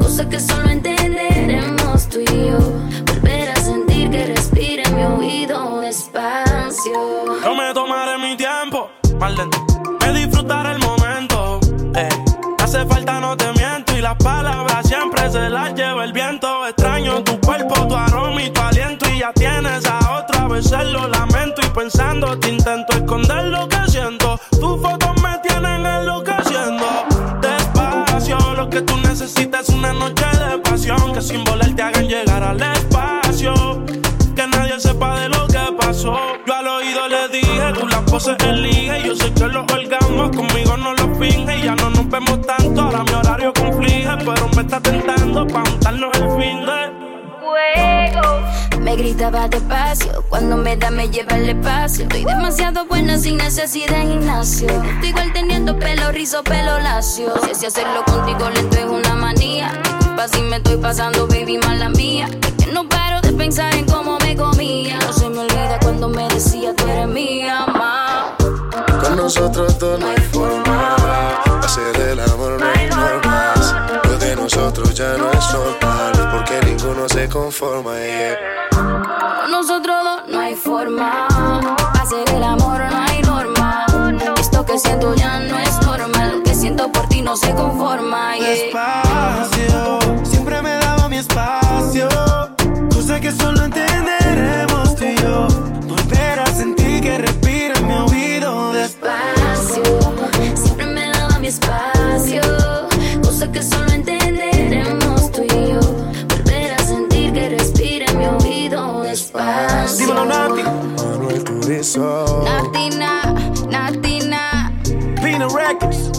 Cosa 0.00 0.28
que 0.28 0.40
solo 0.40 0.68
entenderemos 0.70 2.08
tú 2.08 2.20
y 2.20 2.26
yo. 2.26 2.58
Volver 3.06 3.50
a 3.50 3.56
sentir 3.56 4.10
que 4.10 4.26
respira 4.26 4.88
mi 4.90 5.04
oído 5.04 5.80
despacio. 5.80 7.40
Yo 7.44 7.54
me 7.54 7.72
tomaré 7.74 8.18
mi 8.18 8.36
tiempo, 8.36 8.90
mal 9.18 9.36
lento. 9.36 9.58
Me 10.00 10.12
disfrutaré 10.12 10.72
el 10.72 10.78
momento. 10.78 11.60
eh. 11.96 12.08
Hace 12.62 12.84
falta, 12.86 13.20
no 13.20 13.36
te 13.36 13.50
miento. 13.52 13.96
Y 13.96 14.00
las 14.00 14.16
palabras 14.16 14.86
siempre 14.86 15.30
se 15.30 15.48
las 15.50 15.74
lleva 15.74 15.89
intento 22.70 22.92
esconder 22.92 23.44
lo 23.46 23.68
que 23.68 23.90
siento. 23.90 24.38
Tus 24.50 24.80
fotos 24.80 25.22
me 25.22 25.36
tienen 25.38 25.84
enloqueciendo. 25.84 26.86
Despacio, 27.40 28.38
lo 28.38 28.54
lo 28.54 28.70
que 28.70 28.82
tú 28.82 28.96
necesitas 28.98 29.68
es 29.68 29.74
una 29.74 29.92
noche 29.92 30.24
de 30.38 30.58
pasión. 30.58 31.12
Que 31.12 31.20
sin 31.20 31.42
volar 31.44 31.74
te 31.74 31.82
hagan 31.82 32.06
llegar 32.06 32.42
al 32.42 32.62
espacio. 32.62 33.54
Que 34.36 34.46
nadie 34.46 34.78
sepa 34.78 35.18
de 35.20 35.28
lo 35.30 35.46
que 35.48 35.58
pasó. 35.80 36.16
Yo 36.46 36.54
al 36.54 36.68
oído 36.68 37.08
le 37.08 37.28
dije, 37.28 37.72
tú 37.74 37.88
las 37.88 38.02
poses 38.02 38.36
elige. 38.46 39.02
Yo 39.04 39.16
sé 39.16 39.32
que 39.32 39.46
los 39.46 39.64
orgasmos 39.72 40.30
conmigo 40.36 40.76
no 40.76 40.94
los 40.94 41.18
finge. 41.18 41.62
Ya 41.62 41.74
no 41.74 41.90
nos 41.90 42.08
vemos 42.08 42.40
tanto, 42.42 42.82
ahora 42.82 43.02
mi 43.02 43.14
horario 43.14 43.52
conflige. 43.52 44.16
Pero 44.18 44.48
me 44.54 44.62
está 44.62 44.80
tentando 44.80 45.46
pa' 45.48 45.62
untarnos 45.62 46.10
el 46.14 46.40
fin 46.40 46.66
de. 46.66 46.80
Me 48.90 48.96
gritaba 48.96 49.46
despacio, 49.46 50.24
cuando 50.28 50.56
me 50.56 50.76
da 50.76 50.90
me 50.90 51.08
lleva 51.08 51.36
al 51.36 51.48
espacio. 51.48 52.02
Estoy 52.02 52.24
demasiado 52.24 52.86
buena 52.86 53.16
sin 53.18 53.36
necesidad 53.36 53.96
de 53.96 54.02
gimnasio. 54.02 54.66
Estoy 54.66 55.10
igual 55.10 55.32
teniendo 55.32 55.78
pelo 55.78 56.10
rizo, 56.10 56.42
pelo 56.42 56.76
lacio. 56.80 57.32
Si 57.44 57.52
así 57.52 57.66
hacerlo 57.66 58.04
contigo 58.04 58.50
lento 58.50 58.78
es 58.78 58.84
una 58.86 59.14
manía. 59.14 59.80
Disculpa 59.96 60.26
si 60.26 60.42
me 60.42 60.56
estoy 60.56 60.76
pasando, 60.78 61.28
baby, 61.28 61.58
mala 61.58 61.88
mía. 61.90 62.28
Es 62.42 62.64
que 62.64 62.72
no 62.72 62.88
paro 62.88 63.20
de 63.20 63.32
pensar 63.32 63.72
en 63.76 63.86
cómo 63.86 64.18
me 64.18 64.34
comía. 64.34 64.98
No 64.98 65.12
se 65.12 65.30
me 65.30 65.38
olvida 65.38 65.78
cuando 65.80 66.08
me 66.08 66.26
decía 66.26 66.74
tú 66.74 66.88
eres 66.88 67.06
mía, 67.06 67.66
ma. 67.66 68.36
Con 69.04 69.16
nosotros 69.16 69.78
dos 69.78 70.00
no 70.00 70.08
hay 70.08 70.20
forma. 70.32 70.96
Hacer 71.62 71.96
el 71.96 72.18
amor 72.18 72.58
no 72.58 72.66
hay 72.66 72.88
normas. 72.88 73.72
Lo 74.02 74.18
de 74.18 74.34
nosotros 74.34 74.92
ya 74.96 75.16
no 75.16 75.30
es 75.30 75.52
normal. 75.52 76.30
Porque 76.32 76.60
ninguno 76.66 77.08
se 77.08 77.28
conforma. 77.28 77.94
yeah. 77.94 78.79
Nosotros 79.60 79.96
dos 80.02 80.22
no 80.32 80.40
hay 80.40 80.54
forma. 80.54 81.28
Hacer 82.00 82.26
el 82.34 82.42
amor 82.42 82.80
no 82.90 82.96
hay 82.96 83.20
norma. 83.20 83.84
Esto 84.40 84.64
que 84.64 84.78
siento 84.78 85.14
ya 85.14 85.38
no 85.40 85.58
es 85.58 85.86
normal. 85.86 86.38
Lo 86.38 86.42
que 86.42 86.54
siento 86.54 86.90
por 86.90 87.06
ti 87.08 87.20
no 87.20 87.36
se 87.36 87.54
conforma. 87.54 88.38
yeah. 88.38 88.48
Despacio, 88.48 89.98
siempre 90.22 90.62
me 90.62 90.70
daba 90.78 91.10
mi 91.10 91.18
espacio. 91.18 92.08
Cosa 92.94 93.20
que 93.20 93.30
solo 93.32 93.66
entenderemos 93.66 94.96
tú 94.96 95.04
y 95.04 95.14
yo. 95.16 95.49
Dímelo, 110.20 110.24
Nati. 110.24 110.62
Manuel 110.62 111.44
Turizo. 111.44 112.44
Natina, 112.44 113.22
Natina, 113.70 114.70
Pina 115.22 115.48
Records. 115.48 116.10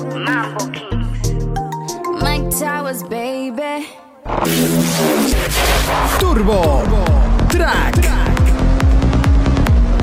Mike 2.22 2.50
Towers, 2.50 3.04
baby. 3.04 3.88
Turbo 6.20 6.84
Track. 7.50 7.96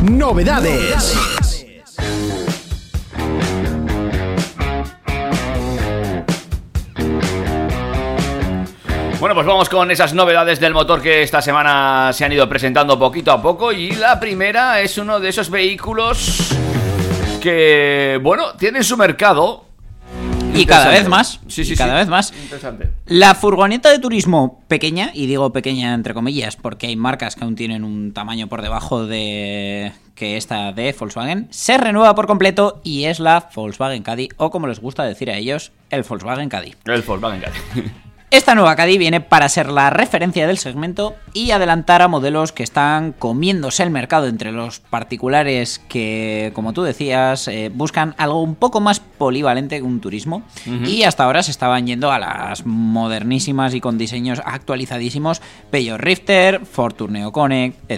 Novedades. 0.02 1.14
Bueno, 1.14 1.47
pues 9.38 9.46
vamos 9.46 9.68
con 9.68 9.88
esas 9.92 10.14
novedades 10.14 10.58
del 10.58 10.74
motor 10.74 11.00
que 11.00 11.22
esta 11.22 11.40
semana 11.40 12.12
se 12.12 12.24
han 12.24 12.32
ido 12.32 12.48
presentando 12.48 12.98
poquito 12.98 13.30
a 13.30 13.40
poco. 13.40 13.70
Y 13.70 13.92
la 13.92 14.18
primera 14.18 14.80
es 14.80 14.98
uno 14.98 15.20
de 15.20 15.28
esos 15.28 15.48
vehículos 15.48 16.56
que, 17.40 18.18
bueno, 18.20 18.54
tienen 18.58 18.82
su 18.82 18.96
mercado. 18.96 19.64
Y 20.54 20.66
cada 20.66 20.88
vez 20.88 21.08
más. 21.08 21.38
Sí, 21.46 21.64
sí, 21.64 21.76
cada 21.76 21.92
sí. 21.92 21.98
vez 21.98 22.08
más. 22.08 22.32
Interesante. 22.32 22.90
La 23.06 23.36
furgoneta 23.36 23.90
de 23.90 24.00
turismo 24.00 24.64
pequeña, 24.66 25.12
y 25.14 25.26
digo 25.26 25.52
pequeña 25.52 25.94
entre 25.94 26.14
comillas, 26.14 26.56
porque 26.56 26.88
hay 26.88 26.96
marcas 26.96 27.36
que 27.36 27.44
aún 27.44 27.54
tienen 27.54 27.84
un 27.84 28.12
tamaño 28.12 28.48
por 28.48 28.60
debajo 28.60 29.06
de 29.06 29.92
que 30.16 30.36
esta 30.36 30.72
de 30.72 30.92
Volkswagen, 30.98 31.46
se 31.50 31.78
renueva 31.78 32.16
por 32.16 32.26
completo 32.26 32.80
y 32.82 33.04
es 33.04 33.20
la 33.20 33.50
Volkswagen 33.54 34.02
Caddy, 34.02 34.30
o 34.36 34.50
como 34.50 34.66
les 34.66 34.80
gusta 34.80 35.04
decir 35.04 35.30
a 35.30 35.36
ellos, 35.36 35.70
el 35.90 36.02
Volkswagen 36.02 36.48
Caddy. 36.48 36.74
El 36.86 37.02
Volkswagen 37.02 37.40
Caddy. 37.40 37.92
Esta 38.30 38.54
nueva 38.54 38.76
Caddy 38.76 38.98
viene 38.98 39.22
para 39.22 39.48
ser 39.48 39.70
la 39.70 39.88
referencia 39.88 40.46
del 40.46 40.58
segmento 40.58 41.16
y 41.32 41.52
adelantar 41.52 42.02
a 42.02 42.08
modelos 42.08 42.52
que 42.52 42.62
están 42.62 43.12
comiéndose 43.12 43.82
el 43.82 43.90
mercado 43.90 44.26
entre 44.26 44.52
los 44.52 44.80
particulares 44.80 45.80
que, 45.88 46.52
como 46.52 46.74
tú 46.74 46.82
decías, 46.82 47.48
eh, 47.48 47.70
buscan 47.72 48.14
algo 48.18 48.42
un 48.42 48.54
poco 48.54 48.80
más 48.80 49.00
polivalente 49.00 49.78
que 49.78 49.82
un 49.82 50.00
turismo. 50.00 50.42
Y 50.84 51.04
hasta 51.04 51.24
ahora 51.24 51.42
se 51.42 51.52
estaban 51.52 51.86
yendo 51.86 52.12
a 52.12 52.18
las 52.18 52.66
modernísimas 52.66 53.72
y 53.74 53.80
con 53.80 53.96
diseños 53.96 54.42
actualizadísimos 54.44 55.40
Peugeot 55.70 55.98
Rifter, 55.98 56.66
Ford 56.66 56.92
Tourneo 56.96 57.32
Connect, 57.32 57.90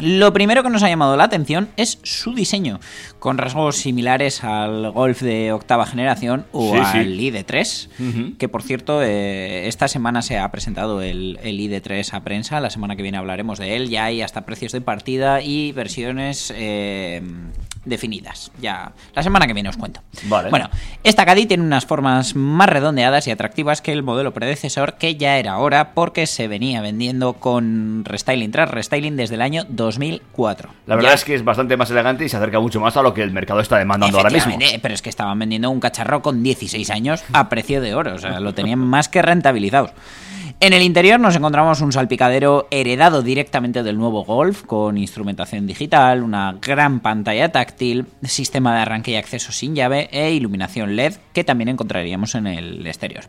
Lo 0.00 0.32
primero 0.32 0.62
que 0.62 0.70
nos 0.70 0.82
ha 0.82 0.88
llamado 0.88 1.16
la 1.16 1.24
atención 1.24 1.68
es 1.76 1.98
su 2.02 2.34
diseño, 2.34 2.80
con 3.18 3.38
rasgos 3.38 3.76
similares 3.76 4.44
al 4.44 4.90
Golf 4.90 5.20
de 5.22 5.52
octava 5.52 5.86
generación 5.86 6.46
o 6.52 6.72
Sí, 6.74 6.80
sí. 6.92 6.98
al 6.98 7.18
ID3, 7.20 7.88
Ujú. 7.98 8.36
que 8.38 8.48
por 8.48 8.62
cierto 8.62 9.02
eh, 9.02 9.68
esta 9.68 9.88
semana 9.88 10.22
se 10.22 10.38
ha 10.38 10.50
presentado 10.50 11.02
el, 11.02 11.38
el 11.42 11.58
ID3 11.60 12.12
a 12.14 12.20
prensa, 12.24 12.60
la 12.60 12.70
semana 12.70 12.96
que 12.96 13.02
viene 13.02 13.18
hablaremos 13.18 13.58
de 13.58 13.76
él, 13.76 13.88
ya 13.88 14.04
hay 14.06 14.22
hasta 14.22 14.46
precios 14.46 14.72
de 14.72 14.80
partida 14.80 15.42
y 15.42 15.72
versiones 15.72 16.52
eh, 16.56 17.22
definidas, 17.84 18.52
ya 18.60 18.92
la 19.14 19.22
semana 19.22 19.46
que 19.46 19.54
viene 19.54 19.68
os 19.68 19.76
cuento. 19.76 20.00
Vale. 20.24 20.50
Bueno, 20.50 20.70
esta 21.02 21.24
Caddy 21.26 21.46
tiene 21.46 21.64
unas 21.64 21.84
formas 21.84 22.36
más 22.36 22.68
redondeadas 22.68 23.26
y 23.26 23.30
atractivas 23.30 23.82
que 23.82 23.92
el 23.92 24.02
modelo 24.02 24.32
predecesor, 24.32 24.94
que 24.94 25.16
ya 25.16 25.38
era 25.38 25.58
hora 25.58 25.92
porque 25.94 26.26
se 26.26 26.46
venía 26.48 26.80
vendiendo 26.80 27.32
con 27.34 28.04
restyling 28.04 28.50
tras 28.52 28.70
restyling 28.70 29.16
desde 29.16 29.34
el 29.34 29.42
año 29.42 29.64
2004. 29.68 30.70
La 30.86 30.94
verdad 30.96 31.10
Ya. 31.10 31.14
es 31.14 31.24
que 31.24 31.34
es 31.34 31.44
bastante 31.44 31.76
más 31.76 31.90
elegante 31.90 32.24
y 32.24 32.28
se 32.28 32.36
acerca 32.36 32.60
mucho 32.60 32.80
más 32.80 32.96
a 32.96 33.02
lo 33.02 33.12
que 33.14 33.22
el 33.22 33.32
mercado 33.32 33.60
está 33.60 33.78
demandando 33.78 34.16
ahora 34.18 34.30
mismo. 34.30 34.56
Pero 34.80 34.94
es 34.94 35.02
que 35.02 35.10
estaban 35.10 35.38
vendiendo 35.38 35.70
un 35.70 35.80
cacharro 35.80 36.22
con 36.22 36.42
16 36.42 36.90
años 36.90 37.24
a 37.32 37.48
precio 37.48 37.80
de 37.80 37.94
oro. 37.94 38.14
O 38.14 38.18
sea, 38.18 38.40
lo 38.40 38.54
tenían 38.54 38.78
más 38.78 39.08
que 39.08 39.22
rentabilizados. 39.22 39.90
En 40.62 40.72
el 40.72 40.82
interior 40.82 41.18
nos 41.18 41.34
encontramos 41.34 41.80
un 41.80 41.90
salpicadero 41.90 42.68
heredado 42.70 43.22
directamente 43.22 43.82
del 43.82 43.98
nuevo 43.98 44.24
Golf, 44.24 44.62
con 44.62 44.96
instrumentación 44.96 45.66
digital, 45.66 46.22
una 46.22 46.56
gran 46.62 47.00
pantalla 47.00 47.50
táctil, 47.50 48.06
sistema 48.22 48.72
de 48.72 48.82
arranque 48.82 49.10
y 49.10 49.16
acceso 49.16 49.50
sin 49.50 49.74
llave 49.74 50.08
e 50.12 50.30
iluminación 50.30 50.94
LED 50.94 51.14
que 51.32 51.42
también 51.42 51.68
encontraríamos 51.68 52.36
en 52.36 52.46
el 52.46 52.86
exterior. 52.86 53.24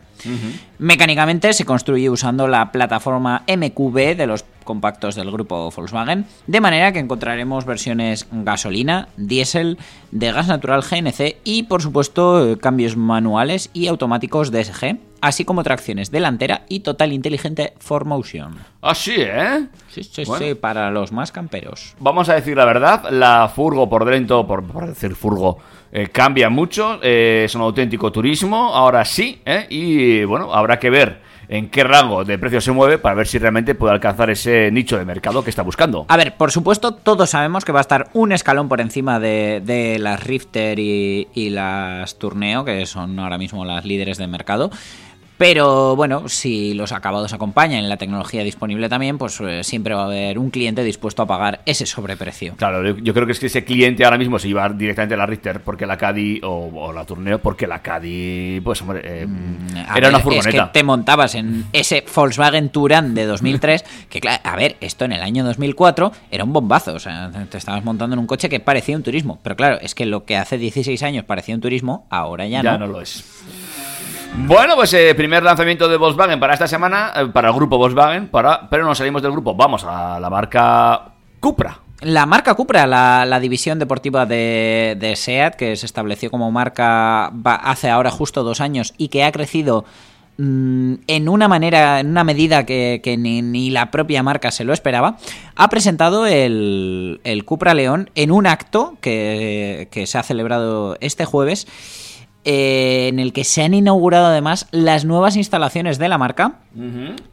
Mecánicamente 0.78 1.52
se 1.54 1.64
construye 1.64 2.08
usando 2.08 2.46
la 2.46 2.70
plataforma 2.70 3.42
MQB 3.48 4.16
de 4.16 4.28
los 4.28 4.44
compactos 4.64 5.14
del 5.14 5.30
grupo 5.30 5.70
Volkswagen, 5.70 6.26
de 6.46 6.60
manera 6.60 6.92
que 6.92 6.98
encontraremos 6.98 7.64
versiones 7.64 8.26
gasolina, 8.32 9.08
diésel, 9.16 9.78
de 10.10 10.32
gas 10.32 10.48
natural 10.48 10.82
GNC 10.82 11.36
y 11.44 11.64
por 11.64 11.82
supuesto 11.82 12.52
eh, 12.52 12.58
cambios 12.58 12.96
manuales 12.96 13.70
y 13.72 13.86
automáticos 13.86 14.50
DSG, 14.50 14.96
así 15.20 15.44
como 15.44 15.62
tracciones 15.62 16.10
delantera 16.10 16.62
y 16.68 16.80
total 16.80 17.12
inteligente 17.12 17.74
4Motion. 17.86 18.54
Ah, 18.82 18.94
sí, 18.94 19.14
¿eh? 19.16 19.66
Sí, 19.88 20.02
sí, 20.02 20.24
Bueno. 20.24 20.44
sí, 20.46 20.54
para 20.54 20.90
los 20.90 21.12
más 21.12 21.32
camperos. 21.32 21.94
Vamos 22.00 22.28
a 22.28 22.34
decir 22.34 22.56
la 22.56 22.64
verdad, 22.64 23.10
la 23.10 23.48
furgo 23.54 23.88
por 23.88 24.04
dentro, 24.04 24.46
por, 24.46 24.64
por 24.64 24.86
decir 24.86 25.14
furgo, 25.14 25.58
eh, 25.92 26.08
cambia 26.08 26.50
mucho, 26.50 26.98
eh, 27.02 27.42
es 27.44 27.54
un 27.54 27.62
auténtico 27.62 28.10
turismo, 28.10 28.74
ahora 28.74 29.04
sí, 29.04 29.40
¿eh? 29.46 29.66
y 29.70 30.24
bueno, 30.24 30.52
habrá 30.52 30.78
que 30.78 30.90
ver 30.90 31.20
en 31.48 31.68
qué 31.68 31.84
rango 31.84 32.24
de 32.24 32.38
precio 32.38 32.60
se 32.60 32.72
mueve 32.72 32.98
para 32.98 33.14
ver 33.14 33.26
si 33.26 33.38
realmente 33.38 33.74
puede 33.74 33.92
alcanzar 33.92 34.30
ese 34.30 34.70
nicho 34.70 34.98
de 34.98 35.04
mercado 35.04 35.44
que 35.44 35.50
está 35.50 35.62
buscando. 35.62 36.06
A 36.08 36.16
ver, 36.16 36.36
por 36.36 36.50
supuesto, 36.50 36.92
todos 36.94 37.30
sabemos 37.30 37.64
que 37.64 37.72
va 37.72 37.80
a 37.80 37.82
estar 37.82 38.08
un 38.12 38.32
escalón 38.32 38.68
por 38.68 38.80
encima 38.80 39.20
de, 39.20 39.62
de 39.64 39.98
las 39.98 40.22
Rifter 40.22 40.78
y, 40.78 41.50
las 41.50 42.18
Tourneo, 42.18 42.64
que 42.64 42.86
son 42.86 43.18
ahora 43.18 43.38
mismo 43.38 43.64
las 43.64 43.84
líderes 43.84 44.18
del 44.18 44.28
mercado. 44.28 44.70
Pero 45.36 45.96
bueno, 45.96 46.28
si 46.28 46.74
los 46.74 46.92
acabados 46.92 47.32
acompañan 47.32 47.84
y 47.84 47.88
la 47.88 47.96
tecnología 47.96 48.44
disponible 48.44 48.88
también, 48.88 49.18
pues 49.18 49.40
eh, 49.40 49.64
siempre 49.64 49.94
va 49.94 50.02
a 50.02 50.06
haber 50.06 50.38
un 50.38 50.50
cliente 50.50 50.84
dispuesto 50.84 51.22
a 51.22 51.26
pagar 51.26 51.60
ese 51.66 51.86
sobreprecio. 51.86 52.54
Claro, 52.56 52.86
yo, 52.86 52.96
yo 52.98 53.12
creo 53.14 53.26
que 53.26 53.32
es 53.32 53.40
que 53.40 53.46
ese 53.46 53.64
cliente 53.64 54.04
ahora 54.04 54.16
mismo 54.18 54.38
se 54.38 54.48
lleva 54.48 54.68
directamente 54.68 55.16
la 55.16 55.26
Richter 55.26 55.60
porque 55.60 55.86
la 55.86 55.96
Caddy 55.96 56.40
o, 56.44 56.70
o 56.72 56.92
la 56.92 57.04
Tourneo 57.04 57.40
porque 57.40 57.66
la 57.66 57.80
Caddy, 57.82 58.60
pues 58.60 58.80
hombre, 58.82 59.00
eh, 59.04 59.26
Mm, 59.26 59.76
A 59.76 59.80
era 59.82 59.94
ver, 59.94 60.08
una 60.10 60.18
furgoneta. 60.20 60.48
Es 60.48 60.54
que 60.54 60.70
te 60.72 60.82
montabas 60.82 61.34
en 61.34 61.64
ese 61.72 62.04
Volkswagen 62.14 62.68
Touran 62.68 63.14
de 63.14 63.26
2003, 63.26 63.84
que 64.08 64.20
claro, 64.20 64.40
a 64.44 64.56
ver, 64.56 64.76
esto 64.80 65.04
en 65.04 65.12
el 65.12 65.22
año 65.22 65.44
2004 65.44 66.12
era 66.30 66.44
un 66.44 66.52
bombazo, 66.52 66.94
o 66.94 66.98
sea, 66.98 67.30
te 67.50 67.58
estabas 67.58 67.84
montando 67.84 68.14
en 68.14 68.20
un 68.20 68.26
coche 68.26 68.48
que 68.48 68.60
parecía 68.60 68.96
un 68.96 69.02
turismo, 69.02 69.38
pero 69.42 69.56
claro, 69.56 69.78
es 69.80 69.94
que 69.94 70.06
lo 70.06 70.24
que 70.24 70.36
hace 70.36 70.58
16 70.58 71.02
años 71.02 71.24
parecía 71.24 71.54
un 71.54 71.60
turismo, 71.60 72.06
ahora 72.10 72.46
ya, 72.46 72.62
ya 72.62 72.72
no. 72.72 72.86
no 72.86 72.92
lo 72.92 73.00
es. 73.00 73.24
Bueno, 74.36 74.74
pues 74.74 74.92
eh, 74.92 75.14
primer 75.14 75.44
lanzamiento 75.44 75.88
de 75.88 75.96
Volkswagen 75.96 76.40
para 76.40 76.54
esta 76.54 76.66
semana, 76.66 77.12
eh, 77.16 77.26
para 77.32 77.48
el 77.48 77.54
grupo 77.54 77.78
Volkswagen, 77.78 78.28
para, 78.28 78.68
pero 78.68 78.84
no 78.84 78.94
salimos 78.94 79.22
del 79.22 79.30
grupo, 79.30 79.54
vamos 79.54 79.84
a 79.84 80.18
la 80.18 80.28
marca 80.28 81.12
Cupra. 81.38 81.78
la 82.00 82.26
marca 82.26 82.54
Cupra, 82.54 82.86
la, 82.86 83.24
la 83.26 83.38
división 83.38 83.78
deportiva 83.78 84.26
de, 84.26 85.14
SEAT, 85.16 85.54
que 85.54 85.76
se 85.76 85.86
estableció 85.86 86.30
como 86.30 86.50
marca 86.50 87.32
hace 87.44 87.88
ahora 87.88 88.10
justo 88.10 88.42
dos 88.42 88.60
años 88.60 88.92
y 88.98 89.08
que 89.08 89.22
ha 89.22 89.30
crecido 89.30 89.84
mm, 90.36 90.94
en 91.06 91.28
una 91.28 91.46
manera, 91.46 92.00
en 92.00 92.08
una 92.08 92.24
medida 92.24 92.66
que, 92.66 93.00
que 93.04 93.16
ni, 93.16 93.40
ni 93.40 93.70
la 93.70 93.92
propia 93.92 94.24
marca 94.24 94.50
se 94.50 94.64
lo 94.64 94.72
esperaba, 94.72 95.16
ha 95.54 95.68
presentado 95.68 96.26
el, 96.26 97.20
el 97.22 97.44
Cupra 97.44 97.72
León 97.72 98.10
en 98.16 98.32
un 98.32 98.48
acto 98.48 98.96
que, 99.00 99.86
que 99.92 100.08
se 100.08 100.18
ha 100.18 100.24
celebrado 100.24 100.98
este 101.00 101.24
jueves. 101.24 101.68
Eh, 102.44 103.08
en 103.08 103.18
el 103.18 103.32
que 103.32 103.44
se 103.44 103.62
han 103.62 103.72
inaugurado 103.72 104.26
además 104.26 104.68
las 104.70 105.04
nuevas 105.04 105.36
instalaciones 105.36 105.98
de 105.98 106.08
la 106.08 106.18
marca 106.18 106.60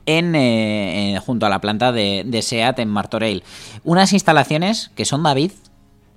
en, 0.05 0.35
eh, 0.35 1.15
eh, 1.15 1.19
junto 1.19 1.45
a 1.45 1.49
la 1.49 1.59
planta 1.59 1.91
de, 1.91 2.23
de 2.25 2.41
SEAT 2.41 2.79
en 2.79 2.89
Martorell. 2.89 3.43
Unas 3.83 4.13
instalaciones 4.13 4.91
que 4.95 5.03
son, 5.03 5.23
David, 5.23 5.51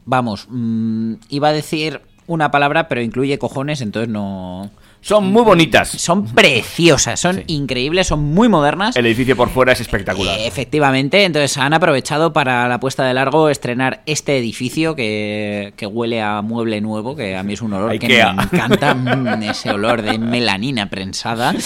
vamos, 0.05 0.47
mm, 0.49 1.15
iba 1.29 1.49
a 1.49 1.53
decir 1.53 2.03
una 2.27 2.51
palabra, 2.51 2.89
pero 2.89 3.03
incluye 3.03 3.39
cojones, 3.39 3.81
entonces 3.81 4.09
no... 4.09 4.71
Son 5.05 5.31
muy 5.31 5.43
bonitas. 5.43 5.91
Son 5.91 6.25
preciosas, 6.25 7.21
son 7.21 7.45
increíbles, 7.47 8.07
son 8.07 8.23
muy 8.23 8.49
modernas. 8.49 8.97
El 8.97 9.05
edificio 9.05 9.37
por 9.37 9.51
fuera 9.51 9.73
es 9.73 9.81
espectacular. 9.83 10.39
Eh, 10.39 10.47
Efectivamente, 10.47 11.25
entonces 11.25 11.59
han 11.59 11.75
aprovechado 11.75 12.33
para 12.33 12.67
la 12.69 12.81
puesta 12.81 13.05
de 13.05 13.13
largo 13.13 13.51
estrenar 13.51 14.03
este 14.07 14.39
edificio 14.39 14.97
que, 14.97 15.75
que 15.77 15.87
huele 15.87 16.23
a 16.23 16.41
mueble 16.41 16.81
nuevo, 16.81 17.15
que 17.17 17.37
a 17.37 17.43
mí 17.43 17.53
es 17.53 17.61
un 17.61 17.75
olor 17.75 17.99
que 17.99 18.09
me 18.09 18.19
encanta, 18.19 18.95
mm, 18.95 19.43
ese 19.51 19.71
olor 19.73 20.01
de 20.01 20.19
melanina 20.19 20.89
prensada. 20.89 21.55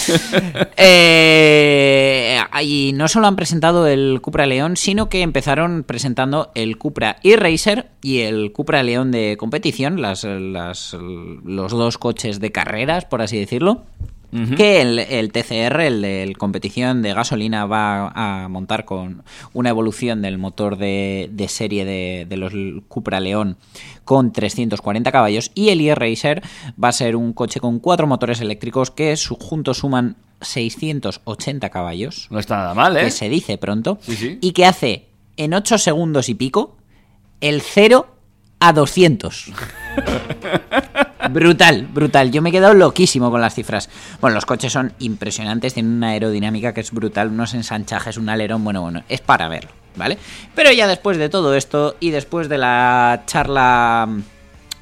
Eh, 0.81 2.39
y 2.61 2.91
no 2.93 3.07
solo 3.07 3.27
han 3.27 3.35
presentado 3.35 3.85
el 3.87 4.19
Cupra 4.21 4.45
León, 4.45 4.75
sino 4.77 5.07
que 5.09 5.21
empezaron 5.21 5.83
presentando 5.83 6.51
el 6.55 6.77
Cupra 6.77 7.17
e-Racer 7.23 7.87
y 8.01 8.19
el 8.19 8.51
Cupra 8.51 8.81
León 8.83 9.11
de 9.11 9.35
competición, 9.37 10.01
las, 10.01 10.23
las- 10.23 10.95
los 11.45 11.71
dos 11.71 11.97
coches 11.97 12.39
de 12.39 12.51
carreras, 12.51 13.05
por 13.05 13.21
así 13.21 13.28
decirlo. 13.37 13.83
Que 14.55 14.79
el, 14.81 14.99
el 14.99 15.31
TCR, 15.31 15.81
el 15.81 16.01
de 16.03 16.35
competición 16.37 17.01
de 17.01 17.15
gasolina, 17.15 17.65
va 17.65 18.09
a 18.43 18.47
montar 18.47 18.85
con 18.85 19.23
una 19.53 19.69
evolución 19.69 20.21
del 20.21 20.37
motor 20.37 20.77
de, 20.77 21.31
de 21.33 21.47
serie 21.47 21.83
de, 21.83 22.27
de 22.29 22.37
los 22.37 22.53
Cupra 22.87 23.19
León 23.19 23.57
con 24.05 24.31
340 24.31 25.11
caballos. 25.11 25.49
Y 25.55 25.69
el 25.69 25.81
e-Racer 25.81 26.43
va 26.81 26.89
a 26.89 26.91
ser 26.91 27.15
un 27.15 27.33
coche 27.33 27.59
con 27.59 27.79
cuatro 27.79 28.05
motores 28.05 28.39
eléctricos 28.39 28.91
que 28.91 29.17
su- 29.17 29.33
juntos 29.35 29.79
suman 29.79 30.15
680 30.41 31.69
caballos. 31.69 32.27
No 32.29 32.37
está 32.39 32.57
nada 32.57 32.73
mal, 32.75 32.97
¿eh? 32.97 33.05
Que 33.05 33.11
se 33.11 33.29
dice 33.29 33.57
pronto. 33.57 33.97
Sí, 34.01 34.15
sí. 34.15 34.37
Y 34.41 34.51
que 34.51 34.65
hace 34.65 35.07
en 35.37 35.55
8 35.55 35.77
segundos 35.79 36.29
y 36.29 36.35
pico 36.35 36.77
el 37.41 37.61
0 37.61 38.05
a 38.59 38.73
200. 38.73 39.51
Brutal, 41.31 41.87
brutal. 41.87 42.31
Yo 42.31 42.41
me 42.41 42.49
he 42.49 42.51
quedado 42.51 42.73
loquísimo 42.73 43.29
con 43.29 43.41
las 43.41 43.53
cifras. 43.53 43.89
Bueno, 44.21 44.35
los 44.35 44.45
coches 44.45 44.71
son 44.71 44.93
impresionantes, 44.99 45.73
tienen 45.73 45.93
una 45.93 46.09
aerodinámica 46.09 46.73
que 46.73 46.81
es 46.81 46.91
brutal, 46.91 47.29
unos 47.29 47.53
ensanchajes, 47.53 48.17
un 48.17 48.29
alerón, 48.29 48.63
bueno, 48.63 48.81
bueno, 48.81 49.03
es 49.09 49.21
para 49.21 49.47
verlo, 49.47 49.69
¿vale? 49.95 50.17
Pero 50.55 50.71
ya 50.71 50.87
después 50.87 51.17
de 51.17 51.29
todo 51.29 51.55
esto 51.55 51.95
y 51.99 52.09
después 52.09 52.49
de 52.49 52.57
la 52.57 53.23
charla 53.25 54.07
mm, 54.09 54.21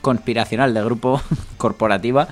conspiracional 0.01 0.73
del 0.73 0.85
grupo 0.85 1.21
corporativa, 1.57 2.27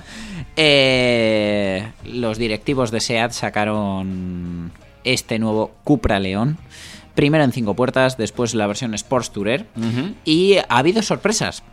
eh, 0.56 1.92
los 2.04 2.38
directivos 2.38 2.90
de 2.90 3.00
SEAT 3.00 3.32
sacaron 3.32 4.72
este 5.04 5.38
nuevo 5.38 5.72
Cupra 5.84 6.18
León. 6.18 6.56
Primero 7.16 7.42
en 7.42 7.50
cinco 7.50 7.74
puertas, 7.74 8.16
después 8.16 8.54
la 8.54 8.68
versión 8.68 8.94
Sports 8.94 9.30
Tourer. 9.30 9.66
Y 10.24 10.58
ha 10.58 10.64
habido 10.68 11.02
sorpresas. 11.02 11.64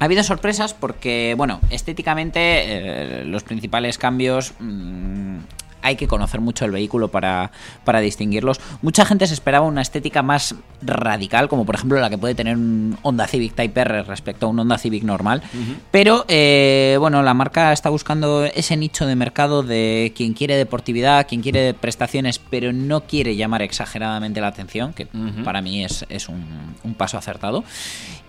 Ha 0.00 0.06
habido 0.06 0.24
sorpresas 0.24 0.72
porque, 0.72 1.34
bueno, 1.36 1.60
estéticamente 1.70 2.40
eh, 2.40 3.24
los 3.26 3.44
principales 3.44 3.98
cambios 3.98 4.54
mm, 4.58 5.36
hay 5.82 5.96
que 5.96 6.06
conocer 6.06 6.40
mucho 6.40 6.64
el 6.64 6.70
vehículo 6.70 7.08
para, 7.08 7.50
para 7.84 8.00
distinguirlos. 8.00 8.60
Mucha 8.82 9.04
gente 9.04 9.26
se 9.26 9.34
esperaba 9.34 9.66
una 9.66 9.82
estética 9.82 10.22
más 10.22 10.54
radical, 10.82 11.48
como 11.48 11.64
por 11.64 11.74
ejemplo 11.74 12.00
la 12.00 12.10
que 12.10 12.18
puede 12.18 12.34
tener 12.34 12.56
un 12.56 12.98
Honda 13.02 13.26
Civic 13.26 13.54
Type 13.54 13.80
R 13.80 14.02
respecto 14.02 14.46
a 14.46 14.48
un 14.48 14.58
Honda 14.58 14.78
Civic 14.78 15.02
normal. 15.02 15.42
Pero, 15.90 16.24
eh, 16.28 16.96
bueno, 16.98 17.22
la 17.22 17.34
marca 17.34 17.72
está 17.72 17.90
buscando 17.90 18.44
ese 18.44 18.76
nicho 18.76 19.06
de 19.06 19.16
mercado 19.16 19.62
de 19.62 20.12
quien 20.16 20.34
quiere 20.34 20.56
deportividad, 20.56 21.26
quien 21.26 21.42
quiere 21.42 21.74
prestaciones, 21.74 22.38
pero 22.38 22.72
no 22.72 23.02
quiere 23.02 23.36
llamar 23.36 23.62
exageradamente 23.62 24.40
la 24.40 24.48
atención, 24.48 24.92
que 24.92 25.06
para 25.44 25.60
mí 25.60 25.84
es, 25.84 26.04
es 26.08 26.28
un, 26.28 26.76
un 26.82 26.94
paso 26.94 27.18
acertado. 27.18 27.64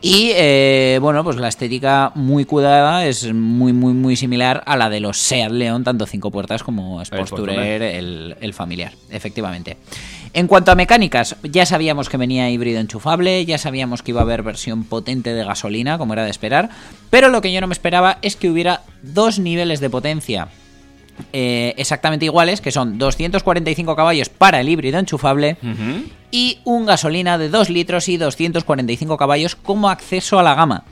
Y 0.02 0.32
eh, 0.34 0.98
bueno, 1.00 1.24
pues 1.24 1.38
la 1.38 1.48
estética 1.48 2.12
muy 2.16 2.46
cuidada 2.46 3.06
es 3.06 3.32
muy, 3.34 3.72
muy, 3.72 3.94
muy 3.94 4.16
similar 4.16 4.64
a 4.66 4.76
la 4.76 4.90
de 4.90 5.00
los 5.00 5.18
Seat 5.18 5.52
León, 5.52 5.84
tanto 5.84 6.08
cinco 6.08 6.32
puertas 6.32 6.64
como 6.64 7.02
Sport 7.04 7.26
Sport 7.26 7.42
Tourer, 7.42 7.84
el, 7.84 8.36
el 8.42 8.54
familiar, 8.54 8.94
efectivamente. 9.12 9.78
En 10.34 10.48
cuanto 10.48 10.72
a 10.72 10.76
mecánicas, 10.76 11.36
ya 11.44 11.66
sabíamos 11.66 12.10
que 12.10 12.18
venía 12.18 12.50
híbrido 12.50 12.80
enchufable, 12.80 13.46
ya 13.46 13.60
sabíamos 13.60 14.02
que 14.02 14.12
iba 14.12 14.22
a 14.22 14.24
haber 14.24 14.42
versión 14.42 14.86
potente 14.86 15.34
de 15.34 15.44
gasolina, 15.44 16.00
como 16.00 16.14
era 16.14 16.24
de 16.24 16.32
esperar, 16.32 16.70
pero 17.12 17.30
lo 17.30 17.42
que 17.42 17.52
yo 17.52 17.62
no 17.62 17.68
me 17.68 17.74
esperaba 17.74 18.18
es 18.22 18.36
que 18.36 18.50
hubiera 18.50 18.82
dos 19.04 19.38
niveles 19.38 19.82
de 19.82 19.90
potencia 19.90 20.48
eh, 21.34 21.74
exactamente 21.78 22.26
iguales, 22.26 22.62
que 22.62 22.72
son 22.72 22.98
245 22.98 23.96
caballos 23.96 24.30
para 24.30 24.60
el 24.60 24.70
híbrido 24.70 25.00
enchufable 25.00 25.58
y 26.32 26.60
un 26.64 26.86
gasolina 26.86 27.38
de 27.38 27.50
2 27.50 27.70
litros 27.70 28.08
y 28.10 28.18
245 28.18 29.18
caballos 29.18 29.56
como 29.56 29.90
acceso 29.90 30.40
a 30.40 30.44
la 30.44 30.56
gama. 30.56 30.84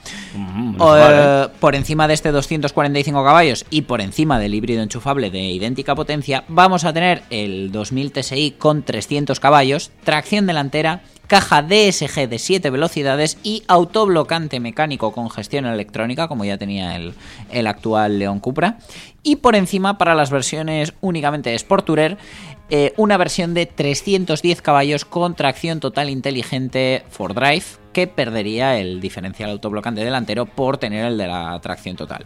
O, 0.77 0.95
eh, 0.95 1.47
Por 1.59 1.75
encima 1.75 2.07
de 2.07 2.13
este 2.13 2.31
245 2.31 3.23
caballos 3.23 3.65
y 3.69 3.83
por 3.83 4.01
encima 4.01 4.39
del 4.39 4.53
híbrido 4.53 4.83
enchufable 4.83 5.31
de 5.31 5.39
idéntica 5.39 5.95
potencia, 5.95 6.43
vamos 6.47 6.83
a 6.85 6.93
tener 6.93 7.23
el 7.29 7.71
2000 7.71 8.11
TSI 8.11 8.51
con 8.57 8.83
300 8.83 9.39
caballos, 9.39 9.91
tracción 10.03 10.45
delantera, 10.45 11.01
caja 11.29 11.61
DSG 11.61 12.27
de 12.27 12.39
7 12.39 12.69
velocidades 12.71 13.37
y 13.43 13.63
autoblocante 13.67 14.59
mecánico 14.59 15.13
con 15.13 15.29
gestión 15.29 15.67
electrónica, 15.67 16.27
como 16.27 16.43
ya 16.43 16.57
tenía 16.57 16.95
el, 16.95 17.13
el 17.51 17.67
actual 17.67 18.17
León 18.17 18.39
Cupra. 18.39 18.79
Y 19.21 19.37
por 19.37 19.55
encima, 19.55 19.99
para 19.99 20.15
las 20.15 20.31
versiones 20.31 20.93
únicamente 21.01 21.53
Sport 21.53 21.85
Tourer, 21.85 22.17
eh, 22.71 22.93
una 22.97 23.17
versión 23.17 23.53
de 23.53 23.67
310 23.67 24.61
caballos 24.61 25.05
con 25.05 25.35
tracción 25.35 25.79
total 25.79 26.09
inteligente 26.09 27.03
for 27.09 27.35
drive 27.35 27.63
que 27.93 28.07
perdería 28.07 28.79
el 28.79 28.99
diferencial 28.99 29.51
autoblocante 29.51 30.03
delantero 30.03 30.47
por 30.47 30.77
tener 30.77 31.05
el 31.05 31.17
de 31.17 31.27
la 31.27 31.59
tracción 31.61 31.95
total. 31.95 32.25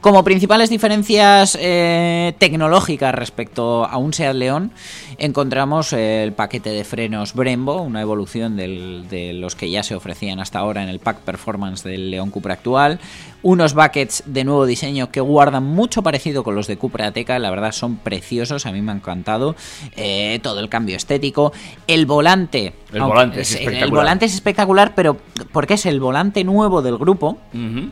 Como 0.00 0.22
principales 0.22 0.70
diferencias 0.70 1.58
eh, 1.60 2.34
tecnológicas 2.38 3.14
respecto 3.14 3.84
a 3.84 3.96
un 3.96 4.12
Seat 4.12 4.36
León, 4.36 4.70
encontramos 5.18 5.92
el 5.92 6.32
paquete 6.32 6.70
de 6.70 6.84
frenos 6.84 7.34
Brembo, 7.34 7.82
una 7.82 8.02
evolución 8.02 8.56
de 8.56 9.32
los 9.34 9.56
que 9.56 9.70
ya 9.70 9.82
se 9.82 9.94
ofrecían 9.94 10.38
hasta 10.38 10.60
ahora 10.60 10.82
en 10.82 10.90
el 10.90 11.00
pack 11.00 11.20
performance 11.20 11.82
del 11.82 12.10
León 12.10 12.30
Cupra 12.30 12.54
actual, 12.54 13.00
unos 13.46 13.74
buckets 13.74 14.24
de 14.26 14.42
nuevo 14.42 14.66
diseño 14.66 15.12
que 15.12 15.20
guardan 15.20 15.62
mucho 15.62 16.02
parecido 16.02 16.42
con 16.42 16.56
los 16.56 16.66
de 16.66 16.76
Cupra 16.78 17.06
Ateca, 17.06 17.38
la 17.38 17.48
verdad 17.48 17.70
son 17.70 17.94
preciosos, 17.94 18.66
a 18.66 18.72
mí 18.72 18.82
me 18.82 18.90
han 18.90 18.96
encantado, 18.96 19.54
eh, 19.96 20.40
todo 20.42 20.58
el 20.58 20.68
cambio 20.68 20.96
estético, 20.96 21.52
el 21.86 22.06
volante, 22.06 22.74
El 22.92 23.02
aunque 23.02 23.14
volante 23.14 23.40
es 23.42 23.52
el 23.52 23.58
espectacular. 23.60 23.90
volante 24.02 24.24
es 24.24 24.34
espectacular, 24.34 24.94
pero 24.96 25.16
porque 25.52 25.74
es 25.74 25.86
el 25.86 26.00
volante 26.00 26.42
nuevo 26.42 26.82
del 26.82 26.98
grupo, 26.98 27.38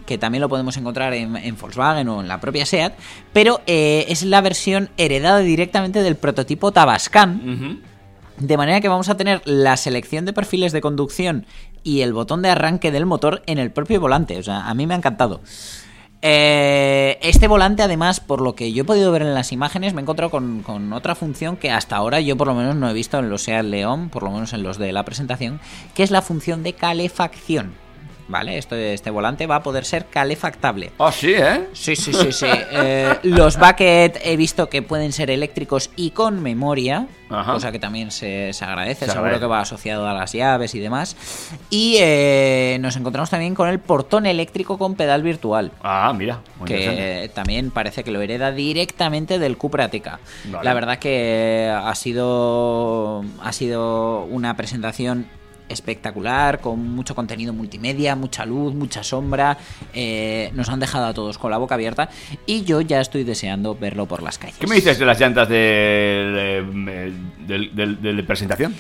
que 0.07 0.19
también 0.19 0.41
lo 0.43 0.49
podemos 0.49 0.77
encontrar 0.77 1.15
en, 1.15 1.37
en 1.37 1.57
Volkswagen 1.57 2.09
o 2.09 2.21
en 2.21 2.27
la 2.27 2.41
propia 2.41 2.67
SEAT, 2.67 2.95
pero 3.33 3.61
eh, 3.69 4.07
es 4.09 4.25
la 4.25 4.41
versión 4.41 4.91
heredada 4.97 5.39
directamente 5.39 6.03
del 6.03 6.17
prototipo 6.17 6.73
Tabascan, 6.73 7.81
de 8.39 8.57
manera 8.57 8.81
que 8.81 8.89
vamos 8.89 9.09
a 9.09 9.17
tener 9.17 9.41
la 9.45 9.77
selección 9.77 10.25
de 10.25 10.33
perfiles 10.33 10.73
de 10.73 10.81
conducción 10.81 11.47
y 11.85 12.01
el 12.01 12.13
botón 12.13 12.43
de 12.43 12.51
arranque 12.51 12.91
del 12.91 13.07
motor 13.07 13.43
en 13.47 13.59
el 13.59 13.71
propio 13.71 14.01
volante. 14.01 14.39
O 14.39 14.43
sea, 14.43 14.67
a 14.67 14.75
mí 14.75 14.87
me 14.87 14.95
ha 14.95 14.97
encantado. 14.97 15.41
Eh, 16.27 17.19
este 17.21 17.49
volante, 17.49 17.83
además, 17.83 18.19
por 18.19 18.41
lo 18.41 18.55
que 18.55 18.73
yo 18.73 18.83
he 18.83 18.87
podido 18.87 19.13
ver 19.13 19.21
en 19.21 19.35
las 19.35 19.53
imágenes, 19.53 19.93
me 19.93 20.01
he 20.01 20.03
encontrado 20.03 20.31
con, 20.31 20.63
con 20.63 20.91
otra 20.95 21.15
función 21.15 21.59
que 21.59 21.71
hasta 21.71 21.97
ahora 21.97 22.19
yo 22.21 22.35
por 22.37 22.47
lo 22.47 22.55
menos 22.55 22.75
no 22.77 22.89
he 22.89 22.95
visto 22.95 23.19
en 23.19 23.29
los 23.29 23.43
Seat 23.43 23.67
León, 23.67 24.09
por 24.09 24.23
lo 24.23 24.31
menos 24.31 24.55
en 24.55 24.63
los 24.63 24.79
de 24.79 24.91
la 24.93 25.05
presentación, 25.05 25.61
que 25.95 26.03
es 26.03 26.11
la 26.11 26.23
función 26.23 26.63
de 26.63 26.73
calefacción. 26.73 27.84
¿Vale? 28.27 28.57
Esto, 28.57 28.75
este 28.75 29.11
volante 29.11 29.47
va 29.47 29.57
a 29.57 29.63
poder 29.63 29.85
ser 29.85 30.07
calefactable. 30.07 30.93
Ah, 30.99 31.13
sí, 31.13 31.35
¿eh? 31.37 31.69
Sí, 31.75 31.95
sí, 31.95 32.13
sí, 32.15 32.33
sí. 32.33 32.47
Eh, 32.49 33.15
los 33.23 33.59
bucket 33.59 34.19
he 34.25 34.37
visto 34.39 34.71
que 34.71 34.81
pueden 34.81 35.13
ser 35.13 35.31
eléctricos 35.31 35.91
y 35.95 36.11
con 36.13 36.43
memoria, 36.43 37.07
Ajá. 37.29 37.53
cosa 37.53 37.71
que 37.71 37.79
también 37.79 38.11
se, 38.11 38.55
se 38.55 38.65
agradece, 38.65 39.01
Se 39.01 39.13
seguro 39.13 39.27
agradece. 39.27 39.41
que 39.43 39.47
va 39.47 39.61
asociado 39.61 40.09
a 40.09 40.15
las 40.15 40.33
llaves 40.33 40.75
y 40.75 40.81
demás. 40.81 41.17
Y 41.69 41.97
eh, 42.01 42.79
nos 42.81 42.97
encontramos 42.97 43.29
también 43.29 43.55
con 43.55 43.69
el 43.69 43.79
portón 43.79 44.25
eléctrico 44.25 44.79
con 44.79 44.95
pedal 44.95 45.23
virtual. 45.23 45.73
Ah, 45.83 46.11
mira. 46.17 46.41
muy. 46.59 46.67
Que 46.67 47.31
también 47.35 47.71
parece 47.71 48.05
que 48.05 48.11
lo 48.11 48.23
hereda 48.23 48.53
directamente 48.53 49.39
del 49.39 49.59
Cupra 49.59 49.85
Ateca. 49.85 50.19
Vale. 50.47 50.65
La 50.65 50.73
verdad 50.73 50.99
que 50.99 51.71
ha 51.77 51.95
sido, 51.95 53.23
ha 53.43 53.53
sido 53.53 54.25
una 54.25 54.57
presentación 54.57 55.27
espectacular, 55.69 56.61
con 56.61 56.89
mucho 56.95 57.15
contenido 57.15 57.53
multimedia, 57.53 58.17
mucha 58.17 58.45
luz, 58.47 58.75
mucha 58.75 59.03
sombra. 59.03 59.57
eh, 59.93 60.51
nos 60.55 60.69
han 60.69 60.81
dejado 60.81 61.07
a 61.07 61.15
todos 61.15 61.39
con 61.39 61.51
la 61.51 61.59
boca 61.59 61.75
abierta 61.75 62.09
y 62.47 62.65
yo 62.65 62.81
ya 62.81 63.01
estoy 63.01 63.25
deseando 63.25 63.75
verlo 63.75 64.07
por 64.07 64.23
las 64.23 64.39
calles. 64.39 64.57
¿Qué 64.59 64.67
me 64.67 64.75
dices 64.77 64.99
de 64.99 65.07
las 65.07 65.19
llantas 65.21 65.49
de, 65.49 66.65
del- 67.47 67.75
del 68.01 68.17
de 68.17 68.23
presentación? 68.25 68.75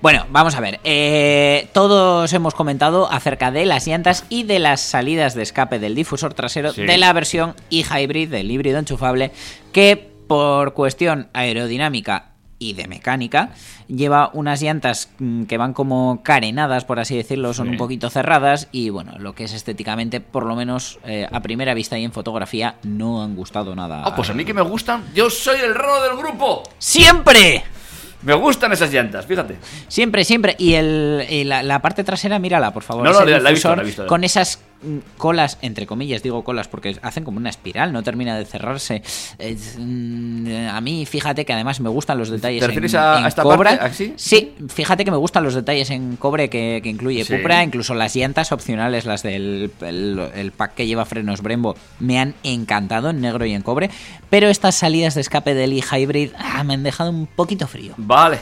Bueno, 0.00 0.26
vamos 0.30 0.54
a 0.54 0.60
ver. 0.60 0.80
eh, 0.84 1.68
todos 1.72 2.32
hemos 2.32 2.54
comentado 2.54 3.10
acerca 3.10 3.50
de 3.50 3.66
las 3.66 3.86
llantas 3.86 4.24
y 4.28 4.44
de 4.44 4.58
las 4.58 4.80
salidas 4.80 5.34
de 5.34 5.42
escape 5.42 5.78
del 5.78 5.94
difusor 5.94 6.34
trasero 6.34 6.72
Sí. 6.72 6.82
de 6.82 6.98
la 6.98 7.12
versión 7.12 7.54
e-hybrid, 7.70 8.30
del 8.30 8.50
híbrido 8.50 8.78
enchufable, 8.78 9.32
que 9.72 10.10
por 10.28 10.74
cuestión 10.74 11.28
aerodinámica 11.32 12.32
y 12.60 12.72
de 12.74 12.88
mecánica 12.88 13.50
lleva 13.86 14.30
unas 14.32 14.60
llantas 14.60 15.10
mm, 15.18 15.44
que 15.44 15.56
van 15.58 15.72
como 15.72 16.22
carenadas, 16.22 16.84
por 16.84 16.98
así 16.98 17.16
decirlo, 17.16 17.54
son 17.54 17.66
Sí. 17.66 17.70
un 17.72 17.76
poquito 17.78 18.10
cerradas 18.10 18.68
y 18.72 18.90
bueno, 18.90 19.12
lo 19.18 19.34
que 19.34 19.44
es 19.44 19.52
estéticamente, 19.52 20.20
por 20.20 20.44
lo 20.44 20.56
menos 20.56 20.98
eh, 21.04 21.26
a 21.30 21.40
primera 21.40 21.72
vista 21.74 21.96
y 21.98 22.04
en 22.04 22.12
fotografía, 22.12 22.74
no 22.82 23.22
han 23.22 23.36
gustado 23.36 23.74
nada. 23.76 24.02
Ah, 24.04 24.14
pues 24.16 24.28
a 24.30 24.34
mí 24.34 24.44
que 24.44 24.54
me 24.54 24.62
gustan. 24.62 25.04
Yo 25.14 25.30
soy 25.30 25.60
el 25.60 25.74
raro 25.74 26.02
del 26.02 26.16
grupo. 26.16 26.62
¡Siempre! 26.78 27.62
Me 28.22 28.34
gustan 28.34 28.72
esas 28.72 28.92
llantas, 28.92 29.24
fíjate. 29.26 29.56
Siempre, 29.86 30.24
siempre. 30.24 30.56
Y, 30.58 30.74
el, 30.74 31.24
y 31.30 31.44
la, 31.44 31.62
la 31.62 31.80
parte 31.80 32.02
trasera, 32.02 32.40
mírala, 32.40 32.72
por 32.72 32.82
favor. 32.82 33.04
No, 33.04 33.12
no, 33.12 33.24
la- 33.24 33.38
la 33.38 33.50
he 33.50 33.52
visto, 33.52 33.76
la 33.76 33.82
he 33.82 33.84
visto. 33.84 34.06
Con 34.08 34.24
esas 34.24 34.60
colas, 35.16 35.58
entre 35.62 35.86
comillas, 35.86 36.22
digo 36.22 36.44
colas, 36.44 36.68
porque 36.68 36.96
hacen 37.02 37.24
como 37.24 37.38
una 37.38 37.50
espiral, 37.50 37.92
no 37.92 38.02
termina 38.02 38.36
de 38.36 38.44
cerrarse. 38.44 39.02
Mm, 39.76 40.68
a 40.70 40.80
mí, 40.80 41.06
fíjate 41.06 41.44
que 41.44 41.52
además 41.52 41.80
me 41.80 41.88
gustan 41.88 42.18
los 42.18 42.28
detalles 42.30 42.60
¿Te 42.60 42.66
refieres 42.68 42.94
en, 42.94 43.00
a- 43.00 43.18
en 43.18 43.24
a 43.24 43.28
esta 43.28 43.42
Cobra. 43.42 43.70
parte, 43.70 43.84
así? 43.84 44.12
Sí, 44.16 44.54
fíjate 44.68 45.04
que 45.04 45.10
me 45.10 45.16
gustan 45.16 45.44
los 45.44 45.54
detalles 45.54 45.90
en 45.90 46.16
cobre 46.16 46.48
que, 46.48 46.80
que 46.82 46.88
incluye 46.88 47.24
Sí. 47.24 47.36
Cupra, 47.36 47.62
incluso 47.64 47.94
las 47.94 48.14
llantas 48.14 48.52
opcionales, 48.52 49.04
las 49.04 49.22
del 49.22 49.70
el, 49.80 50.20
el 50.34 50.52
pack 50.52 50.74
que 50.74 50.86
lleva 50.86 51.04
frenos 51.04 51.42
Brembo, 51.42 51.76
me 52.00 52.18
han 52.18 52.34
encantado 52.42 53.10
en 53.10 53.20
negro 53.20 53.44
y 53.46 53.52
en 53.54 53.62
cobre. 53.62 53.90
Pero 54.30 54.48
estas 54.48 54.74
salidas 54.74 55.14
de 55.14 55.22
escape 55.22 55.54
del 55.54 55.72
e-hybrid 55.72 56.30
ah, 56.38 56.62
me 56.64 56.74
han 56.74 56.82
dejado 56.82 57.10
un 57.10 57.26
poquito 57.26 57.66
frío. 57.66 57.94
Vale. 57.96 58.38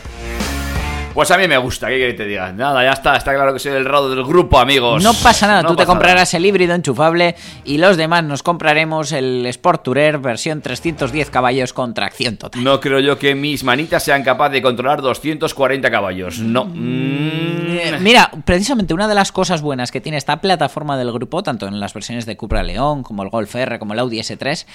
Pues 1.17 1.31
a 1.31 1.39
mí 1.39 1.49
me 1.49 1.57
gusta, 1.57 1.89
¿qué 1.89 1.99
que 1.99 2.13
te 2.13 2.27
diga? 2.27 2.53
Nada, 2.53 2.85
ya 2.85 2.93
está, 2.93 3.17
está 3.17 3.33
claro 3.33 3.55
que 3.55 3.59
soy 3.59 3.73
el 3.73 3.87
raro 3.87 4.11
del 4.11 4.23
grupo, 4.23 4.59
amigos. 4.59 5.03
No 5.03 5.15
pasa 5.15 5.47
nada, 5.47 5.63
No 5.63 5.71
tú 5.71 5.77
te 5.77 5.87
comprarás 5.87 6.35
el 6.35 6.45
híbrido 6.45 6.75
enchufable 6.75 7.35
y 7.65 7.79
los 7.79 7.97
demás 7.97 8.23
nos 8.23 8.43
compraremos 8.43 9.13
el 9.13 9.47
Sport 9.47 9.83
Tourer 9.83 10.19
versión 10.19 10.61
310 10.61 11.31
caballos 11.31 11.73
con 11.73 11.95
tracción 11.95 12.37
total. 12.37 12.63
No 12.63 12.81
creo 12.81 13.01
yo 13.01 13.19
que 13.19 13.35
mis 13.35 13.65
manitas 13.65 14.03
sean 14.03 14.23
capaces 14.25 14.53
de 14.53 14.61
controlar 14.61 15.01
240 15.01 15.91
caballos. 15.91 16.39
No. 16.39 16.67
Mm. 16.67 17.79
Eh, 17.79 17.99
Mira, 17.99 18.31
precisamente 18.45 18.93
una 18.93 19.09
de 19.09 19.15
las 19.15 19.33
cosas 19.33 19.63
buenas 19.63 19.91
que 19.91 20.03
tiene 20.03 20.19
esta 20.19 20.43
plataforma 20.43 20.99
del 20.99 21.11
grupo, 21.13 21.43
tanto 21.43 21.67
en 21.67 21.81
las 21.81 21.95
versiones 21.95 22.27
de 22.27 22.37
Cupra 22.37 22.63
León, 22.63 23.03
como 23.03 23.23
el 23.23 23.31
Golf 23.31 23.55
R, 23.55 23.79
como 23.79 23.95
el 23.95 24.01
Audi 24.01 24.19
S3, 24.19 24.67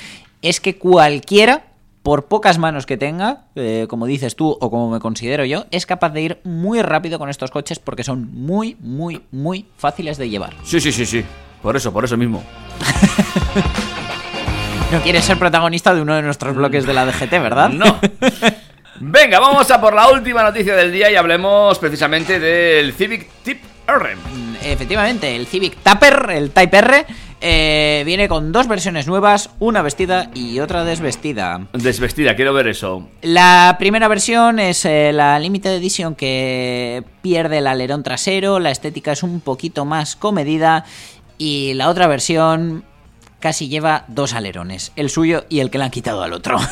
es 0.42 0.60
que 0.60 0.80
cualquiera, 0.80 1.66
por 2.04 2.26
pocas 2.26 2.58
manos 2.58 2.86
que 2.86 2.97
tenga, 2.97 3.45
eh, 3.56 3.86
como 3.89 4.06
dices 4.06 4.36
tú 4.36 4.58
o 4.60 4.72
como 4.72 4.89
me 4.89 4.99
considero 4.99 5.45
yo, 5.45 5.66
es 5.72 5.86
capaz 5.86 6.10
de 6.10 6.22
ir 6.22 6.41
muy 6.43 6.82
rápido 6.82 7.20
con 7.20 7.30
estos 7.30 7.52
coches 7.52 7.80
porque 7.80 8.04
son 8.04 8.30
muy, 8.34 8.76
muy, 8.80 9.22
muy 9.32 9.68
fáciles 9.78 10.18
de 10.18 10.30
llevar. 10.30 10.54
Sí, 10.64 10.80
sí, 10.80 10.91
sí, 10.91 11.06
sí. 11.06 11.24
Por 11.62 11.76
eso, 11.76 11.93
por 11.93 12.04
eso 12.04 12.18
mismo. 12.18 12.43
No 14.91 15.02
quieres 15.02 15.24
ser 15.24 15.39
protagonista 15.39 15.93
de 15.95 16.02
uno 16.02 16.16
de 16.16 16.22
nuestros 16.22 16.54
bloques 16.54 16.86
de 16.86 16.93
la 16.93 17.06
DGT, 17.06 17.32
¿verdad? 17.32 17.70
No. 17.70 17.97
Venga, 18.99 19.39
vamos 19.39 19.72
a 19.72 19.80
por 19.80 19.93
la 19.93 20.10
última 20.10 20.43
noticia 20.43 20.76
del 20.76 20.91
día 20.91 21.10
y 21.10 21.16
hablemos 21.16 21.80
precisamente 21.80 22.39
del 22.39 22.93
Civic 22.93 23.30
Tip 23.41 23.64
R. 23.88 24.18
Efectivamente, 24.64 25.36
el 25.36 25.47
Civic 25.47 25.78
Tupper, 25.78 26.32
el 26.32 26.52
Type 26.52 26.78
R, 26.78 27.06
eh, 27.42 28.04
viene 28.06 28.28
con 28.28 28.52
dos 28.52 28.68
versiones 28.68 29.08
nuevas, 29.08 29.50
una 29.60 29.82
vestida 29.82 30.30
y 30.36 30.60
otra 30.60 30.84
desvestida. 30.84 31.68
Desvestida, 31.74 32.36
quiero 32.36 32.54
ver 32.54 32.68
eso. 32.68 33.08
La 33.24 33.78
primera 33.80 34.08
versión 34.08 34.60
es 34.60 34.86
eh, 34.86 35.12
la 35.12 35.39
Limited 35.39 35.72
Edition 35.72 36.14
que 36.14 37.04
pierde 37.24 37.58
el 37.58 37.68
alerón 37.68 38.04
trasero, 38.04 38.60
la 38.60 38.70
estética 38.70 39.14
es 39.14 39.24
un 39.24 39.42
poquito 39.42 39.86
más 39.86 40.16
comedida 40.16 40.86
y 41.39 41.74
la 41.74 41.89
otra 41.89 42.06
versión 42.06 42.84
casi 43.39 43.68
lleva 43.68 44.06
dos 44.08 44.34
alerones, 44.34 44.92
el 44.96 45.10
suyo 45.10 45.46
y 45.50 45.60
el 45.62 45.72
que 45.72 45.80
le 45.80 45.86
han 45.86 45.92
quitado 45.92 46.22
al 46.22 46.34
otro. 46.34 46.60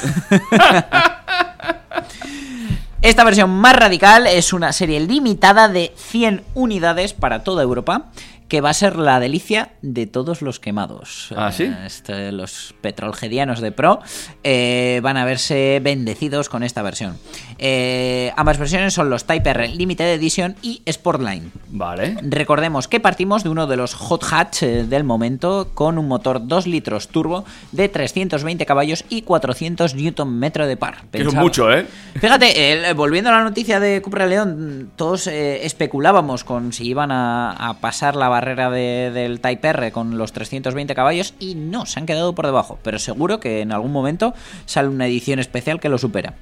Esta 3.02 3.24
versión 3.24 3.50
más 3.50 3.76
radical 3.76 4.28
es 4.28 4.52
una 4.52 4.74
serie 4.74 5.00
limitada 5.00 5.70
de 5.70 5.94
100 5.96 6.44
unidades 6.54 7.14
para 7.14 7.44
toda 7.44 7.64
Europa, 7.64 8.12
que 8.50 8.62
va 8.62 8.72
a 8.72 8.74
ser 8.74 8.96
la 8.98 9.20
delicia 9.20 9.70
de 9.84 10.08
todos 10.08 10.42
los 10.42 10.60
quemados. 10.60 11.32
¿Ah, 11.38 11.52
sí? 11.52 11.64
Eh, 11.64 11.78
este, 11.86 12.32
los 12.32 12.74
petrolgedianos 12.82 13.62
de 13.62 13.72
Pro 13.72 14.00
eh, 14.44 15.00
van 15.04 15.18
a 15.18 15.24
verse 15.24 15.80
bendecidos 15.84 16.50
con 16.50 16.64
esta 16.64 16.82
versión. 16.82 17.18
Eh, 17.60 18.34
ambas 18.36 18.58
versiones 18.58 18.96
son 18.96 19.12
los 19.12 19.26
Type 19.26 19.48
R 19.52 19.68
Limited 19.70 20.14
Edition 20.14 20.56
y 20.64 20.82
Sportline. 20.92 21.52
Vale. 21.68 22.18
Recordemos 22.24 22.88
que 22.88 23.00
partimos 23.00 23.44
de 23.44 23.50
uno 23.50 23.68
de 23.68 23.78
los 23.78 23.94
hot 23.94 24.26
hatch 24.30 24.64
del 24.64 25.04
momento 25.04 25.70
con 25.76 26.00
un 26.00 26.08
motor 26.08 26.48
2 26.48 26.66
litros 26.66 27.08
turbo 27.10 27.46
de 27.72 27.88
320 27.88 28.66
caballos 28.66 29.06
y 29.10 29.22
400 29.22 29.94
Nm 29.94 30.52
de 30.52 30.78
par. 30.78 31.04
Que 31.12 31.22
es 31.22 31.34
mucho, 31.36 31.72
¿eh? 31.72 31.86
Fíjate, 32.20 32.94
volviendo 32.96 33.30
a 33.30 33.34
la 33.34 33.44
noticia 33.44 33.80
de 33.80 34.02
Cupra 34.02 34.26
León, 34.26 34.90
todos 34.96 35.28
especulábamos 35.28 36.44
con 36.44 36.74
si 36.74 36.88
iban 36.88 37.12
a, 37.12 37.52
a 37.52 37.80
pasar 37.80 38.16
la 38.16 38.30
barrera 38.40 38.70
de- 38.70 39.12
del 39.14 39.40
Type 39.42 39.68
R 39.68 39.92
con 39.92 40.18
los 40.18 40.32
320 40.32 40.96
caballos 40.96 41.34
y 41.40 41.56
no, 41.56 41.86
se 41.86 42.00
han 42.00 42.06
quedado 42.06 42.34
por 42.34 42.46
debajo, 42.46 42.80
pero 42.84 42.98
seguro 43.00 43.40
que 43.40 43.62
en 43.62 43.72
algún 43.72 43.92
momento 43.92 44.34
sale 44.66 44.88
una 44.88 45.08
edición 45.08 45.40
especial 45.40 45.80
que 45.80 45.90
lo 45.90 45.98
supera. 45.98 46.36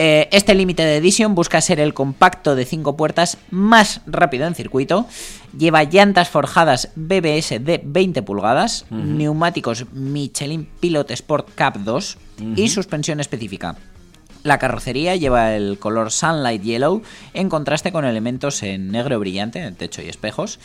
Eh, 0.00 0.28
este 0.30 0.54
Limited 0.54 0.86
Edition 0.96 1.34
busca 1.34 1.60
ser 1.60 1.80
el 1.80 1.92
compacto 1.92 2.54
de 2.54 2.64
5 2.64 2.96
puertas 2.96 3.36
más 3.50 4.00
rápido 4.06 4.46
en 4.46 4.54
circuito. 4.54 5.08
Lleva 5.58 5.82
llantas 5.82 6.28
forjadas 6.28 6.90
BBS 6.94 7.58
de 7.58 7.80
20 7.84 8.22
pulgadas, 8.22 8.86
neumáticos 8.90 9.86
Michelin 9.92 10.68
Pilot 10.78 11.10
Sport 11.10 11.48
Cap 11.56 11.78
2 11.78 12.16
y 12.54 12.68
suspensión 12.68 13.18
específica. 13.18 13.74
La 14.42 14.58
carrocería 14.58 15.16
lleva 15.16 15.54
el 15.54 15.78
color 15.78 16.10
Sunlight 16.10 16.62
Yellow 16.62 17.02
en 17.34 17.48
contraste 17.48 17.92
con 17.92 18.04
elementos 18.04 18.62
en 18.62 18.90
negro 18.90 19.18
brillante, 19.18 19.60
en 19.60 19.74
techo 19.74 20.02
y 20.02 20.08
espejos. 20.08 20.58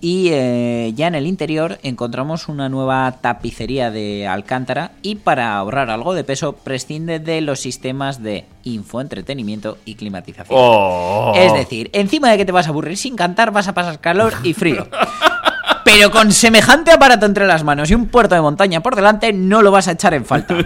Y 0.00 0.28
eh, 0.32 0.92
ya 0.94 1.06
en 1.06 1.14
el 1.14 1.26
interior 1.26 1.78
encontramos 1.82 2.48
una 2.48 2.68
nueva 2.68 3.10
tapicería 3.22 3.90
de 3.90 4.26
alcántara 4.26 4.90
y 5.00 5.14
para 5.14 5.56
ahorrar 5.56 5.88
algo 5.88 6.12
de 6.12 6.24
peso 6.24 6.52
prescinde 6.52 7.20
de 7.20 7.40
los 7.40 7.60
sistemas 7.60 8.22
de 8.22 8.44
infoentretenimiento 8.64 9.78
y 9.86 9.94
climatización. 9.94 10.58
Oh. 10.60 11.32
Es 11.34 11.54
decir, 11.54 11.88
encima 11.94 12.30
de 12.30 12.36
que 12.36 12.44
te 12.44 12.52
vas 12.52 12.66
a 12.66 12.70
aburrir 12.70 12.98
sin 12.98 13.16
cantar 13.16 13.50
vas 13.50 13.68
a 13.68 13.72
pasar 13.72 14.00
calor 14.00 14.34
y 14.42 14.52
frío. 14.52 14.88
Pero 15.84 16.10
con 16.10 16.32
semejante 16.32 16.90
aparato 16.90 17.26
entre 17.26 17.46
las 17.46 17.62
manos 17.62 17.90
y 17.90 17.94
un 17.94 18.06
puerto 18.06 18.34
de 18.34 18.40
montaña 18.40 18.82
por 18.82 18.96
delante, 18.96 19.32
no 19.32 19.62
lo 19.62 19.70
vas 19.70 19.88
a 19.88 19.92
echar 19.92 20.14
en 20.14 20.24
falta. 20.24 20.56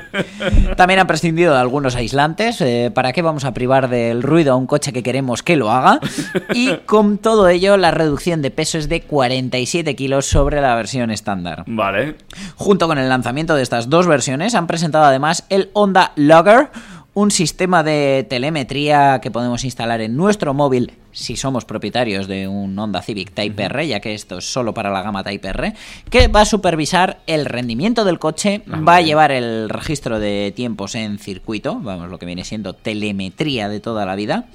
También 0.77 1.01
han 1.01 1.07
prescindido 1.07 1.55
de 1.55 1.61
algunos 1.61 1.97
aislantes. 1.97 2.61
eh, 2.61 2.91
¿Para 2.95 3.13
qué 3.13 3.23
vamos 3.23 3.45
a 3.45 3.53
privar 3.53 3.89
del 3.89 4.23
ruido 4.23 4.53
a 4.53 4.57
un 4.57 4.67
coche 4.67 4.93
que 4.93 5.03
queremos 5.03 5.43
que 5.43 5.57
lo 5.57 5.71
haga? 5.71 6.01
Y 6.55 6.77
con 6.87 7.19
todo 7.19 7.49
ello, 7.49 7.77
la 7.77 7.91
reducción 7.91 8.43
de 8.43 8.51
peso 8.51 8.79
es 8.79 8.89
de 8.89 9.03
47 9.03 9.97
kilos 9.97 10.27
sobre 10.27 10.61
la 10.61 10.75
versión 10.75 11.11
estándar. 11.11 11.65
Vale. 11.67 12.17
Junto 12.57 12.87
con 12.87 12.99
el 12.99 13.09
lanzamiento 13.09 13.55
de 13.55 13.63
estas 13.63 13.91
dos 13.91 14.07
versiones, 14.07 14.55
han 14.55 14.67
presentado 14.67 15.05
además 15.05 15.45
el 15.49 15.71
Honda 15.73 16.13
Logger, 16.17 16.71
un 17.15 17.31
sistema 17.33 17.83
de 17.83 18.27
telemetría 18.31 19.21
que 19.21 19.31
podemos 19.31 19.65
instalar 19.65 20.01
en 20.01 20.17
nuestro 20.17 20.55
móvil 20.55 20.93
si 21.19 21.37
somos 21.37 21.65
propietarios 21.65 22.29
de 22.29 22.47
un 22.47 22.79
Honda 22.79 23.03
Civic 23.03 23.33
Type 23.33 23.65
R, 23.65 23.89
ya 23.89 23.99
que 24.01 24.15
esto 24.15 24.39
es 24.39 24.45
solo 24.45 24.73
para 24.73 24.91
la 24.91 25.03
gama 25.03 25.25
Type 25.25 25.49
R, 25.49 25.75
que 26.11 26.29
va 26.29 26.43
a 26.43 26.45
supervisar 26.45 27.19
el 27.27 27.45
rendimiento 27.45 28.05
del 28.05 28.21
coche, 28.21 28.63
va 28.67 28.97
a 28.97 29.01
llevar 29.01 29.33
el 29.33 29.69
registro 29.69 30.21
de 30.21 30.53
tiempos 30.55 30.95
en 30.95 31.19
circuito, 31.19 31.81
vamos, 31.81 32.09
lo 32.09 32.19
que 32.19 32.27
viene 32.27 32.45
siendo 32.45 32.73
telemetría 32.73 33.69
de 33.69 33.81
toda 33.81 34.07
la 34.07 34.15
vida. 34.15 34.47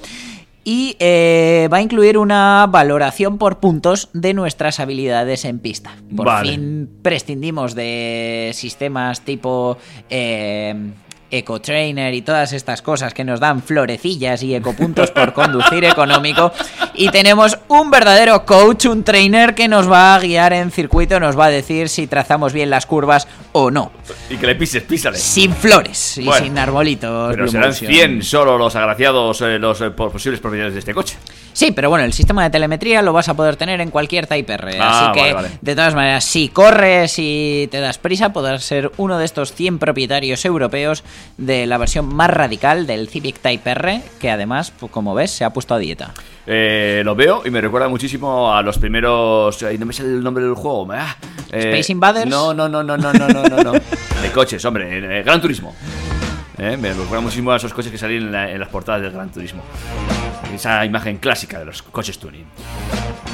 Y 0.65 0.95
eh, 0.99 1.67
va 1.71 1.77
a 1.77 1.81
incluir 1.81 2.17
una 2.17 2.65
valoración 2.71 3.37
por 3.37 3.59
puntos 3.59 4.09
de 4.13 4.33
nuestras 4.33 4.79
habilidades 4.79 5.43
en 5.43 5.59
pista. 5.59 5.97
Por 6.15 6.25
Vale. 6.25 6.49
fin 6.49 6.89
prescindimos 7.01 7.75
de 7.75 8.51
sistemas 8.53 9.19
tipo 9.25 9.77
eh, 10.09 10.93
Eco 11.33 11.59
Trainer 11.59 12.13
y 12.13 12.21
todas 12.21 12.53
estas 12.53 12.81
cosas 12.81 13.13
que 13.13 13.23
nos 13.23 13.39
dan 13.39 13.61
florecillas 13.63 14.43
y 14.43 14.53
ecopuntos 14.55 15.11
por 15.11 15.33
conducir 15.33 15.83
económico. 15.85 16.51
Y 16.93 17.09
tenemos 17.09 17.57
un 17.69 17.89
verdadero 17.89 18.45
coach, 18.45 18.85
un 18.85 19.03
trainer 19.03 19.55
que 19.55 19.67
nos 19.67 19.91
va 19.91 20.13
a 20.15 20.19
guiar 20.19 20.53
en 20.53 20.69
circuito, 20.71 21.19
nos 21.19 21.37
va 21.37 21.45
a 21.45 21.49
decir 21.49 21.89
si 21.89 22.05
trazamos 22.07 22.53
bien 22.53 22.69
las 22.69 22.85
curvas 22.85 23.27
o 23.51 23.71
no. 23.71 23.91
Y 24.29 24.37
que 24.37 24.45
le 24.45 24.55
pises, 24.55 24.83
písale. 24.83 25.17
Sin 25.17 25.53
flores 25.55 26.17
y 26.19 26.25
Bueno, 26.25 26.45
sin 26.45 26.57
arbolitos. 26.57 27.31
Pero 27.31 27.43
Blue 27.43 27.51
serán 27.51 27.69
Motion. 27.69 27.91
100 27.91 28.23
solo 28.23 28.57
los 28.57 28.75
agraciados, 28.75 29.41
eh, 29.41 29.57
los 29.59 29.81
eh, 29.81 29.89
po- 29.89 30.09
posibles 30.11 30.39
propietarios 30.39 30.73
de 30.73 30.79
este 30.79 30.93
coche. 30.93 31.17
Sí, 31.51 31.71
pero 31.71 31.89
bueno, 31.89 32.03
el 32.05 32.13
sistema 32.13 32.43
de 32.43 32.49
telemetría 32.49 33.01
lo 33.03 33.13
vas 33.13 33.29
a 33.29 33.35
poder 33.35 33.55
tener 33.55 33.79
en 33.79 33.91
cualquier 33.91 34.25
Type 34.25 34.53
R. 34.53 34.77
Ah, 34.79 35.11
así 35.11 35.13
que, 35.13 35.19
vale, 35.21 35.33
vale. 35.33 35.49
de 35.61 35.75
todas 35.75 35.93
maneras, 35.93 36.25
si 36.25 36.49
corres 36.49 37.15
y 37.17 37.67
te 37.71 37.79
das 37.79 37.99
prisa, 37.99 38.33
podrás 38.33 38.63
ser 38.63 38.91
uno 38.97 39.19
de 39.19 39.25
estos 39.25 39.53
100 39.53 39.77
propietarios 39.77 40.45
europeos 40.45 41.03
de 41.37 41.65
la 41.65 41.77
versión 41.77 42.13
más 42.13 42.29
radical 42.29 42.87
del 42.87 43.09
Civic 43.09 43.39
Type 43.39 43.69
R, 43.71 44.01
que 44.19 44.29
además, 44.29 44.71
pues, 44.79 44.91
como 44.91 45.13
ves, 45.13 45.31
se 45.31 45.43
ha 45.43 45.51
puesto 45.51 45.73
a 45.73 45.79
dieta. 45.79 46.13
Eh, 46.45 47.01
lo 47.05 47.15
veo 47.15 47.41
y 47.45 47.49
me 47.49 47.61
recuerda 47.61 47.87
muchísimo 47.87 48.53
a 48.53 48.61
los 48.61 48.77
primeros. 48.77 49.61
No 49.79 49.85
me 49.85 49.93
sale 49.93 50.09
el 50.09 50.23
nombre 50.23 50.43
del 50.43 50.55
juego. 50.55 50.87
Eh, 50.93 50.99
Space 51.51 51.91
Invaders. 51.91 52.29
No, 52.29 52.53
no, 52.53 52.67
no, 52.67 52.83
no, 52.83 52.97
no, 52.97 53.13
no, 53.13 53.27
no, 53.27 53.63
no. 53.63 53.71
de 54.21 54.31
coches, 54.33 54.63
hombre. 54.65 55.19
Eh, 55.19 55.23
Gran 55.23 55.41
Turismo. 55.41 55.75
me 56.57 56.93
recuerda 56.93 57.21
muchísimo 57.21 57.51
a 57.51 57.57
esos 57.57 57.73
coches 57.73 57.91
que 57.91 57.97
salen 57.97 58.33
en 58.33 58.59
las 58.59 58.69
portadas 58.69 59.01
del 59.01 59.11
Gran 59.11 59.31
Turismo. 59.31 59.63
Esa 60.53 60.85
imagen 60.85 61.17
clásica 61.17 61.59
de 61.59 61.65
los 61.65 61.81
coches 61.81 62.17
tuning. 62.19 62.45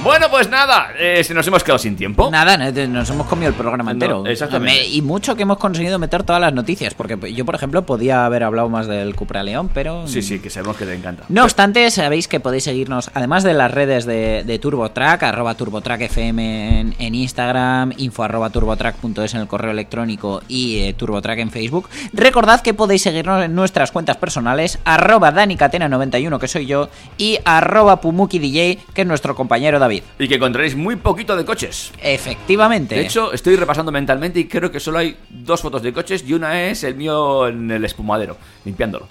Bueno, 0.04 0.28
pues 0.30 0.50
nada, 0.50 0.92
eh, 0.98 1.22
se 1.26 1.34
nos 1.34 1.46
hemos 1.48 1.62
quedado 1.62 1.78
sin 1.78 1.98
tiempo. 1.98 2.30
Nada, 2.32 2.56
no- 2.56 2.88
nos 2.88 3.10
hemos 3.10 3.28
comido 3.28 3.50
el 3.50 3.56
programa 3.56 3.84
No, 3.84 3.92
entero. 3.92 4.26
exactamente. 4.28 4.80
Me- 4.80 4.88
y 4.88 5.02
mucho 5.02 5.36
que 5.36 5.42
hemos 5.44 5.58
conseguido 5.58 6.00
meter 6.00 6.24
todas 6.24 6.40
las 6.42 6.54
noticias, 6.54 6.94
porque 6.94 7.34
yo, 7.34 7.44
por 7.44 7.56
ejemplo, 7.56 7.86
podía 7.86 8.26
haber 8.26 8.44
hablado 8.46 8.70
más 8.70 8.88
del 8.88 9.14
Cupra 9.16 9.44
León, 9.44 9.70
pero... 9.74 10.08
Sí, 10.08 10.22
sí, 10.22 10.40
que 10.40 10.50
sabemos 10.50 10.78
que 10.78 10.86
te 10.86 10.94
encanta. 10.96 11.26
No 11.28 11.44
obstante, 11.44 11.92
sabéis 11.92 12.30
que 12.30 12.40
podéis 12.40 12.64
seguirnos, 12.64 13.12
además 13.14 13.44
de 13.44 13.54
las 13.54 13.72
redes 13.72 14.06
de, 14.06 14.44
de 14.46 14.58
TurboTrack, 14.60 15.22
arroba 15.24 15.56
TurboTrackFM 15.56 16.80
en, 16.80 16.96
en 16.98 17.16
Instagram, 17.16 17.92
info 17.98 18.24
arroba 18.24 18.50
turbotrack.es 18.52 19.34
en 19.34 19.42
el 19.42 19.48
correo 19.48 19.72
electrónico 19.72 20.42
y 20.48 20.78
eh, 20.80 20.94
TurboTrack 20.94 21.40
en 21.40 21.52
Facebook. 21.52 21.90
Recordad 22.14 22.62
que 22.62 22.74
podéis 22.74 23.02
seguirnos 23.02 23.44
en 23.44 23.54
nuestras 23.54 23.92
cuentas 23.92 24.16
personales, 24.16 24.80
arroba 24.86 25.34
DaniCatena91, 25.34 26.40
que 26.40 26.48
soy 26.48 26.66
yo, 26.68 26.90
y 27.20 27.38
arroba 27.46 28.02
PumukiDJ, 28.02 28.80
que 28.94 29.02
es 29.02 29.08
nuestro 29.08 29.36
compañero 29.36 29.78
David. 29.78 30.02
Y 30.18 30.28
que 30.28 30.36
encontraréis 30.36 30.76
muy 30.76 30.96
poquito 30.96 31.36
de 31.36 31.46
coches. 31.46 31.92
Efectivamente. 32.02 32.96
De 32.96 33.02
hecho, 33.02 33.32
estoy 33.32 33.56
repasando 33.56 33.92
mentalmente 33.92 34.40
y 34.40 34.46
creo 34.46 34.72
que 34.72 34.80
solo 34.80 34.98
hay 34.98 35.18
dos 35.30 35.62
fotos 35.62 35.84
de 35.84 35.94
coches 35.94 36.24
y 36.26 36.34
una 36.34 36.64
es 36.64 36.84
el 36.84 36.96
mío 36.96 37.48
en 37.48 37.70
el 37.70 37.86
espumadero, 37.86 38.38
limpiándolo. 38.66 39.08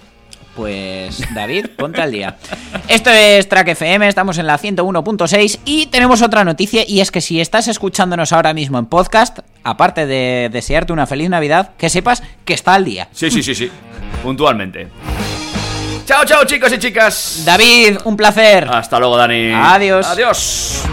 Pues 0.55 1.23
David, 1.33 1.67
ponte 1.77 2.01
al 2.01 2.11
día. 2.11 2.37
Esto 2.89 3.11
es 3.11 3.47
Track 3.47 3.69
FM, 3.69 4.07
estamos 4.07 4.37
en 4.39 4.47
la 4.47 4.57
101.6 4.57 5.59
y 5.63 5.85
tenemos 5.85 6.21
otra 6.21 6.43
noticia 6.43 6.83
y 6.85 6.99
es 6.99 7.11
que 7.11 7.21
si 7.21 7.39
estás 7.39 7.67
escuchándonos 7.67 8.33
ahora 8.33 8.53
mismo 8.53 8.79
en 8.79 8.87
podcast, 8.87 9.39
aparte 9.63 10.05
de 10.05 10.49
desearte 10.51 10.91
una 10.91 11.05
feliz 11.05 11.29
Navidad, 11.29 11.75
que 11.77 11.89
sepas 11.89 12.23
que 12.43 12.55
está 12.55 12.73
al 12.73 12.83
día. 12.83 13.07
Sí, 13.11 13.29
sí, 13.29 13.43
sí, 13.43 13.53
sí. 13.53 13.69
Puntualmente. 14.23 14.87
Chao, 16.09 16.25
chao, 16.25 16.43
chicos 16.43 16.73
y 16.73 16.79
chicas. 16.79 17.43
David, 17.45 17.99
un 18.03 18.17
placer. 18.17 18.67
Hasta 18.67 18.97
luego, 18.97 19.15
Dani. 19.15 19.51
Adiós. 19.53 20.07
Adiós. 20.07 20.83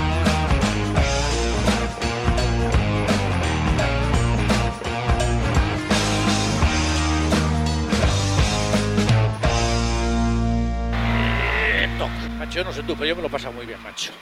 Macho, 12.39 12.59
yo 12.59 12.65
no 12.65 12.73
sé 12.75 12.83
tú, 12.83 12.95
pero 12.95 13.07
yo 13.07 13.17
me 13.17 13.23
lo 13.23 13.31
paso 13.31 13.51
muy 13.51 13.65
bien, 13.65 13.83
macho. 13.83 14.13